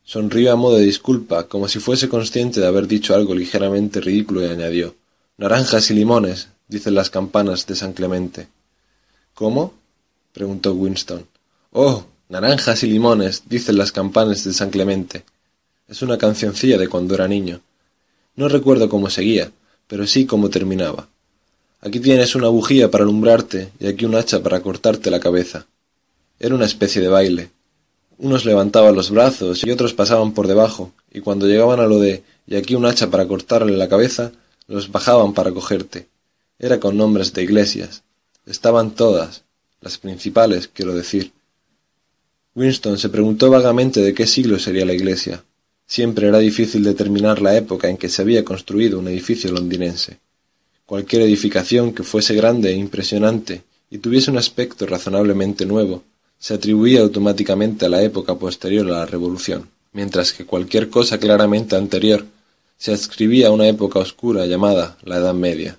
Sonrió 0.05 0.53
a 0.53 0.57
modo 0.57 0.77
de 0.77 0.85
disculpa, 0.85 1.49
como 1.49 1.69
si 1.69 1.79
fuese 1.79 2.07
consciente 2.07 2.61
de 2.61 2.67
haber 2.67 2.87
dicho 2.87 3.15
algo 3.15 3.35
ligeramente 3.35 4.03
ridículo 4.03 4.43
y 4.43 4.51
añadió 4.51 4.95
Naranjas 5.39 5.91
y 5.91 5.95
limones, 5.95 6.49
dicen 6.69 6.95
las 6.95 7.09
campanas 7.09 7.67
de 7.67 7.77
San 7.77 7.95
Clemente. 7.95 8.49
¿Cómo? 9.33 9.73
preguntó 10.35 10.75
Winston. 10.75 11.27
Oh, 11.73 12.05
naranjas 12.29 12.83
y 12.83 12.89
limones, 12.89 13.45
dicen 13.47 13.79
las 13.79 13.91
campanas 13.91 14.45
de 14.45 14.53
San 14.53 14.69
Clemente. 14.69 15.25
Es 15.89 16.03
una 16.03 16.19
cancioncilla 16.19 16.77
de 16.77 16.89
cuando 16.89 17.15
era 17.15 17.27
niño. 17.27 17.63
No 18.37 18.51
recuerdo 18.51 18.91
cómo 18.91 19.09
seguía, 19.09 19.51
pero 19.87 20.07
sí 20.07 20.27
cómo 20.27 20.51
terminaba. 20.51 21.09
Aquí 21.81 22.01
tienes 22.01 22.35
una 22.35 22.49
bujía 22.49 22.91
para 22.91 23.05
alumbrarte 23.05 23.71
y 23.79 23.87
aquí 23.87 24.05
un 24.05 24.17
hacha 24.17 24.43
para 24.43 24.61
cortarte 24.61 25.11
la 25.11 25.21
cabeza. 25.21 25.67
Era 26.41 26.55
una 26.55 26.65
especie 26.67 27.01
de 27.01 27.09
baile. 27.09 27.51
Unos 28.19 28.45
levantaban 28.45 28.97
los 28.97 29.11
brazos 29.11 29.65
y 29.65 29.71
otros 29.71 29.95
pasaban 29.95 30.33
por 30.33 30.49
debajo, 30.49 30.93
y 31.13 31.21
cuando 31.21 31.47
llegaban 31.47 31.79
a 31.79 31.87
lo 31.87 32.01
de 32.01 32.25
y 32.49 32.57
aquí 32.57 32.75
un 32.75 32.85
hacha 32.85 33.11
para 33.11 33.29
cortarle 33.29 33.77
la 33.77 33.89
cabeza, 33.89 34.33
los 34.67 34.91
bajaban 34.91 35.35
para 35.35 35.53
cogerte. 35.53 36.09
Era 36.59 36.81
con 36.81 36.97
nombres 36.97 37.33
de 37.33 37.45
iglesias. 37.45 38.03
Estaban 38.45 38.93
todas, 38.93 39.45
las 39.81 39.99
principales, 39.99 40.67
quiero 40.67 40.95
decir. 40.95 41.33
Winston 42.57 42.99
se 42.99 43.09
preguntó 43.09 43.51
vagamente 43.51 44.01
de 44.01 44.15
qué 44.15 44.27
siglo 44.27 44.59
sería 44.59 44.85
la 44.85 44.95
iglesia. 44.95 45.45
Siempre 45.87 46.27
era 46.27 46.39
difícil 46.39 46.83
determinar 46.83 47.41
la 47.41 47.57
época 47.57 47.89
en 47.89 47.97
que 47.97 48.09
se 48.09 48.23
había 48.23 48.45
construido 48.45 48.99
un 48.99 49.07
edificio 49.07 49.53
londinense. 49.53 50.19
Cualquier 50.89 51.21
edificación 51.21 51.93
que 51.93 52.03
fuese 52.03 52.35
grande 52.35 52.71
e 52.71 52.77
impresionante 52.87 53.63
y 53.91 53.99
tuviese 53.99 54.31
un 54.31 54.39
aspecto 54.39 54.87
razonablemente 54.87 55.67
nuevo, 55.67 56.03
se 56.39 56.55
atribuía 56.55 57.03
automáticamente 57.03 57.85
a 57.85 57.91
la 57.91 58.03
época 58.03 58.37
posterior 58.37 58.87
a 58.87 59.01
la 59.01 59.05
Revolución, 59.05 59.69
mientras 59.93 60.33
que 60.33 60.47
cualquier 60.47 60.89
cosa 60.89 61.19
claramente 61.19 61.77
anterior 61.77 62.25
se 62.79 62.93
adscribía 62.93 63.49
a 63.49 63.51
una 63.51 63.69
época 63.69 63.99
oscura 63.99 64.47
llamada 64.47 64.97
la 65.03 65.19
Edad 65.19 65.35
Media. 65.35 65.79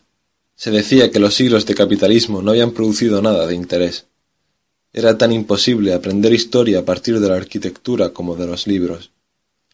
Se 0.55 0.69
decía 0.69 1.09
que 1.09 1.17
los 1.17 1.33
siglos 1.33 1.65
de 1.65 1.73
capitalismo 1.73 2.43
no 2.43 2.51
habían 2.51 2.73
producido 2.73 3.19
nada 3.19 3.47
de 3.47 3.55
interés. 3.55 4.05
Era 4.93 5.17
tan 5.17 5.31
imposible 5.31 5.95
aprender 5.95 6.33
historia 6.33 6.81
a 6.81 6.85
partir 6.85 7.19
de 7.19 7.29
la 7.29 7.37
arquitectura 7.37 8.09
como 8.09 8.35
de 8.35 8.45
los 8.45 8.67
libros. 8.67 9.09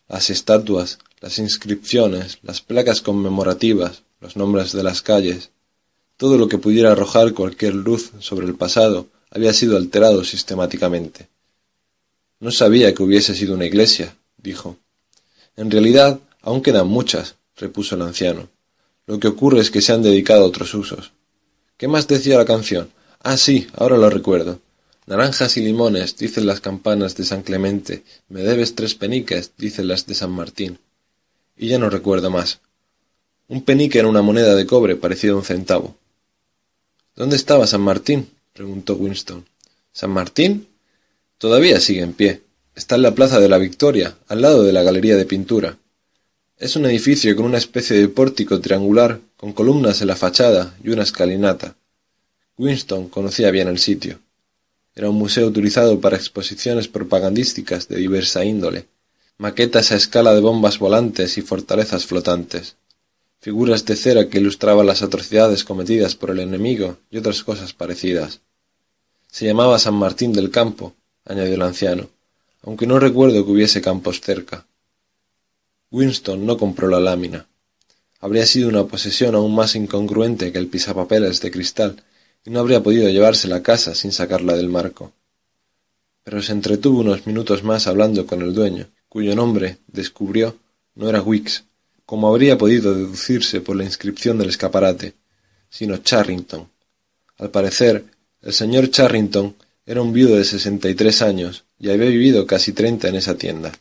Las 0.07 0.29
estatuas, 0.29 0.99
las 1.19 1.39
inscripciones, 1.39 2.39
las 2.43 2.61
placas 2.61 3.01
conmemorativas, 3.01 4.03
los 4.21 4.35
nombres 4.35 4.71
de 4.71 4.83
las 4.83 5.01
calles, 5.01 5.49
todo 6.17 6.37
lo 6.37 6.47
que 6.47 6.57
pudiera 6.57 6.91
arrojar 6.91 7.33
cualquier 7.33 7.73
luz 7.73 8.11
sobre 8.19 8.45
el 8.45 8.55
pasado 8.55 9.07
había 9.31 9.53
sido 9.53 9.75
alterado 9.75 10.23
sistemáticamente. 10.23 11.27
No 12.39 12.51
sabía 12.51 12.93
que 12.93 13.03
hubiese 13.03 13.35
sido 13.35 13.53
una 13.53 13.65
iglesia, 13.65 14.15
dijo. 14.37 14.77
En 15.57 15.71
realidad, 15.71 16.19
aún 16.41 16.61
quedan 16.61 16.87
muchas, 16.87 17.35
repuso 17.57 17.95
el 17.95 18.03
anciano. 18.03 18.47
Lo 19.07 19.19
que 19.19 19.27
ocurre 19.27 19.59
es 19.59 19.71
que 19.71 19.81
se 19.81 19.93
han 19.93 20.03
dedicado 20.03 20.43
a 20.43 20.47
otros 20.47 20.73
usos. 20.73 21.11
¿Qué 21.77 21.87
más 21.87 22.07
decía 22.07 22.37
la 22.37 22.45
canción? 22.45 22.89
Ah, 23.21 23.37
sí, 23.37 23.67
ahora 23.75 23.97
lo 23.97 24.09
recuerdo. 24.09 24.59
Naranjas 25.07 25.55
y 25.57 25.61
limones, 25.61 26.17
dicen 26.17 26.47
las 26.47 26.61
campanas 26.61 27.15
de 27.15 27.25
San 27.25 27.43
Clemente. 27.43 28.03
Me 28.27 28.41
debes 28.41 28.73
tres 28.73 28.95
peniques, 28.95 29.51
dicen 29.55 29.87
las 29.87 30.07
de 30.07 30.15
San 30.15 30.31
Martín. 30.31 30.79
Y 31.55 31.67
ya 31.67 31.77
no 31.77 31.91
recuerdo 31.91 32.31
más. 32.31 32.59
Un 33.47 33.61
penique 33.61 33.99
era 33.99 34.07
una 34.07 34.23
moneda 34.23 34.55
de 34.55 34.65
cobre 34.65 34.95
parecida 34.95 35.33
a 35.33 35.35
un 35.35 35.43
centavo. 35.43 35.95
¿Dónde 37.15 37.35
estaba 37.35 37.67
San 37.67 37.81
Martín? 37.81 38.29
preguntó 38.53 38.95
Winston. 38.95 39.45
¿San 39.91 40.09
Martín? 40.09 40.67
Todavía 41.37 41.79
sigue 41.79 42.01
en 42.01 42.13
pie. 42.13 42.41
Está 42.73 42.95
en 42.95 43.03
la 43.03 43.13
Plaza 43.13 43.39
de 43.39 43.47
la 43.47 43.59
Victoria, 43.59 44.17
al 44.27 44.41
lado 44.41 44.63
de 44.63 44.73
la 44.73 44.81
Galería 44.81 45.15
de 45.15 45.25
Pintura. 45.25 45.77
Es 46.57 46.75
un 46.75 46.85
edificio 46.85 47.35
con 47.35 47.45
una 47.45 47.59
especie 47.59 47.95
de 47.95 48.07
pórtico 48.07 48.59
triangular, 48.59 49.19
con 49.37 49.53
columnas 49.53 50.01
en 50.01 50.07
la 50.07 50.15
fachada 50.15 50.75
y 50.83 50.89
una 50.89 51.03
escalinata. 51.03 51.75
Winston 52.57 53.09
conocía 53.09 53.51
bien 53.51 53.67
el 53.67 53.77
sitio. 53.77 54.19
Era 54.95 55.09
un 55.09 55.17
museo 55.17 55.47
utilizado 55.47 55.99
para 55.99 56.15
exposiciones 56.15 56.87
propagandísticas 56.87 57.89
de 57.89 57.97
diversa 57.97 58.45
índole, 58.45 58.87
maquetas 59.37 59.91
a 59.91 59.95
escala 59.95 60.33
de 60.33 60.39
bombas 60.39 60.79
volantes 60.79 61.37
y 61.37 61.41
fortalezas 61.41 62.05
flotantes, 62.05 62.77
figuras 63.41 63.85
de 63.85 63.97
cera 63.97 64.29
que 64.29 64.39
ilustraban 64.39 64.85
las 64.85 65.01
atrocidades 65.01 65.65
cometidas 65.65 66.15
por 66.15 66.31
el 66.31 66.39
enemigo 66.39 66.97
y 67.11 67.17
otras 67.17 67.43
cosas 67.43 67.73
parecidas. 67.73 68.39
Se 69.29 69.45
llamaba 69.45 69.79
San 69.79 69.95
Martín 69.95 70.31
del 70.31 70.49
Campo, 70.49 70.95
añadió 71.25 71.55
el 71.55 71.61
anciano, 71.61 72.09
aunque 72.63 72.87
no 72.87 72.97
recuerdo 72.97 73.43
que 73.43 73.51
hubiese 73.51 73.81
campos 73.81 74.21
cerca. 74.21 74.65
Winston 75.91 76.45
no 76.45 76.57
compró 76.57 76.87
la 76.87 77.01
lámina. 77.01 77.47
Habría 78.21 78.45
sido 78.45 78.69
una 78.69 78.85
posesión 78.85 79.35
aún 79.35 79.53
más 79.53 79.75
incongruente 79.75 80.53
que 80.53 80.57
el 80.57 80.67
pisapapeles 80.67 81.41
de 81.41 81.51
cristal 81.51 82.03
y 82.45 82.51
no 82.51 82.59
habría 82.59 82.83
podido 82.83 83.09
llevársela 83.09 83.57
a 83.57 83.63
casa 83.63 83.95
sin 83.95 84.11
sacarla 84.11 84.55
del 84.55 84.69
marco. 84.69 85.11
Pero 86.23 86.41
se 86.41 86.51
entretuvo 86.51 87.01
unos 87.01 87.25
minutos 87.25 87.63
más 87.63 87.87
hablando 87.87 88.25
con 88.25 88.41
el 88.41 88.53
dueño, 88.53 88.87
cuyo 89.09 89.35
nombre, 89.35 89.79
descubrió, 89.87 90.55
no 90.93 91.09
era 91.09 91.21
Wicks, 91.21 91.63
como 92.05 92.29
habría 92.29 92.57
podido 92.57 92.93
deducirse 92.93 93.61
por 93.61 93.75
la 93.75 93.83
inscripción 93.83 94.37
del 94.37 94.49
escaparate, 94.49 95.15
sino 95.69 95.97
Charrington. 95.97 96.69
Al 97.37 97.49
parecer, 97.49 98.05
el 98.41 98.53
señor 98.53 98.91
Charrington 98.91 99.55
era 99.85 100.01
un 100.01 100.13
viudo 100.13 100.35
de 100.35 100.45
sesenta 100.45 100.87
y 100.87 100.95
tres 100.95 101.21
años 101.21 101.63
y 101.79 101.89
había 101.89 102.09
vivido 102.09 102.45
casi 102.45 102.73
treinta 102.73 103.07
en 103.07 103.15
esa 103.15 103.35
tienda. 103.35 103.71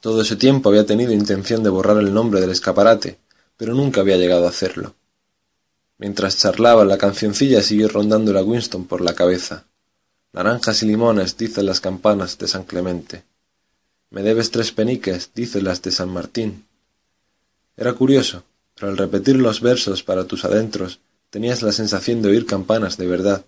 Todo 0.00 0.22
ese 0.22 0.36
tiempo 0.36 0.68
había 0.68 0.86
tenido 0.86 1.12
intención 1.12 1.62
de 1.64 1.70
borrar 1.70 1.98
el 1.98 2.14
nombre 2.14 2.40
del 2.40 2.50
escaparate, 2.50 3.18
pero 3.56 3.74
nunca 3.74 4.00
había 4.00 4.16
llegado 4.16 4.46
a 4.46 4.50
hacerlo. 4.50 4.94
Mientras 5.98 6.38
charlaba, 6.38 6.84
la 6.84 6.96
cancioncilla 6.96 7.60
siguió 7.60 7.88
rondándole 7.88 8.38
a 8.38 8.44
Winston 8.44 8.86
por 8.86 9.00
la 9.00 9.14
cabeza. 9.14 9.64
Naranjas 10.32 10.82
y 10.82 10.86
limones, 10.86 11.36
dicen 11.36 11.66
las 11.66 11.80
campanas 11.80 12.38
de 12.38 12.46
San 12.46 12.62
Clemente. 12.62 13.24
Me 14.10 14.22
debes 14.22 14.50
tres 14.52 14.70
peniques, 14.70 15.30
dicen 15.34 15.64
las 15.64 15.82
de 15.82 15.90
San 15.90 16.08
Martín. 16.08 16.64
Era 17.76 17.92
curioso, 17.94 18.44
pero 18.74 18.92
al 18.92 18.96
repetir 18.96 19.36
los 19.36 19.60
versos 19.60 20.04
para 20.04 20.24
tus 20.24 20.44
adentros, 20.44 21.00
tenías 21.30 21.62
la 21.62 21.72
sensación 21.72 22.22
de 22.22 22.30
oír 22.30 22.46
campanas 22.46 22.96
de 22.96 23.06
verdad, 23.06 23.44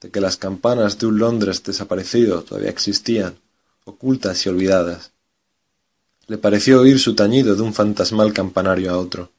de 0.00 0.10
que 0.10 0.20
las 0.20 0.38
campanas 0.38 0.98
de 0.98 1.06
un 1.06 1.18
Londres 1.18 1.62
desaparecido 1.62 2.42
todavía 2.42 2.70
existían, 2.70 3.36
ocultas 3.84 4.46
y 4.46 4.48
olvidadas. 4.48 5.12
Le 6.26 6.38
pareció 6.38 6.80
oír 6.80 6.98
su 6.98 7.14
tañido 7.14 7.56
de 7.56 7.62
un 7.62 7.74
fantasmal 7.74 8.32
campanario 8.32 8.90
a 8.90 8.98
otro. 8.98 9.30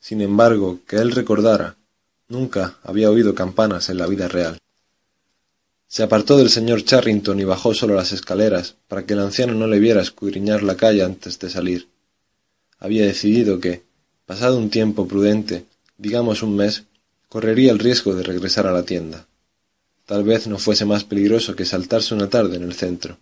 Sin 0.00 0.20
embargo, 0.20 0.78
que 0.86 0.96
él 0.96 1.10
recordara, 1.10 1.76
Nunca 2.30 2.78
había 2.84 3.10
oído 3.10 3.34
campanas 3.34 3.90
en 3.90 3.98
la 3.98 4.06
vida 4.06 4.28
real. 4.28 4.56
Se 5.88 6.04
apartó 6.04 6.38
del 6.38 6.48
señor 6.48 6.84
Charrington 6.84 7.40
y 7.40 7.44
bajó 7.44 7.74
solo 7.74 7.96
las 7.96 8.12
escaleras 8.12 8.76
para 8.86 9.04
que 9.04 9.14
el 9.14 9.18
anciano 9.18 9.52
no 9.54 9.66
le 9.66 9.80
viera 9.80 10.00
escudriñar 10.00 10.62
la 10.62 10.76
calle 10.76 11.02
antes 11.02 11.40
de 11.40 11.50
salir. 11.50 11.88
Había 12.78 13.04
decidido 13.04 13.58
que, 13.58 13.82
pasado 14.26 14.58
un 14.58 14.70
tiempo 14.70 15.08
prudente, 15.08 15.64
digamos 15.98 16.44
un 16.44 16.54
mes, 16.54 16.84
correría 17.28 17.72
el 17.72 17.80
riesgo 17.80 18.14
de 18.14 18.22
regresar 18.22 18.68
a 18.68 18.72
la 18.72 18.84
tienda. 18.84 19.26
Tal 20.06 20.22
vez 20.22 20.46
no 20.46 20.58
fuese 20.58 20.84
más 20.84 21.02
peligroso 21.02 21.56
que 21.56 21.64
saltarse 21.64 22.14
una 22.14 22.30
tarde 22.30 22.58
en 22.58 22.62
el 22.62 22.74
centro. 22.74 23.18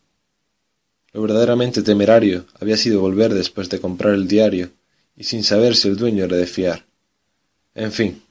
Lo 1.15 1.23
verdaderamente 1.23 1.81
temerario 1.81 2.45
había 2.61 2.77
sido 2.77 3.01
volver 3.01 3.33
después 3.33 3.71
de 3.71 3.81
comprar 3.81 4.13
el 4.13 4.29
diario 4.29 4.71
y 5.17 5.25
sin 5.25 5.45
saber 5.45 5.77
si 5.77 5.89
el 5.89 5.97
dueño 5.97 6.25
era 6.25 6.37
de 6.37 6.47
fiar. 6.47 6.85
En 7.75 7.91
fin, 7.91 8.23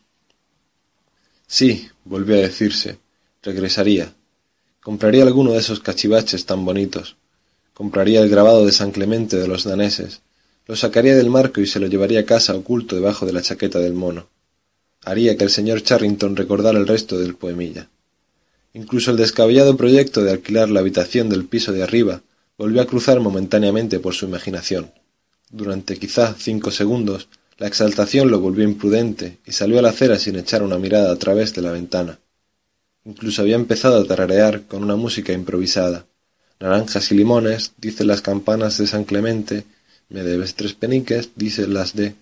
Sí, 1.47 1.87
volvió 2.03 2.35
a 2.35 2.39
decirse, 2.39 2.99
regresaría. 3.41 4.13
Compraría 4.81 5.23
alguno 5.23 5.53
de 5.53 5.59
esos 5.59 5.79
cachivaches 5.79 6.45
tan 6.45 6.65
bonitos. 6.65 7.15
Compraría 7.73 8.21
el 8.21 8.29
grabado 8.29 8.65
de 8.65 8.73
San 8.73 8.91
Clemente 8.91 9.37
de 9.37 9.47
los 9.47 9.63
daneses. 9.63 10.21
Lo 10.65 10.75
sacaría 10.75 11.15
del 11.15 11.29
marco 11.29 11.61
y 11.61 11.67
se 11.67 11.79
lo 11.79 11.87
llevaría 11.87 12.19
a 12.19 12.25
casa 12.25 12.53
oculto 12.53 12.95
debajo 12.95 13.25
de 13.25 13.31
la 13.31 13.41
chaqueta 13.41 13.79
del 13.79 13.93
mono. 13.93 14.27
Haría 15.05 15.37
que 15.37 15.45
el 15.45 15.49
señor 15.49 15.83
Charrington 15.83 16.35
recordara 16.35 16.77
el 16.77 16.87
resto 16.87 17.17
del 17.17 17.35
poemilla. 17.35 17.89
Incluso 18.73 19.11
el 19.11 19.17
descabellado 19.17 19.77
proyecto 19.77 20.23
de 20.23 20.31
alquilar 20.31 20.69
la 20.69 20.81
habitación 20.81 21.29
del 21.29 21.45
piso 21.45 21.71
de 21.71 21.83
arriba 21.83 22.21
volvió 22.57 22.81
a 22.81 22.87
cruzar 22.87 23.21
momentáneamente 23.21 23.99
por 23.99 24.13
su 24.13 24.25
imaginación. 24.25 24.91
Durante 25.49 25.97
quizá 25.97 26.35
cinco 26.37 26.71
segundos 26.71 27.29
la 27.57 27.67
exaltación 27.67 28.29
lo 28.29 28.39
volvió 28.39 28.63
imprudente 28.63 29.39
y 29.45 29.51
salió 29.51 29.79
a 29.79 29.81
la 29.81 29.89
acera 29.89 30.19
sin 30.19 30.35
echar 30.35 30.61
una 30.61 30.77
mirada 30.77 31.11
a 31.11 31.15
través 31.17 31.53
de 31.55 31.63
la 31.63 31.71
ventana. 31.71 32.19
Incluso 33.03 33.41
había 33.41 33.55
empezado 33.55 33.99
a 33.99 34.05
tararear 34.05 34.63
con 34.63 34.83
una 34.83 34.95
música 34.95 35.33
improvisada. 35.33 36.05
Naranjas 36.59 37.11
y 37.11 37.15
limones, 37.15 37.71
dicen 37.77 38.07
las 38.07 38.21
campanas 38.21 38.77
de 38.77 38.85
San 38.85 39.05
Clemente, 39.05 39.63
me 40.09 40.23
debes 40.23 40.55
tres 40.55 40.73
peniques, 40.73 41.31
dicen 41.35 41.73
las 41.73 41.95
de... 41.95 42.15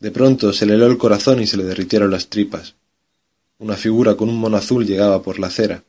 De 0.00 0.10
pronto 0.10 0.52
se 0.52 0.66
le 0.66 0.74
heló 0.74 0.86
el 0.86 0.98
corazón 0.98 1.42
y 1.42 1.46
se 1.46 1.56
le 1.56 1.64
derritieron 1.64 2.10
las 2.10 2.28
tripas. 2.28 2.74
Una 3.58 3.76
figura 3.76 4.14
con 4.14 4.28
un 4.28 4.36
mono 4.36 4.56
azul 4.56 4.86
llegaba 4.86 5.22
por 5.22 5.38
la 5.38 5.48
acera, 5.48 5.82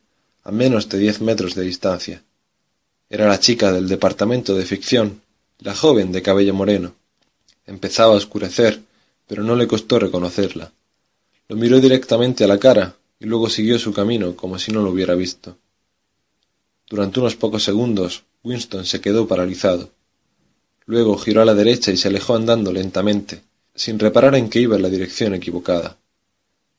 a 0.44 0.52
menos 0.52 0.90
de 0.90 0.98
diez 1.00 1.22
metros 1.22 1.56
de 1.56 1.64
distancia. 1.64 2.24
Era 3.10 3.28
la 3.28 3.40
chica 3.40 3.72
del 3.72 3.88
departamento 3.88 4.56
de 4.56 4.66
ficción, 4.66 5.22
la 5.60 5.76
joven 5.76 6.12
de 6.12 6.22
cabello 6.22 6.54
moreno. 6.54 6.94
Empezaba 7.68 8.14
a 8.14 8.18
oscurecer, 8.18 8.82
pero 9.28 9.44
no 9.44 9.56
le 9.56 9.68
costó 9.68 10.00
reconocerla. 10.00 10.72
Lo 11.48 11.56
miró 11.56 11.80
directamente 11.80 12.44
a 12.44 12.48
la 12.48 12.60
cara 12.60 12.96
y 13.20 13.26
luego 13.26 13.50
siguió 13.50 13.80
su 13.80 13.94
camino 13.94 14.36
como 14.36 14.60
si 14.60 14.72
no 14.72 14.82
lo 14.82 14.92
hubiera 14.92 15.16
visto. 15.16 15.58
Durante 16.90 17.20
unos 17.20 17.36
pocos 17.36 17.64
segundos 17.64 18.24
Winston 18.44 18.86
se 18.86 19.02
quedó 19.02 19.28
paralizado. 19.28 19.90
Luego 20.86 21.18
giró 21.18 21.42
a 21.42 21.46
la 21.46 21.56
derecha 21.56 21.92
y 21.92 21.98
se 21.98 22.10
alejó 22.10 22.36
andando 22.36 22.72
lentamente, 22.72 23.42
sin 23.74 23.98
reparar 23.98 24.36
en 24.36 24.50
que 24.50 24.60
iba 24.60 24.76
en 24.76 24.84
la 24.84 24.90
dirección 24.90 25.34
equivocada. 25.34 25.98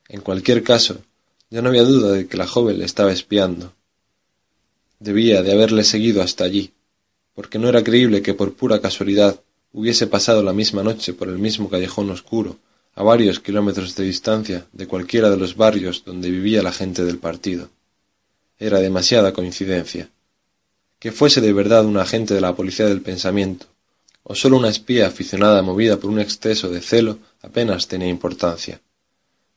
En 0.09 0.21
cualquier 0.21 0.63
caso, 0.63 0.99
ya 1.51 1.61
no 1.61 1.69
había 1.69 1.83
duda 1.83 2.13
de 2.13 2.29
que 2.29 2.37
la 2.37 2.47
joven 2.47 2.79
le 2.79 2.85
estaba 2.85 3.13
espiando. 3.13 3.73
Debía 5.01 5.43
de 5.43 5.53
haberle 5.53 5.83
seguido 5.83 6.23
hasta 6.23 6.45
allí, 6.45 6.73
porque 7.35 7.59
no 7.59 7.69
era 7.69 7.83
creíble 7.83 8.23
que 8.23 8.35
por 8.35 8.55
pura 8.55 8.81
casualidad 8.81 9.41
hubiese 9.77 10.07
pasado 10.07 10.43
la 10.43 10.55
misma 10.55 10.83
noche 10.83 11.13
por 11.13 11.29
el 11.29 11.37
mismo 11.39 11.69
callejón 11.69 12.09
oscuro, 12.09 12.57
a 12.95 13.03
varios 13.03 13.41
kilómetros 13.41 13.95
de 13.95 14.05
distancia 14.05 14.67
de 14.73 14.87
cualquiera 14.87 15.29
de 15.29 15.37
los 15.37 15.55
barrios 15.55 16.03
donde 16.03 16.31
vivía 16.31 16.63
la 16.63 16.73
gente 16.73 17.05
del 17.05 17.19
partido. 17.19 17.69
Era 18.59 18.81
demasiada 18.81 19.35
coincidencia. 19.35 20.09
Que 20.99 21.13
fuese 21.13 21.43
de 21.43 21.53
verdad 21.53 21.85
un 21.85 21.99
agente 21.99 22.33
de 22.33 22.41
la 22.41 22.57
policía 22.57 22.87
del 22.87 23.03
pensamiento, 23.03 23.67
o 24.23 24.35
sólo 24.35 24.57
una 24.57 24.71
espía 24.71 25.09
aficionada 25.09 25.61
movida 25.61 25.99
por 25.99 26.09
un 26.09 26.21
exceso 26.21 26.71
de 26.71 26.81
celo, 26.81 27.19
apenas 27.43 27.87
tenía 27.87 28.09
importancia. 28.09 28.81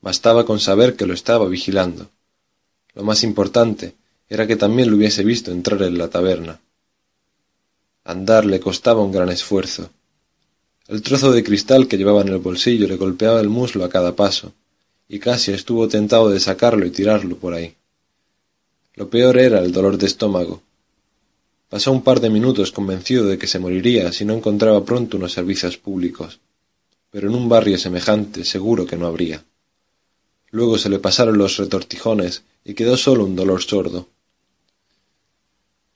Bastaba 0.01 0.45
con 0.45 0.59
saber 0.59 0.97
que 0.97 1.05
lo 1.05 1.13
estaba 1.13 1.47
vigilando. 1.47 2.09
Lo 2.93 3.03
más 3.03 3.23
importante 3.23 3.95
era 4.27 4.45
que 4.45 4.57
también 4.57 4.91
lo 4.91 4.97
hubiese 4.97 5.23
visto 5.23 5.49
entrar 5.53 5.81
en 5.83 5.97
la 5.97 6.09
taberna. 6.09 6.59
Andar 8.03 8.43
le 8.43 8.59
costaba 8.59 9.01
un 9.01 9.13
gran 9.13 9.29
esfuerzo, 9.29 9.91
el 10.89 11.03
trozo 11.03 11.31
de 11.31 11.43
cristal 11.43 11.87
que 11.87 11.97
llevaba 11.97 12.21
en 12.21 12.29
el 12.29 12.39
bolsillo 12.39 12.87
le 12.87 12.95
golpeaba 12.95 13.39
el 13.39 13.47
muslo 13.47 13.85
a 13.85 13.89
cada 13.89 14.15
paso, 14.15 14.53
y 15.07 15.19
casi 15.19 15.51
estuvo 15.51 15.87
tentado 15.87 16.29
de 16.29 16.39
sacarlo 16.39 16.83
y 16.83 16.89
tirarlo 16.89 17.37
por 17.37 17.53
ahí. 17.53 17.75
Lo 18.95 19.07
peor 19.07 19.37
era 19.37 19.59
el 19.59 19.71
dolor 19.71 19.99
de 19.99 20.07
estómago. 20.07 20.63
Pasó 21.69 21.91
un 21.91 22.01
par 22.01 22.19
de 22.19 22.31
minutos 22.31 22.71
convencido 22.71 23.25
de 23.25 23.37
que 23.37 23.45
se 23.45 23.59
moriría 23.59 24.11
si 24.11 24.25
no 24.25 24.33
encontraba 24.33 24.83
pronto 24.83 25.17
unos 25.17 25.31
servicios 25.31 25.77
públicos, 25.77 26.39
pero 27.11 27.29
en 27.29 27.35
un 27.35 27.47
barrio 27.47 27.77
semejante 27.77 28.43
seguro 28.43 28.87
que 28.87 28.97
no 28.97 29.05
habría. 29.05 29.45
Luego 30.49 30.79
se 30.79 30.89
le 30.89 30.97
pasaron 30.97 31.37
los 31.37 31.57
retortijones 31.57 32.41
y 32.65 32.73
quedó 32.73 32.97
solo 32.97 33.25
un 33.25 33.35
dolor 33.35 33.61
sordo. 33.61 34.07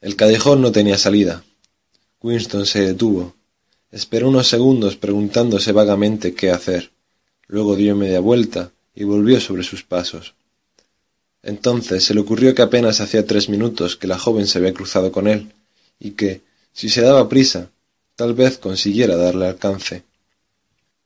El 0.02 0.16
callejón 0.16 0.62
no 0.62 0.72
tenía 0.72 1.00
salida. 1.00 1.44
Winston 2.22 2.68
se 2.68 2.82
detuvo. 2.82 3.34
Esperó 3.94 4.30
unos 4.30 4.48
segundos 4.48 4.96
preguntándose 4.96 5.72
vagamente 5.72 6.34
qué 6.34 6.50
hacer. 6.50 6.90
Luego 7.46 7.76
dio 7.76 7.96
media 7.96 8.20
vuelta 8.20 8.72
y 8.96 9.04
volvió 9.04 9.40
sobre 9.40 9.62
sus 9.62 9.84
pasos. 9.84 10.34
Entonces 11.44 12.04
se 12.04 12.16
le 12.16 12.22
ocurrió 12.22 12.56
que 12.56 12.64
apenas 12.64 13.02
hacía 13.02 13.28
tres 13.28 13.50
minutos 13.50 13.96
que 13.96 14.08
la 14.08 14.18
joven 14.18 14.48
se 14.48 14.58
había 14.58 14.74
cruzado 14.74 15.12
con 15.12 15.28
él, 15.28 15.52
y 16.00 16.12
que, 16.12 16.42
si 16.74 16.90
se 16.90 17.02
daba 17.02 17.30
prisa, 17.30 17.70
tal 18.16 18.34
vez 18.34 18.58
consiguiera 18.58 19.16
darle 19.16 19.46
alcance. 19.46 20.02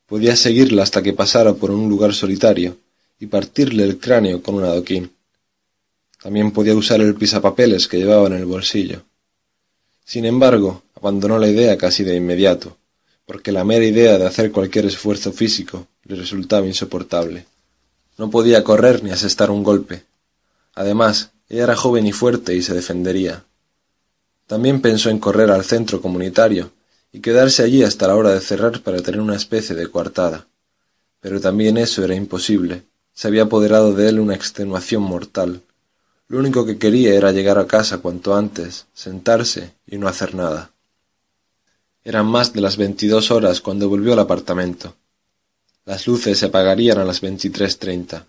Podía 0.05 0.37
seguirla 0.37 0.83
hasta 0.83 1.03
que 1.03 1.11
pasara 1.11 1.55
por 1.55 1.71
un 1.71 1.89
lugar 1.89 2.13
solitario 2.13 2.77
y 3.19 3.25
partirle 3.25 3.83
el 3.83 3.99
cráneo 3.99 4.41
con 4.41 4.55
un 4.55 4.63
adoquín. 4.63 5.11
También 6.23 6.51
podía 6.51 6.73
usar 6.73 7.01
el 7.01 7.15
pisapapeles 7.15 7.85
que 7.89 7.97
llevaba 7.97 8.27
en 8.27 8.33
el 8.35 8.45
bolsillo. 8.45 9.03
Sin 10.05 10.23
embargo, 10.23 10.83
abandonó 10.97 11.37
la 11.37 11.47
idea 11.47 11.77
casi 11.77 12.03
de 12.03 12.15
inmediato, 12.15 12.75
porque 13.25 13.51
la 13.51 13.63
mera 13.63 13.85
idea 13.85 14.17
de 14.17 14.25
hacer 14.25 14.51
cualquier 14.51 14.87
esfuerzo 14.87 15.31
físico 15.31 15.87
le 16.05 16.15
resultaba 16.15 16.65
insoportable. 16.65 17.45
No 18.17 18.31
podía 18.31 18.63
correr 18.63 19.03
ni 19.03 19.11
asestar 19.11 19.51
un 19.51 19.63
golpe. 19.63 20.05
Además, 20.73 21.29
ella 21.49 21.65
era 21.65 21.75
joven 21.75 22.07
y 22.07 22.13
fuerte 22.13 22.55
y 22.55 22.63
se 22.63 22.73
defendería. 22.73 23.43
También 24.47 24.81
pensó 24.81 25.11
en 25.11 25.19
correr 25.19 25.51
al 25.51 25.65
centro 25.65 26.01
comunitario 26.01 26.71
y 27.11 27.19
quedarse 27.19 27.61
allí 27.61 27.83
hasta 27.83 28.07
la 28.07 28.15
hora 28.15 28.31
de 28.31 28.41
cerrar 28.41 28.81
para 28.81 29.01
tener 29.01 29.21
una 29.21 29.35
especie 29.35 29.75
de 29.75 29.87
coartada. 29.91 30.47
Pero 31.19 31.39
también 31.39 31.77
eso 31.77 32.03
era 32.03 32.15
imposible. 32.15 32.83
Se 33.13 33.27
había 33.27 33.43
apoderado 33.43 33.93
de 33.93 34.09
él 34.09 34.19
una 34.19 34.35
extenuación 34.35 35.03
mortal. 35.03 35.61
Lo 36.27 36.39
único 36.39 36.65
que 36.65 36.79
quería 36.79 37.13
era 37.13 37.31
llegar 37.31 37.59
a 37.59 37.67
casa 37.67 37.99
cuanto 37.99 38.35
antes, 38.35 38.87
sentarse 38.93 39.73
y 39.85 39.97
no 39.97 40.07
hacer 40.07 40.33
nada. 40.33 40.71
Eran 42.07 42.25
más 42.27 42.53
de 42.53 42.61
las 42.61 42.77
veintidós 42.77 43.31
horas 43.31 43.59
cuando 43.59 43.89
volvió 43.89 44.13
al 44.13 44.19
apartamento. 44.19 44.95
Las 45.83 46.07
luces 46.07 46.37
se 46.39 46.45
apagarían 46.45 46.99
a 46.99 47.03
las 47.03 47.19
veintitrés 47.19 47.79
treinta. 47.79 48.25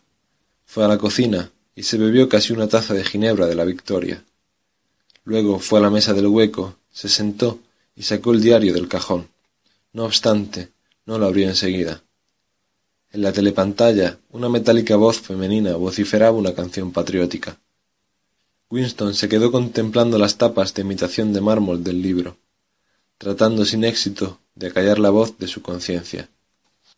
Fue 0.67 0.85
a 0.85 0.89
la 0.89 0.99
cocina 0.99 1.53
y 1.77 1.85
se 1.85 1.97
bebió 1.97 2.29
casi 2.29 2.53
una 2.53 2.67
taza 2.67 2.93
de 2.93 3.05
ginebra 3.05 3.47
de 3.47 3.55
la 3.55 3.65
Victoria. 3.65 4.25
Luego 5.23 5.61
fue 5.61 5.79
a 5.79 5.83
la 5.83 5.91
mesa 5.91 6.13
del 6.13 6.27
hueco, 6.27 6.75
se 6.93 7.09
sentó 7.09 7.61
y 7.95 8.03
sacó 8.03 8.33
el 8.33 8.41
diario 8.41 8.75
del 8.75 8.89
cajón. 8.89 9.29
No 9.93 10.07
obstante, 10.07 10.71
no 11.07 11.17
lo 11.21 11.27
abrió 11.27 11.47
enseguida. 11.49 12.03
En 13.13 13.23
la 13.23 13.33
telepantalla, 13.33 14.19
una 14.31 14.49
metálica 14.49 14.97
voz 14.97 15.21
femenina 15.21 15.77
vociferaba 15.77 16.37
una 16.37 16.53
canción 16.53 16.91
patriótica. 16.91 17.61
Winston 18.71 19.15
se 19.15 19.29
quedó 19.29 19.53
contemplando 19.53 20.19
las 20.19 20.37
tapas 20.37 20.75
de 20.75 20.83
imitación 20.83 21.33
de 21.33 21.41
mármol 21.41 21.85
del 21.85 22.03
libro, 22.03 22.39
tratando 23.19 23.65
sin 23.65 23.83
éxito 23.85 24.41
de 24.55 24.69
acallar 24.69 24.99
la 24.99 25.11
voz 25.11 25.37
de 25.39 25.49
su 25.49 25.61
conciencia. 25.61 26.29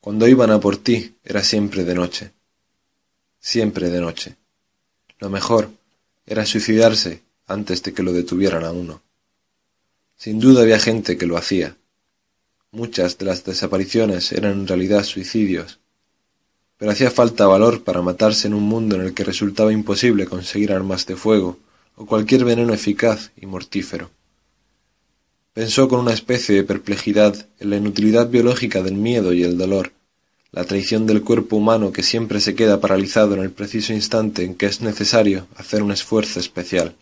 Cuando 0.00 0.28
iban 0.28 0.50
a 0.50 0.60
por 0.60 0.76
ti 0.76 1.14
era 1.24 1.42
siempre 1.42 1.84
de 1.84 1.94
noche. 1.94 2.32
Siempre 3.40 3.88
de 3.88 4.00
noche. 4.00 4.36
Lo 5.18 5.30
mejor 5.30 5.70
era 6.26 6.46
suicidarse 6.46 7.22
antes 7.46 7.82
de 7.82 7.92
que 7.92 8.02
lo 8.02 8.12
detuvieran 8.12 8.64
a 8.64 8.70
uno. 8.70 9.02
Sin 10.16 10.38
duda 10.38 10.62
había 10.62 10.78
gente 10.78 11.16
que 11.16 11.26
lo 11.26 11.38
hacía. 11.38 11.76
Muchas 12.70 13.18
de 13.18 13.24
las 13.24 13.44
desapariciones 13.44 14.32
eran 14.32 14.52
en 14.52 14.66
realidad 14.66 15.04
suicidios. 15.04 15.80
Pero 16.76 16.92
hacía 16.92 17.10
falta 17.10 17.46
valor 17.46 17.82
para 17.82 18.02
matarse 18.02 18.46
en 18.46 18.54
un 18.54 18.62
mundo 18.62 18.96
en 18.96 19.02
el 19.02 19.14
que 19.14 19.24
resultaba 19.24 19.72
imposible 19.72 20.26
conseguir 20.26 20.72
armas 20.72 21.06
de 21.06 21.16
fuego 21.16 21.58
o 21.96 22.06
cualquier 22.06 22.44
veneno 22.44 22.72
eficaz 22.72 23.32
y 23.36 23.46
mortífero. 23.46 24.10
Pensó 25.52 25.88
con 25.88 25.98
una 25.98 26.12
especie 26.12 26.54
de 26.54 26.62
perplejidad 26.62 27.48
en 27.58 27.70
la 27.70 27.76
inutilidad 27.76 28.28
biológica 28.28 28.82
del 28.82 28.94
miedo 28.94 29.32
y 29.32 29.42
el 29.42 29.58
dolor, 29.58 29.92
la 30.52 30.64
traición 30.64 31.06
del 31.06 31.22
cuerpo 31.22 31.56
humano 31.56 31.92
que 31.92 32.04
siempre 32.04 32.40
se 32.40 32.54
queda 32.54 32.80
paralizado 32.80 33.34
en 33.34 33.40
el 33.40 33.50
preciso 33.50 33.92
instante 33.92 34.44
en 34.44 34.54
que 34.54 34.66
es 34.66 34.80
necesario 34.80 35.48
hacer 35.56 35.82
un 35.82 35.90
esfuerzo 35.90 36.38
especial. 36.38 36.94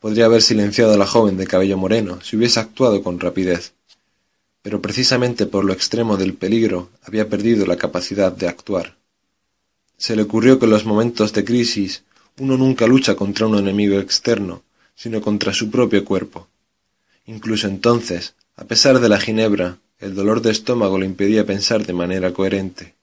Podría 0.00 0.24
haber 0.24 0.42
silenciado 0.42 0.94
a 0.94 0.96
la 0.96 1.06
joven 1.06 1.36
de 1.36 1.46
cabello 1.46 1.76
moreno 1.76 2.20
si 2.22 2.36
hubiese 2.36 2.58
actuado 2.58 3.04
con 3.04 3.20
rapidez, 3.20 3.72
pero 4.60 4.82
precisamente 4.82 5.46
por 5.46 5.64
lo 5.64 5.72
extremo 5.72 6.16
del 6.16 6.34
peligro 6.34 6.90
había 7.04 7.28
perdido 7.28 7.66
la 7.66 7.76
capacidad 7.76 8.32
de 8.32 8.48
actuar. 8.48 8.96
Se 9.96 10.16
le 10.16 10.22
ocurrió 10.22 10.58
que 10.58 10.64
en 10.64 10.72
los 10.72 10.84
momentos 10.84 11.32
de 11.32 11.44
crisis 11.44 12.02
uno 12.40 12.56
nunca 12.56 12.88
lucha 12.88 13.14
contra 13.14 13.46
un 13.46 13.58
enemigo 13.58 14.00
externo, 14.00 14.64
sino 14.96 15.20
contra 15.20 15.52
su 15.52 15.70
propio 15.70 16.04
cuerpo. 16.04 16.48
Incluso 17.28 17.68
entonces, 17.68 18.34
a 18.56 18.64
pesar 18.64 19.00
de 19.00 19.08
la 19.10 19.20
ginebra, 19.20 19.76
el 19.98 20.14
dolor 20.14 20.40
de 20.40 20.50
estómago 20.50 20.98
le 20.98 21.04
impedía 21.04 21.44
pensar 21.44 21.84
de 21.84 21.92
manera 21.92 22.32
coherente. 22.32 22.94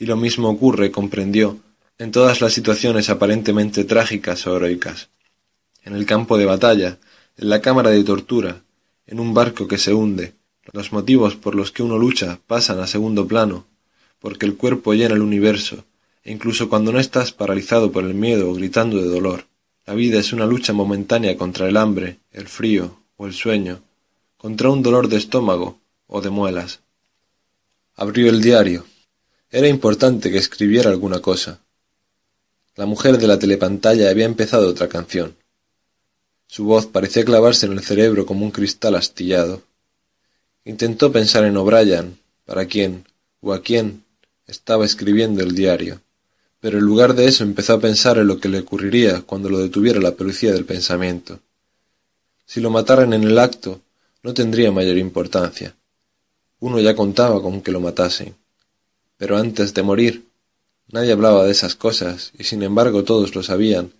Y 0.00 0.06
lo 0.06 0.16
mismo 0.16 0.50
ocurre, 0.50 0.90
comprendió, 0.90 1.60
en 1.96 2.10
todas 2.10 2.40
las 2.40 2.52
situaciones 2.52 3.08
aparentemente 3.08 3.84
trágicas 3.84 4.44
o 4.48 4.56
heroicas. 4.56 5.10
En 5.84 5.94
el 5.94 6.06
campo 6.06 6.36
de 6.36 6.44
batalla, 6.44 6.98
en 7.36 7.48
la 7.48 7.60
cámara 7.60 7.90
de 7.90 8.02
tortura, 8.02 8.64
en 9.06 9.20
un 9.20 9.32
barco 9.32 9.68
que 9.68 9.78
se 9.78 9.94
hunde, 9.94 10.34
los 10.72 10.92
motivos 10.92 11.36
por 11.36 11.54
los 11.54 11.70
que 11.70 11.84
uno 11.84 11.98
lucha 11.98 12.40
pasan 12.48 12.80
a 12.80 12.88
segundo 12.88 13.28
plano, 13.28 13.64
porque 14.18 14.44
el 14.44 14.56
cuerpo 14.56 14.92
llena 14.92 15.14
el 15.14 15.22
universo, 15.22 15.84
e 16.24 16.32
incluso 16.32 16.68
cuando 16.68 16.90
no 16.90 16.98
estás 16.98 17.30
paralizado 17.30 17.92
por 17.92 18.02
el 18.02 18.14
miedo 18.14 18.50
o 18.50 18.54
gritando 18.54 18.96
de 18.96 19.06
dolor, 19.06 19.44
la 19.86 19.94
vida 19.94 20.18
es 20.18 20.32
una 20.32 20.46
lucha 20.46 20.72
momentánea 20.72 21.36
contra 21.36 21.68
el 21.68 21.76
hambre, 21.76 22.18
el 22.32 22.48
frío, 22.48 23.05
o 23.16 23.26
el 23.26 23.34
sueño, 23.34 23.82
contra 24.36 24.70
un 24.70 24.82
dolor 24.82 25.08
de 25.08 25.16
estómago 25.16 25.78
o 26.06 26.20
de 26.20 26.30
muelas. 26.30 26.80
Abrió 27.94 28.28
el 28.28 28.42
diario. 28.42 28.84
Era 29.50 29.68
importante 29.68 30.30
que 30.30 30.38
escribiera 30.38 30.90
alguna 30.90 31.20
cosa. 31.20 31.60
La 32.74 32.86
mujer 32.86 33.18
de 33.18 33.26
la 33.26 33.38
telepantalla 33.38 34.10
había 34.10 34.26
empezado 34.26 34.68
otra 34.68 34.88
canción. 34.88 35.34
Su 36.46 36.64
voz 36.64 36.86
parecía 36.86 37.24
clavarse 37.24 37.66
en 37.66 37.72
el 37.72 37.82
cerebro 37.82 38.26
como 38.26 38.44
un 38.44 38.50
cristal 38.50 38.94
astillado. 38.94 39.62
Intentó 40.64 41.10
pensar 41.10 41.44
en 41.44 41.56
O'Brien, 41.56 42.18
para 42.44 42.66
quién 42.66 43.04
o 43.40 43.52
a 43.52 43.62
quién 43.62 44.04
estaba 44.46 44.84
escribiendo 44.84 45.42
el 45.42 45.54
diario, 45.54 46.00
pero 46.60 46.78
en 46.78 46.84
lugar 46.84 47.14
de 47.14 47.26
eso 47.26 47.44
empezó 47.44 47.74
a 47.74 47.80
pensar 47.80 48.18
en 48.18 48.26
lo 48.28 48.38
que 48.38 48.48
le 48.48 48.60
ocurriría 48.60 49.22
cuando 49.22 49.48
lo 49.48 49.58
detuviera 49.58 50.00
la 50.00 50.12
policía 50.12 50.52
del 50.52 50.64
pensamiento. 50.64 51.40
Si 52.46 52.60
lo 52.60 52.70
mataran 52.70 53.12
en 53.12 53.24
el 53.24 53.38
acto, 53.38 53.80
no 54.22 54.32
tendría 54.32 54.70
mayor 54.70 54.96
importancia. 54.98 55.74
Uno 56.60 56.80
ya 56.80 56.94
contaba 56.94 57.42
con 57.42 57.60
que 57.60 57.72
lo 57.72 57.80
matasen. 57.80 58.36
Pero 59.18 59.36
antes 59.36 59.74
de 59.74 59.82
morir, 59.82 60.28
nadie 60.88 61.12
hablaba 61.12 61.44
de 61.44 61.50
esas 61.50 61.74
cosas, 61.74 62.32
y 62.38 62.44
sin 62.44 62.62
embargo 62.62 63.02
todos 63.02 63.34
lo 63.34 63.42
sabían. 63.42 63.92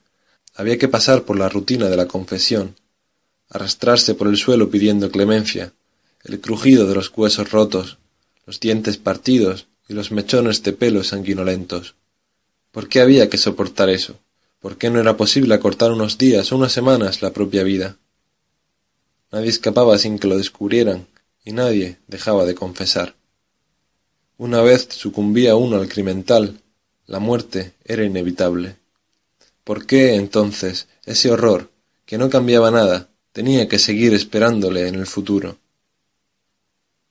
Había 0.55 0.79
que 0.79 0.89
pasar 0.89 1.25
por 1.25 1.39
la 1.39 1.49
rutina 1.49 1.89
de 1.89 1.97
la 1.97 2.07
confesión, 2.07 2.77
arrastrarse 3.51 4.15
por 4.15 4.29
el 4.29 4.37
suelo 4.37 4.71
pidiendo 4.71 5.11
clemencia, 5.11 5.73
el 6.25 6.41
crujido 6.41 6.87
de 6.87 6.95
los 6.95 7.13
huesos 7.15 7.51
rotos, 7.51 7.99
los 8.47 8.61
dientes 8.61 8.97
partidos 8.97 9.67
y 9.89 9.95
los 9.95 10.13
mechones 10.13 10.63
de 10.63 10.73
pelo 10.73 11.03
sanguinolentos. 11.03 11.95
¿Por 12.71 12.89
qué 12.89 13.01
había 13.01 13.29
que 13.29 13.39
soportar 13.39 13.91
eso? 13.91 14.19
¿Por 14.61 14.79
qué 14.79 14.91
no 14.91 15.01
era 15.01 15.17
posible 15.17 15.55
acortar 15.55 15.93
unos 15.93 16.17
días 16.17 16.53
unas 16.53 16.73
semanas 16.73 17.23
la 17.23 17.33
propia 17.33 17.63
vida? 17.63 17.97
Nadie 19.37 19.51
escapaba 19.51 19.99
sin 19.99 20.19
que 20.19 20.29
lo 20.29 20.39
descubrieran, 20.39 21.09
y 21.45 21.53
nadie 21.53 21.99
dejaba 22.07 22.47
de 22.47 22.55
confesar. 22.55 23.17
Una 24.39 24.63
vez 24.63 24.89
sucumbía 24.91 25.57
uno 25.57 25.77
al 25.77 25.91
crimental, 25.91 26.63
la 27.07 27.19
muerte 27.19 27.75
era 27.85 28.03
inevitable. 28.03 28.77
¿Por 29.63 29.85
qué, 29.85 30.15
entonces, 30.15 30.89
ese 31.05 31.31
horror, 31.31 31.71
que 32.07 32.17
no 32.17 32.31
cambiaba 32.31 32.71
nada, 32.71 33.11
tenía 33.33 33.69
que 33.69 33.79
seguir 33.79 34.15
esperándole 34.15 34.89
en 34.89 34.95
el 34.95 35.07
futuro? 35.07 35.59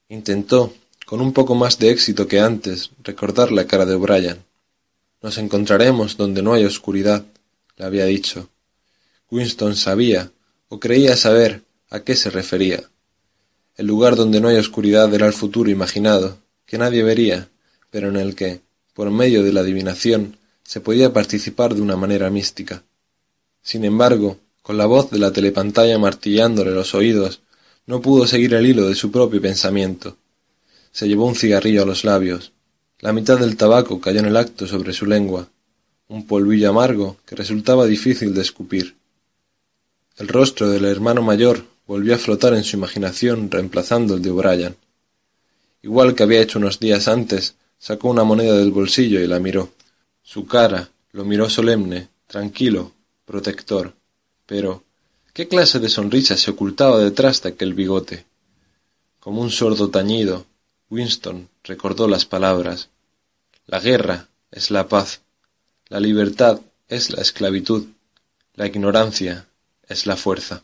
Intentó, 0.10 0.74
con 1.06 1.22
un 1.22 1.32
poco 1.32 1.54
más 1.54 1.78
de 1.78 1.92
éxito 1.92 2.28
que 2.28 2.40
antes, 2.40 2.90
recordar 3.04 3.52
la 3.52 3.68
cara 3.68 3.86
de 3.86 3.94
O'Brien. 3.94 4.44
Nos 5.22 5.38
encontraremos 5.38 6.18
donde 6.18 6.42
no 6.42 6.54
hay 6.54 6.66
oscuridad, 6.66 7.24
le 7.78 7.86
había 7.86 8.06
dicho. 8.06 8.50
Winston 9.30 9.76
sabía, 9.76 10.32
o 10.70 10.80
creía 10.80 11.16
saber, 11.16 11.62
a 11.90 12.02
qué 12.02 12.16
se 12.16 12.30
refería. 12.30 12.84
El 13.76 13.88
lugar 13.88 14.16
donde 14.16 14.40
no 14.40 14.48
hay 14.48 14.58
oscuridad 14.58 15.14
era 15.14 15.28
el 15.28 15.34
futuro 15.34 15.70
imaginado, 15.70 16.38
que 16.66 16.78
nadie 16.78 17.04
vería, 17.04 17.50
pero 17.90 18.10
en 18.10 18.16
el 18.16 18.36
que, 18.36 18.62
por 18.94 19.12
medio 19.12 19.44
de 19.44 19.54
la 19.54 19.62
adivinación, 19.62 20.38
se 20.64 20.82
podía 20.82 21.14
participar 21.14 21.76
de 21.76 21.82
una 21.82 21.96
manera 21.96 22.30
mística. 22.30 22.84
Sin 23.62 23.86
embargo, 23.86 24.38
con 24.62 24.78
la 24.78 24.86
voz 24.86 25.12
de 25.12 25.20
la 25.20 25.32
telepantalla 25.32 26.00
martillándole 26.00 26.72
los 26.72 26.96
oídos, 26.96 27.42
no 27.86 28.02
pudo 28.02 28.26
seguir 28.26 28.54
el 28.54 28.66
hilo 28.66 28.88
de 28.88 28.96
su 28.96 29.12
propio 29.12 29.42
pensamiento. 29.42 30.18
Se 30.92 31.08
llevó 31.08 31.26
un 31.28 31.36
cigarrillo 31.36 31.84
a 31.84 31.86
los 31.86 32.04
labios. 32.04 32.52
La 33.00 33.14
mitad 33.14 33.38
del 33.38 33.58
tabaco 33.58 34.02
cayó 34.02 34.20
en 34.20 34.26
el 34.26 34.38
acto 34.38 34.66
sobre 34.66 34.94
su 34.94 35.06
lengua, 35.06 35.50
un 36.08 36.26
polvillo 36.26 36.70
amargo 36.70 37.18
que 37.26 37.36
resultaba 37.36 37.86
difícil 37.86 38.34
de 38.34 38.42
escupir. 38.42 38.96
El 40.18 40.30
rostro 40.30 40.70
del 40.70 40.86
hermano 40.86 41.22
mayor 41.22 41.66
volvió 41.88 42.16
a 42.16 42.18
flotar 42.18 42.54
en 42.54 42.64
su 42.64 42.78
imaginación 42.78 43.52
reemplazando 43.52 44.16
el 44.16 44.22
de 44.22 44.32
O'Brien. 44.32 44.76
Igual 45.84 46.16
que 46.16 46.24
había 46.24 46.42
hecho 46.42 46.60
unos 46.60 46.80
días 46.80 47.08
antes, 47.08 47.56
sacó 47.78 48.10
una 48.10 48.24
moneda 48.24 48.58
del 48.58 48.72
bolsillo 48.72 49.20
y 49.20 49.28
la 49.28 49.40
miró. 49.40 49.70
Su 50.24 50.48
cara 50.48 50.90
lo 51.12 51.26
miró 51.26 51.50
solemne, 51.50 52.10
tranquilo, 52.28 52.92
protector. 53.26 53.94
Pero, 54.46 54.84
¿qué 55.34 55.48
clase 55.48 55.80
de 55.80 55.90
sonrisa 55.90 56.38
se 56.38 56.52
ocultaba 56.52 57.00
detrás 57.00 57.42
de 57.44 57.50
aquel 57.50 57.74
bigote? 57.74 58.26
Como 59.20 59.42
un 59.42 59.52
sordo 59.52 59.90
tañido, 59.90 60.46
Winston 60.90 61.50
recordó 61.64 62.08
las 62.08 62.26
palabras. 62.26 62.90
La 63.68 63.80
guerra 63.80 64.28
es 64.52 64.72
la 64.72 64.88
paz, 64.88 65.22
la 65.90 66.00
libertad 66.00 66.60
es 66.88 67.12
la 67.12 67.22
esclavitud, 67.22 67.88
la 68.54 68.68
ignorancia 68.68 69.48
es 69.88 70.06
la 70.06 70.16
fuerza. 70.16 70.64